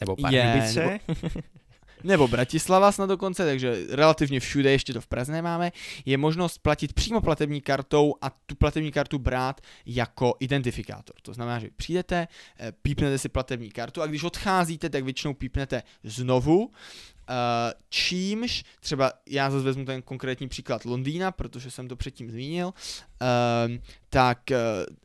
nebo 0.00 0.16
Pardubice. 0.16 0.82
Je, 0.82 1.00
nebo, 1.08 1.30
nebo 2.04 2.28
Bratislava 2.28 2.92
snad 2.92 3.06
dokonce, 3.06 3.44
takže 3.44 3.86
relativně 3.90 4.40
všude, 4.40 4.70
ještě 4.70 4.92
to 4.92 5.00
v 5.00 5.06
Praze 5.06 5.32
nemáme, 5.32 5.72
je 6.04 6.18
možnost 6.18 6.58
platit 6.58 6.92
přímo 6.92 7.20
platební 7.20 7.60
kartou 7.60 8.14
a 8.22 8.30
tu 8.30 8.54
platební 8.54 8.92
kartu 8.92 9.18
brát 9.18 9.60
jako 9.86 10.34
identifikátor. 10.40 11.16
To 11.22 11.34
znamená, 11.34 11.58
že 11.58 11.68
přijdete, 11.76 12.28
eh, 12.60 12.72
pípnete 12.82 13.18
si 13.18 13.28
platební 13.28 13.70
kartu 13.70 14.02
a 14.02 14.06
když 14.06 14.24
odcházíte, 14.24 14.90
tak 14.90 15.04
většinou 15.04 15.34
pípnete 15.34 15.82
znovu, 16.04 16.70
čímž, 17.88 18.64
třeba 18.80 19.12
já 19.26 19.50
zase 19.50 19.64
vezmu 19.64 19.84
ten 19.84 20.02
konkrétní 20.02 20.48
příklad 20.48 20.84
Londýna, 20.84 21.32
protože 21.32 21.70
jsem 21.70 21.88
to 21.88 21.96
předtím 21.96 22.30
zmínil, 22.30 22.72
eh, 23.22 23.78
tak 24.10 24.38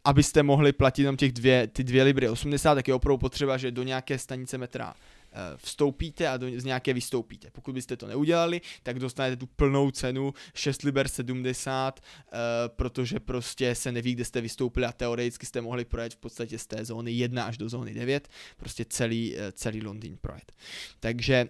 abyste 0.04 0.44
mohli 0.44 0.74
platit 0.74 1.02
jenom 1.02 1.18
těch 1.18 1.32
dvě, 1.32 1.68
ty 1.68 1.84
dvě 1.84 2.04
libry 2.04 2.30
80, 2.30 2.76
tak 2.76 2.88
je 2.88 2.94
opravdu 2.94 3.18
potřeba, 3.18 3.58
že 3.58 3.72
do 3.72 3.84
nějaké 3.84 4.18
stanice 4.18 4.58
metra 4.58 4.94
Eh, 5.38 5.58
vstoupíte 5.58 6.28
a 6.28 6.38
do, 6.38 6.48
z 6.60 6.66
nějaké 6.66 6.94
vystoupíte. 6.94 7.50
Pokud 7.52 7.74
byste 7.74 7.98
to 7.98 8.08
neudělali, 8.08 8.62
tak 8.84 9.00
dostanete 9.00 9.36
tu 9.36 9.46
plnou 9.46 9.92
cenu 9.92 10.34
6 10.54 10.84
liber 10.84 11.08
70, 11.08 12.00
uh, 12.00 12.40
protože 12.68 13.20
prostě 13.20 13.76
se 13.76 13.92
neví, 13.92 14.16
kde 14.16 14.26
jste 14.26 14.42
vystoupili 14.42 14.86
a 14.86 14.92
teoreticky 14.92 15.46
jste 15.46 15.62
mohli 15.62 15.86
projet 15.86 16.14
v 16.14 16.18
podstatě 16.18 16.60
z 16.60 16.68
té 16.68 16.86
zóny 16.86 17.12
1 17.12 17.44
až 17.44 17.58
do 17.58 17.70
zóny 17.70 17.94
9, 17.94 18.28
prostě 18.58 18.86
celý, 18.90 19.36
celý 19.52 19.82
Londýn 19.82 20.18
projet. 20.22 20.52
Takže 21.00 21.48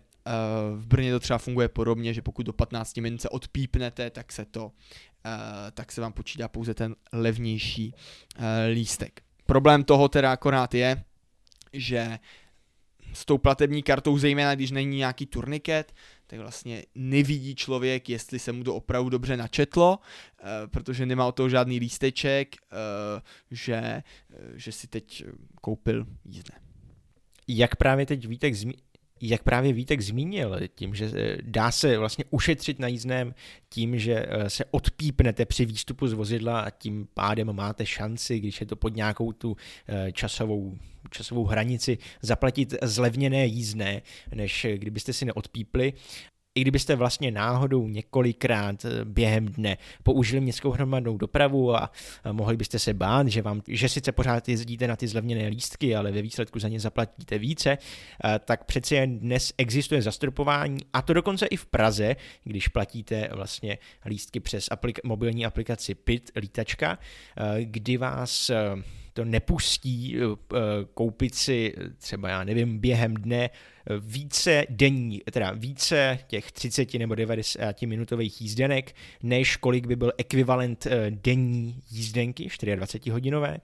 v 0.75 0.87
Brně 0.87 1.11
to 1.11 1.19
třeba 1.19 1.37
funguje 1.37 1.69
podobně, 1.69 2.13
že 2.13 2.21
pokud 2.21 2.45
do 2.45 2.53
15 2.53 2.97
minut 2.97 3.21
se 3.21 3.29
odpípnete, 3.29 4.09
tak 4.09 4.31
se 4.31 4.45
to, 4.45 4.65
uh, 4.65 4.71
tak 5.73 5.91
se 5.91 6.01
vám 6.01 6.13
počítá 6.13 6.47
pouze 6.47 6.73
ten 6.73 6.95
levnější 7.13 7.93
uh, 7.93 8.43
lístek. 8.73 9.21
Problém 9.45 9.83
toho 9.83 10.07
teda 10.07 10.31
akorát 10.31 10.73
je, 10.73 11.03
že 11.73 12.19
s 13.13 13.25
tou 13.25 13.37
platební 13.37 13.83
kartou, 13.83 14.17
zejména 14.17 14.55
když 14.55 14.71
není 14.71 14.97
nějaký 14.97 15.25
turniket, 15.25 15.93
tak 16.27 16.39
vlastně 16.39 16.83
nevidí 16.95 17.55
člověk, 17.55 18.09
jestli 18.09 18.39
se 18.39 18.51
mu 18.51 18.63
to 18.63 18.75
opravdu 18.75 19.09
dobře 19.09 19.37
načetlo, 19.37 19.99
eh, 20.39 20.43
protože 20.67 21.05
nemá 21.05 21.25
o 21.25 21.31
toho 21.31 21.49
žádný 21.49 21.79
lísteček, 21.79 22.55
eh, 22.55 23.21
že, 23.51 23.75
eh, 23.75 24.03
že 24.55 24.71
si 24.71 24.87
teď 24.87 25.23
koupil 25.61 26.05
jízdné. 26.25 26.59
Jak 27.47 27.75
právě 27.75 28.05
teď 28.05 28.27
Vítek 28.27 28.53
jak 29.21 29.43
právě 29.43 29.73
Vítek 29.73 30.01
zmínil, 30.01 30.59
tím, 30.75 30.95
že 30.95 31.11
dá 31.41 31.71
se 31.71 31.97
vlastně 31.97 32.25
ušetřit 32.29 32.79
na 32.79 32.87
jízdném 32.87 33.35
tím, 33.69 33.99
že 33.99 34.25
se 34.47 34.65
odpípnete 34.65 35.45
při 35.45 35.65
výstupu 35.65 36.07
z 36.07 36.13
vozidla 36.13 36.59
a 36.59 36.69
tím 36.69 37.07
pádem 37.13 37.53
máte 37.53 37.85
šanci, 37.85 38.39
když 38.39 38.59
je 38.59 38.67
to 38.67 38.75
pod 38.75 38.95
nějakou 38.95 39.31
tu 39.31 39.57
časovou 40.11 40.77
časovou 41.11 41.45
hranici 41.45 41.97
zaplatit 42.21 42.73
zlevněné 42.81 43.45
jízdné, 43.45 44.01
než 44.35 44.67
kdybyste 44.75 45.13
si 45.13 45.25
neodpípli. 45.25 45.93
I 46.57 46.61
kdybyste 46.61 46.95
vlastně 46.95 47.31
náhodou 47.31 47.87
několikrát 47.87 48.85
eh, 48.85 49.05
během 49.05 49.45
dne 49.45 49.77
použili 50.03 50.41
městskou 50.41 50.71
hromadnou 50.71 51.17
dopravu 51.17 51.75
a 51.75 51.91
mohli 52.31 52.57
byste 52.57 52.79
se 52.79 52.93
bát, 52.93 53.27
že, 53.27 53.41
vám, 53.41 53.61
že 53.67 53.89
sice 53.89 54.11
pořád 54.11 54.49
jezdíte 54.49 54.87
na 54.87 54.95
ty 54.95 55.07
zlevněné 55.07 55.47
lístky, 55.47 55.95
ale 55.95 56.11
ve 56.11 56.21
výsledku 56.21 56.59
za 56.59 56.67
ně 56.67 56.79
zaplatíte 56.79 57.37
více, 57.37 57.77
tak 58.45 58.63
přeci 58.63 58.95
jen 58.95 59.19
dnes 59.19 59.53
existuje 59.57 60.01
zastropování 60.01 60.79
a 60.93 61.01
to 61.01 61.13
dokonce 61.13 61.45
i 61.45 61.57
v 61.57 61.65
Praze, 61.65 62.15
když 62.43 62.67
platíte 62.67 63.29
vlastně 63.33 63.77
lístky 64.05 64.39
přes 64.39 64.69
aplika- 64.69 65.01
mobilní 65.03 65.45
aplikaci 65.45 65.95
PIT 65.95 66.31
lítačka, 66.35 66.97
kdy 67.63 67.97
vás 67.97 68.51
to 69.17 69.25
nepustí 69.25 70.17
eh, 70.17 70.21
eh, 70.23 70.57
koupit 70.93 71.35
si 71.35 71.73
třeba, 71.97 72.29
já 72.29 72.43
nevím, 72.43 72.79
během 72.79 73.13
dne 73.13 73.49
eh, 73.49 73.93
více 73.99 74.65
denní, 74.69 75.21
teda 75.31 75.51
více 75.51 76.19
těch 76.27 76.51
30 76.51 76.93
nebo 76.93 77.15
90 77.15 77.81
minutových 77.81 78.41
jízdenek, 78.41 78.95
než 79.23 79.55
kolik 79.55 79.87
by 79.87 79.95
byl 79.95 80.11
ekvivalent 80.17 80.87
denní 81.09 81.81
jízdenky, 81.91 82.49
24 82.75 83.11
hodinové, 83.11 83.57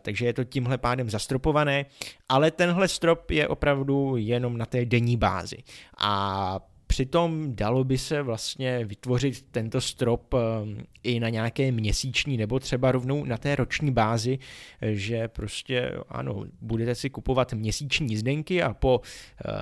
takže 0.00 0.26
je 0.26 0.32
to 0.32 0.44
tímhle 0.44 0.78
pádem 0.78 1.10
zastropované, 1.10 1.86
ale 2.28 2.50
tenhle 2.50 2.88
strop 2.88 3.30
je 3.30 3.48
opravdu 3.48 4.16
jenom 4.16 4.58
na 4.58 4.66
té 4.66 4.84
denní 4.84 5.16
bázi. 5.16 5.56
A 5.98 6.60
Přitom 6.96 7.56
dalo 7.56 7.84
by 7.84 7.98
se 7.98 8.22
vlastně 8.22 8.84
vytvořit 8.84 9.46
tento 9.50 9.80
strop 9.80 10.34
ehm, 10.34 10.78
i 11.02 11.20
na 11.20 11.28
nějaké 11.28 11.72
měsíční 11.72 12.36
nebo 12.36 12.58
třeba 12.58 12.92
rovnou 12.92 13.24
na 13.24 13.38
té 13.38 13.56
roční 13.56 13.90
bázi, 13.92 14.38
že 14.82 15.28
prostě 15.28 15.92
ano, 16.08 16.44
budete 16.60 16.94
si 16.94 17.10
kupovat 17.10 17.52
měsíční 17.52 18.10
jízdenky 18.10 18.62
a 18.62 18.74
po, 18.74 19.00
eh, 19.46 19.52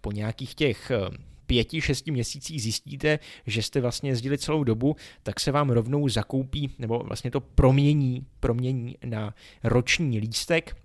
po 0.00 0.12
nějakých 0.12 0.54
těch 0.54 0.90
ehm, 0.90 1.16
pěti, 1.46 1.80
šesti 1.80 2.10
měsících 2.10 2.62
zjistíte, 2.62 3.18
že 3.46 3.62
jste 3.62 3.80
vlastně 3.80 4.10
jezdili 4.10 4.38
celou 4.38 4.64
dobu, 4.64 4.96
tak 5.22 5.40
se 5.40 5.52
vám 5.52 5.70
rovnou 5.70 6.08
zakoupí, 6.08 6.70
nebo 6.78 6.98
vlastně 6.98 7.30
to 7.30 7.40
promění, 7.40 8.26
promění 8.40 8.96
na 9.04 9.34
roční 9.64 10.18
lístek, 10.18 10.76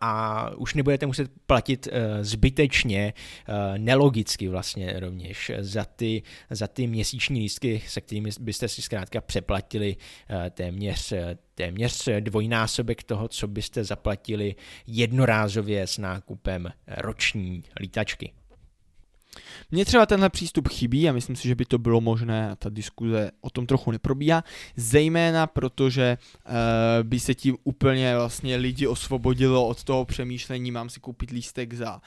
a 0.00 0.50
už 0.56 0.74
nebudete 0.74 1.06
muset 1.06 1.30
platit 1.46 1.88
eh, 1.92 2.24
zbytečně, 2.24 3.14
eh, 3.14 3.78
nelogicky 3.78 4.48
vlastně 4.48 5.00
rovněž 5.00 5.52
za 5.58 5.84
ty, 5.84 6.22
za 6.50 6.66
ty 6.66 6.86
měsíční 6.86 7.40
lístky, 7.40 7.82
se 7.86 8.00
kterými 8.00 8.30
byste 8.40 8.68
si 8.68 8.82
zkrátka 8.82 9.20
přeplatili 9.20 9.96
eh, 10.28 10.50
téměř, 10.50 11.12
téměř 11.54 12.08
dvojnásobek 12.20 13.02
toho, 13.02 13.28
co 13.28 13.48
byste 13.48 13.84
zaplatili 13.84 14.54
jednorázově 14.86 15.86
s 15.86 15.98
nákupem 15.98 16.68
roční 16.86 17.64
lítačky. 17.80 18.32
Mně 19.70 19.84
třeba 19.84 20.06
tenhle 20.06 20.30
přístup 20.30 20.68
chybí 20.68 21.08
a 21.08 21.12
myslím 21.12 21.36
si, 21.36 21.48
že 21.48 21.54
by 21.54 21.64
to 21.64 21.78
bylo 21.78 22.00
možné 22.00 22.56
ta 22.58 22.68
diskuze 22.68 23.30
o 23.40 23.50
tom 23.50 23.66
trochu 23.66 23.90
neprobíhá, 23.90 24.44
zejména 24.76 25.46
protože 25.46 26.18
uh, 26.46 26.52
by 27.02 27.20
se 27.20 27.34
tím 27.34 27.56
úplně 27.64 28.16
vlastně 28.16 28.56
lidi 28.56 28.86
osvobodilo 28.86 29.66
od 29.66 29.84
toho 29.84 30.04
přemýšlení, 30.04 30.70
mám 30.70 30.88
si 30.88 31.00
koupit 31.00 31.30
lístek 31.30 31.74
za 31.74 31.94
uh, 31.94 32.00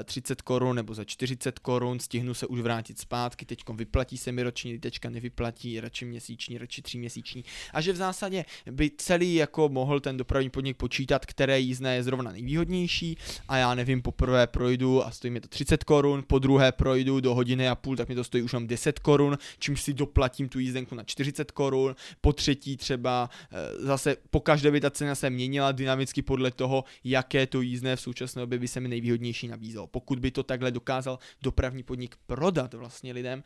eh, 0.00 0.04
30 0.04 0.42
korun 0.42 0.76
nebo 0.76 0.94
za 0.94 1.04
40 1.04 1.58
korun, 1.58 2.00
stihnu 2.00 2.34
se 2.34 2.46
už 2.46 2.60
vrátit 2.60 2.98
zpátky, 2.98 3.46
teď 3.46 3.58
vyplatí 3.74 4.18
se 4.18 4.32
mi 4.32 4.42
roční 4.42 4.72
lítečka, 4.72 5.10
nevyplatí, 5.10 5.80
radši 5.80 6.04
měsíční, 6.04 6.58
radši 6.58 6.82
tři 6.82 6.98
měsíční 6.98 7.44
a 7.72 7.80
že 7.80 7.92
v 7.92 7.96
zásadě 7.96 8.44
by 8.70 8.90
celý 8.98 9.34
jako 9.34 9.68
mohl 9.68 10.00
ten 10.00 10.16
dopravní 10.16 10.50
podnik 10.50 10.76
počítat, 10.76 11.26
které 11.26 11.60
jízdné 11.60 11.94
je 11.94 12.02
zrovna 12.02 12.32
nejvýhodnější 12.32 13.16
a 13.48 13.56
já 13.56 13.74
nevím, 13.74 14.02
poprvé 14.02 14.46
projdu 14.46 15.04
a 15.04 15.10
stojí 15.10 15.30
mi 15.30 15.40
to 15.40 15.48
30 15.48 15.84
korun, 15.84 16.24
po 16.26 16.38
druhé 16.38 16.67
projdu 16.72 17.20
do 17.20 17.34
hodiny 17.34 17.68
a 17.68 17.74
půl, 17.74 17.96
tak 17.96 18.08
mi 18.08 18.14
to 18.14 18.24
stojí 18.24 18.42
už 18.42 18.52
jenom 18.52 18.66
10 18.66 18.98
korun, 18.98 19.38
čímž 19.58 19.82
si 19.82 19.94
doplatím 19.94 20.48
tu 20.48 20.58
jízdenku 20.58 20.94
na 20.94 21.04
40 21.04 21.50
korun, 21.50 21.94
po 22.20 22.32
třetí 22.32 22.76
třeba 22.76 23.30
eh, 23.52 23.84
zase 23.86 24.16
po 24.30 24.40
každé 24.40 24.70
by 24.70 24.80
ta 24.80 24.90
cena 24.90 25.14
se 25.14 25.30
měnila 25.30 25.72
dynamicky 25.72 26.22
podle 26.22 26.50
toho, 26.50 26.84
jaké 27.04 27.46
to 27.46 27.60
jízdné 27.60 27.96
v 27.96 28.00
současné 28.00 28.40
době 28.40 28.58
by 28.58 28.68
se 28.68 28.80
mi 28.80 28.88
nejvýhodnější 28.88 29.48
nabízelo. 29.48 29.86
Pokud 29.86 30.18
by 30.18 30.30
to 30.30 30.42
takhle 30.42 30.70
dokázal 30.70 31.18
dopravní 31.42 31.82
podnik 31.82 32.16
prodat 32.26 32.74
vlastně 32.74 33.12
lidem 33.12 33.42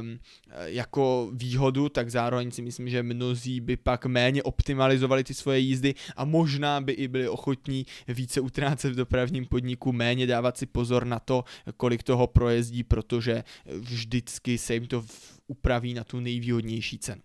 um, 0.00 0.18
jako 0.64 1.30
výhodu, 1.32 1.88
tak 1.88 2.10
zároveň 2.10 2.50
si 2.50 2.62
myslím, 2.62 2.88
že 2.88 3.02
mnozí 3.02 3.60
by 3.60 3.76
pak 3.76 4.06
méně 4.06 4.42
optimalizovali 4.42 5.24
ty 5.24 5.34
svoje 5.34 5.58
jízdy 5.58 5.94
a 6.16 6.24
možná 6.24 6.80
by 6.80 6.92
i 6.92 7.08
byli 7.08 7.28
ochotní 7.28 7.86
více 8.08 8.40
utrácet 8.40 8.92
v 8.92 8.96
dopravním 8.96 9.46
podniku, 9.46 9.92
méně 9.92 10.26
dávat 10.26 10.58
si 10.58 10.66
pozor 10.66 11.06
na 11.06 11.18
to, 11.18 11.44
kolik 11.76 11.95
toho 12.02 12.26
projezdí, 12.26 12.82
protože 12.82 13.44
vždycky 13.66 14.58
se 14.58 14.74
jim 14.74 14.86
to 14.86 15.04
upraví 15.46 15.94
na 15.94 16.04
tu 16.04 16.20
nejvýhodnější 16.20 16.98
cenu. 16.98 17.22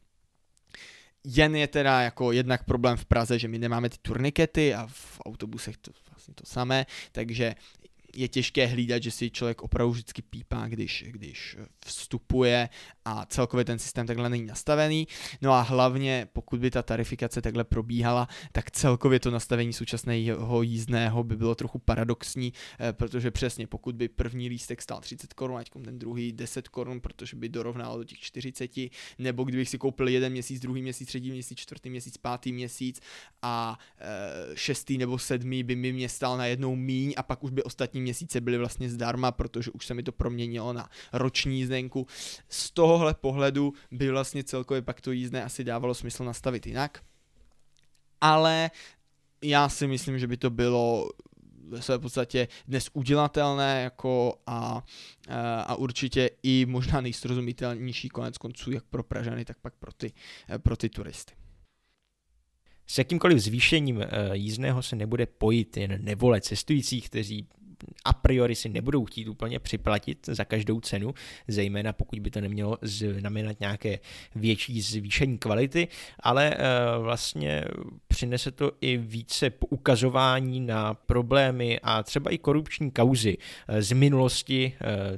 Jen 1.24 1.56
je 1.56 1.68
teda 1.68 2.02
jako 2.02 2.32
jednak 2.32 2.64
problém 2.64 2.98
v 2.98 3.06
Praze, 3.06 3.40
že 3.40 3.48
my 3.48 3.60
nemáme 3.60 3.90
ty 3.90 3.98
turnikety 4.02 4.74
a 4.74 4.88
v 4.88 5.20
autobusech 5.26 5.78
to 5.78 5.92
vlastně 6.12 6.34
to 6.34 6.46
samé, 6.46 6.86
takže 7.12 7.56
je 8.16 8.28
těžké 8.28 8.68
hlídat, 8.68 9.04
že 9.04 9.12
si 9.12 9.30
člověk 9.30 9.62
opravdu 9.62 9.92
vždycky 9.92 10.22
pípá, 10.22 10.68
když, 10.68 11.06
když 11.08 11.58
vstupuje 11.86 12.70
a 13.06 13.26
celkově 13.26 13.66
ten 13.66 13.80
systém 13.80 14.08
takhle 14.08 14.30
není 14.30 14.46
nastavený. 14.46 15.08
No 15.42 15.54
a 15.54 15.62
hlavně, 15.62 16.28
pokud 16.34 16.60
by 16.60 16.72
ta 16.72 16.84
tarifikace 16.84 17.42
takhle 17.42 17.64
probíhala, 17.64 18.28
tak 18.52 18.72
celkově 18.72 19.20
to 19.20 19.32
nastavení 19.32 19.74
současného 19.74 20.62
jízdného 20.62 21.24
by 21.24 21.36
bylo 21.36 21.56
trochu 21.56 21.80
paradoxní, 21.80 22.54
eh, 22.80 22.94
protože 22.94 23.32
přesně 23.32 23.68
pokud 23.68 23.96
by 23.96 24.08
první 24.08 24.50
lístek 24.50 24.82
stál 24.82 25.02
30 25.02 25.34
korun, 25.34 25.58
ať 25.58 25.70
ten 25.86 26.00
druhý 26.00 26.32
10 26.34 26.68
korun, 26.68 27.02
protože 27.02 27.36
by 27.38 27.50
dorovnal 27.50 27.98
do 27.98 28.04
těch 28.04 28.20
40, 28.20 28.92
nebo 29.20 29.44
kdybych 29.44 29.70
si 29.70 29.78
koupil 29.78 30.08
jeden 30.08 30.32
měsíc, 30.32 30.62
druhý 30.62 30.82
měsíc, 30.82 31.08
třetí 31.08 31.32
měsíc, 31.32 31.60
čtvrtý 31.60 31.90
měsíc, 31.90 32.18
pátý 32.18 32.54
měsíc 32.54 33.02
a 33.42 33.80
e, 34.00 34.56
šestý 34.56 34.98
nebo 34.98 35.20
sedmý 35.20 35.64
by 35.64 35.76
mi 35.76 35.94
mě 35.94 36.10
stál 36.10 36.38
na 36.38 36.46
jednou 36.46 36.76
míň 36.76 37.14
a 37.18 37.24
pak 37.24 37.44
už 37.44 37.52
by 37.52 37.64
ostatní 37.64 38.01
měsíce 38.02 38.42
byly 38.42 38.58
vlastně 38.58 38.90
zdarma, 38.90 39.32
protože 39.32 39.72
už 39.72 39.86
se 39.86 39.94
mi 39.94 40.04
to 40.04 40.12
proměnilo 40.12 40.74
na 40.74 40.90
roční 41.14 41.60
jízdenku. 41.60 42.08
Z 42.50 42.72
tohohle 42.72 43.14
pohledu 43.14 43.74
by 43.92 44.12
vlastně 44.12 44.44
celkově 44.44 44.82
pak 44.82 45.02
to 45.02 45.12
jízdné 45.12 45.44
asi 45.44 45.64
dávalo 45.64 45.94
smysl 45.94 46.24
nastavit 46.24 46.68
jinak. 46.68 47.04
Ale 48.22 48.72
já 49.44 49.70
si 49.70 49.88
myslím, 49.88 50.20
že 50.20 50.28
by 50.28 50.38
to 50.38 50.50
bylo 50.50 51.10
ve 51.72 51.82
své 51.82 52.00
podstatě 52.00 52.48
dnes 52.68 52.90
udělatelné 52.94 53.84
jako 53.84 54.42
a, 54.48 54.84
a 55.68 55.76
určitě 55.76 56.30
i 56.44 56.66
možná 56.66 57.02
nejsrozumitelnější 57.02 58.10
konec 58.10 58.38
konců 58.38 58.72
jak 58.72 58.84
pro 58.84 59.04
Pražany, 59.04 59.46
tak 59.46 59.58
pak 59.62 59.74
pro 59.80 59.94
ty, 59.94 60.14
pro 60.64 60.78
ty 60.78 60.90
turisty. 60.90 61.34
S 62.88 62.98
jakýmkoliv 62.98 63.40
zvýšením 63.40 64.02
eh, 64.02 64.08
jízdného 64.34 64.84
se 64.84 64.96
nebude 64.96 65.26
pojít 65.26 65.78
jen 65.78 65.98
nevole 66.04 66.42
cestujících, 66.42 67.10
kteří 67.10 67.48
a 68.06 68.14
priori 68.14 68.56
si 68.56 68.70
nebudou 68.70 69.06
chtít 69.06 69.28
úplně 69.28 69.60
připlatit 69.60 70.26
za 70.26 70.46
každou 70.46 70.80
cenu, 70.80 71.14
zejména 71.48 71.94
pokud 71.94 72.20
by 72.20 72.32
to 72.32 72.42
nemělo 72.42 72.78
znamenat 72.82 73.60
nějaké 73.60 74.00
větší 74.36 74.82
zvýšení 74.82 75.38
kvality, 75.38 75.88
ale 76.20 76.54
eh, 76.54 76.58
vlastně 77.00 77.64
přinese 78.08 78.52
to 78.52 78.72
i 78.82 78.98
více 78.98 79.50
poukazování 79.50 80.60
na 80.60 80.94
problémy 80.94 81.80
a 81.84 82.04
třeba 82.04 82.32
i 82.32 82.38
korupční 82.38 82.92
kauzy 82.92 83.38
eh, 83.68 83.82
z 83.82 83.92
minulosti 83.92 84.74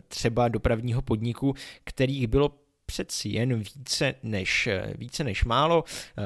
třeba 0.08 0.48
dopravního 0.48 1.02
podniku, 1.02 1.54
kterých 1.84 2.28
bylo 2.28 2.63
přeci 2.86 3.30
jen 3.30 3.60
více 3.60 4.16
než, 4.24 4.70
více 4.98 5.24
než 5.24 5.46
málo, 5.46 5.84
eh, 5.88 6.24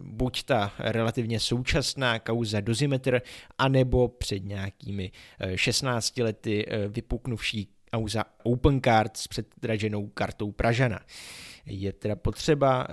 buď 0.00 0.42
ta 0.42 0.72
relativně 0.78 1.40
současná 1.40 2.18
kauza 2.18 2.60
Dozimetr, 2.60 3.20
anebo 3.58 4.08
před 4.08 4.44
nějakými 4.44 5.10
16 5.54 6.18
eh, 6.18 6.22
lety 6.22 6.66
eh, 6.68 6.88
vypuknuvší 6.88 7.68
kauza 7.92 8.24
Opencard 8.42 9.16
s 9.16 9.28
předraženou 9.28 10.06
kartou 10.06 10.52
Pražana. 10.52 11.00
Je 11.66 11.92
teda 11.92 12.16
potřeba 12.16 12.86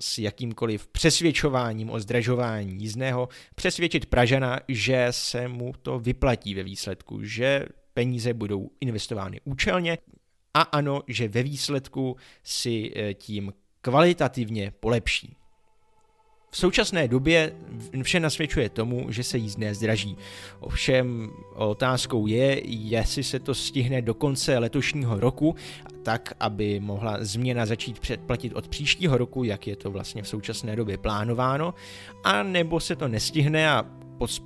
s 0.00 0.18
jakýmkoliv 0.18 0.86
přesvědčováním 0.86 1.90
o 1.90 2.00
zdražování 2.00 2.82
jízdného 2.82 3.28
přesvědčit 3.54 4.06
Pražana, 4.06 4.60
že 4.68 5.06
se 5.10 5.48
mu 5.48 5.72
to 5.82 5.98
vyplatí 5.98 6.54
ve 6.54 6.62
výsledku, 6.62 7.22
že 7.22 7.66
peníze 7.94 8.34
budou 8.34 8.70
investovány 8.80 9.40
účelně, 9.44 9.98
a 10.54 10.60
ano, 10.62 11.02
že 11.06 11.28
ve 11.28 11.42
výsledku 11.42 12.16
si 12.42 12.92
eh, 12.96 13.14
tím 13.14 13.52
kvalitativně 13.80 14.72
polepší. 14.80 15.36
V 16.50 16.56
současné 16.56 17.08
době 17.08 17.52
vše 18.02 18.20
nasvědčuje 18.20 18.68
tomu, 18.68 19.06
že 19.10 19.22
se 19.22 19.38
jízdné 19.38 19.74
zdraží. 19.74 20.16
Ovšem 20.60 21.30
otázkou 21.54 22.26
je, 22.26 22.60
jestli 22.64 23.24
se 23.24 23.38
to 23.38 23.54
stihne 23.54 24.02
do 24.02 24.14
konce 24.14 24.58
letošního 24.58 25.20
roku, 25.20 25.54
tak, 26.02 26.34
aby 26.40 26.80
mohla 26.80 27.18
změna 27.20 27.66
začít 27.66 27.98
předplatit 27.98 28.52
od 28.52 28.68
příštího 28.68 29.18
roku, 29.18 29.44
jak 29.44 29.66
je 29.66 29.76
to 29.76 29.90
vlastně 29.90 30.22
v 30.22 30.28
současné 30.28 30.76
době 30.76 30.98
plánováno, 30.98 31.74
a 32.24 32.42
nebo 32.42 32.80
se 32.80 32.96
to 32.96 33.08
nestihne 33.08 33.70
a 33.70 33.84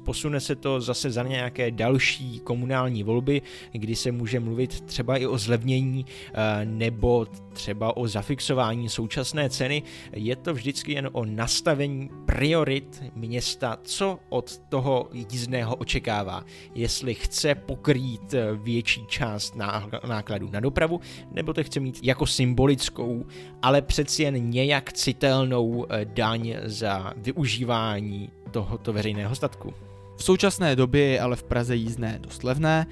posune 0.04 0.40
se 0.40 0.56
to 0.56 0.80
zase 0.80 1.10
za 1.10 1.22
nějaké 1.22 1.70
další 1.70 2.40
komunální 2.40 3.02
volby, 3.02 3.42
kdy 3.72 3.96
se 3.96 4.12
může 4.12 4.40
mluvit 4.40 4.80
třeba 4.80 5.16
i 5.16 5.26
o 5.26 5.38
zlevnění 5.38 6.06
eh, 6.34 6.64
nebo 6.64 7.26
třeba 7.52 7.96
o 7.96 8.08
zafixování 8.08 8.88
současné 8.88 9.50
ceny. 9.50 9.82
Je 10.12 10.36
to 10.36 10.54
vždycky 10.54 10.92
jen 10.92 11.08
o 11.12 11.24
nastavení 11.24 12.10
priorit 12.26 13.02
města, 13.14 13.78
co 13.82 14.18
od 14.28 14.58
toho 14.68 15.08
jízdného 15.12 15.76
očekává. 15.76 16.44
Jestli 16.74 17.14
chce 17.14 17.54
pokrýt 17.54 18.34
eh, 18.34 18.54
větší 18.54 19.06
část 19.06 19.56
nákladů 20.08 20.50
na 20.50 20.60
dopravu, 20.60 21.00
nebo 21.32 21.52
to 21.52 21.64
chce 21.64 21.80
mít 21.80 22.00
jako 22.02 22.26
symbolickou, 22.26 23.24
ale 23.62 23.82
přeci 23.82 24.22
jen 24.22 24.50
nějak 24.50 24.92
citelnou 24.92 25.86
eh, 25.88 26.04
daň 26.04 26.54
za 26.64 27.12
využívání 27.16 28.30
tohoto 28.48 28.92
veřejného 28.92 29.34
statku. 29.34 29.74
V 30.16 30.24
současné 30.24 30.76
době 30.76 31.06
je 31.06 31.20
ale 31.20 31.36
v 31.36 31.42
Praze 31.42 31.76
jízdné 31.76 32.18
dost 32.22 32.44
levné. 32.44 32.86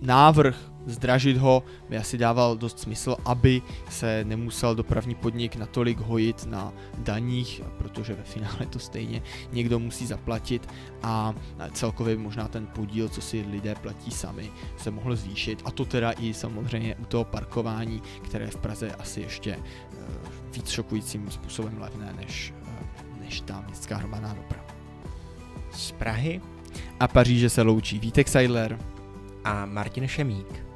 Návrh 0.00 0.72
zdražit 0.86 1.36
ho 1.36 1.62
by 1.88 1.98
asi 1.98 2.18
dával 2.18 2.56
dost 2.56 2.78
smysl, 2.78 3.16
aby 3.24 3.62
se 3.90 4.24
nemusel 4.24 4.74
dopravní 4.74 5.14
podnik 5.14 5.56
natolik 5.56 5.98
hojit 5.98 6.46
na 6.46 6.72
daních, 6.98 7.62
protože 7.78 8.14
ve 8.14 8.22
finále 8.22 8.66
to 8.70 8.78
stejně 8.78 9.22
někdo 9.52 9.78
musí 9.78 10.06
zaplatit 10.06 10.68
a 11.02 11.34
celkově 11.72 12.16
možná 12.16 12.48
ten 12.48 12.66
podíl, 12.66 13.08
co 13.08 13.20
si 13.20 13.44
lidé 13.50 13.74
platí 13.74 14.10
sami, 14.10 14.50
se 14.76 14.90
mohl 14.90 15.16
zvýšit 15.16 15.62
a 15.64 15.70
to 15.70 15.84
teda 15.84 16.12
i 16.12 16.34
samozřejmě 16.34 16.94
u 16.94 17.04
toho 17.04 17.24
parkování, 17.24 18.02
které 18.24 18.46
v 18.46 18.56
Praze 18.56 18.90
asi 18.92 19.20
ještě 19.20 19.52
eh, 19.52 19.96
víc 20.52 20.70
šokujícím 20.70 21.30
způsobem 21.30 21.78
levné 21.80 22.12
než, 22.16 22.54
eh, 22.66 23.24
než 23.24 23.40
ta 23.40 23.60
městská 23.60 23.96
hromadná 23.96 24.34
doprava. 24.34 24.61
Z 25.74 25.92
Prahy 25.92 26.40
a 27.00 27.08
Paříže 27.08 27.50
se 27.50 27.62
loučí 27.62 27.98
Vítek 27.98 28.28
Seidler 28.28 28.78
a 29.44 29.66
Martin 29.66 30.08
Šemík. 30.08 30.71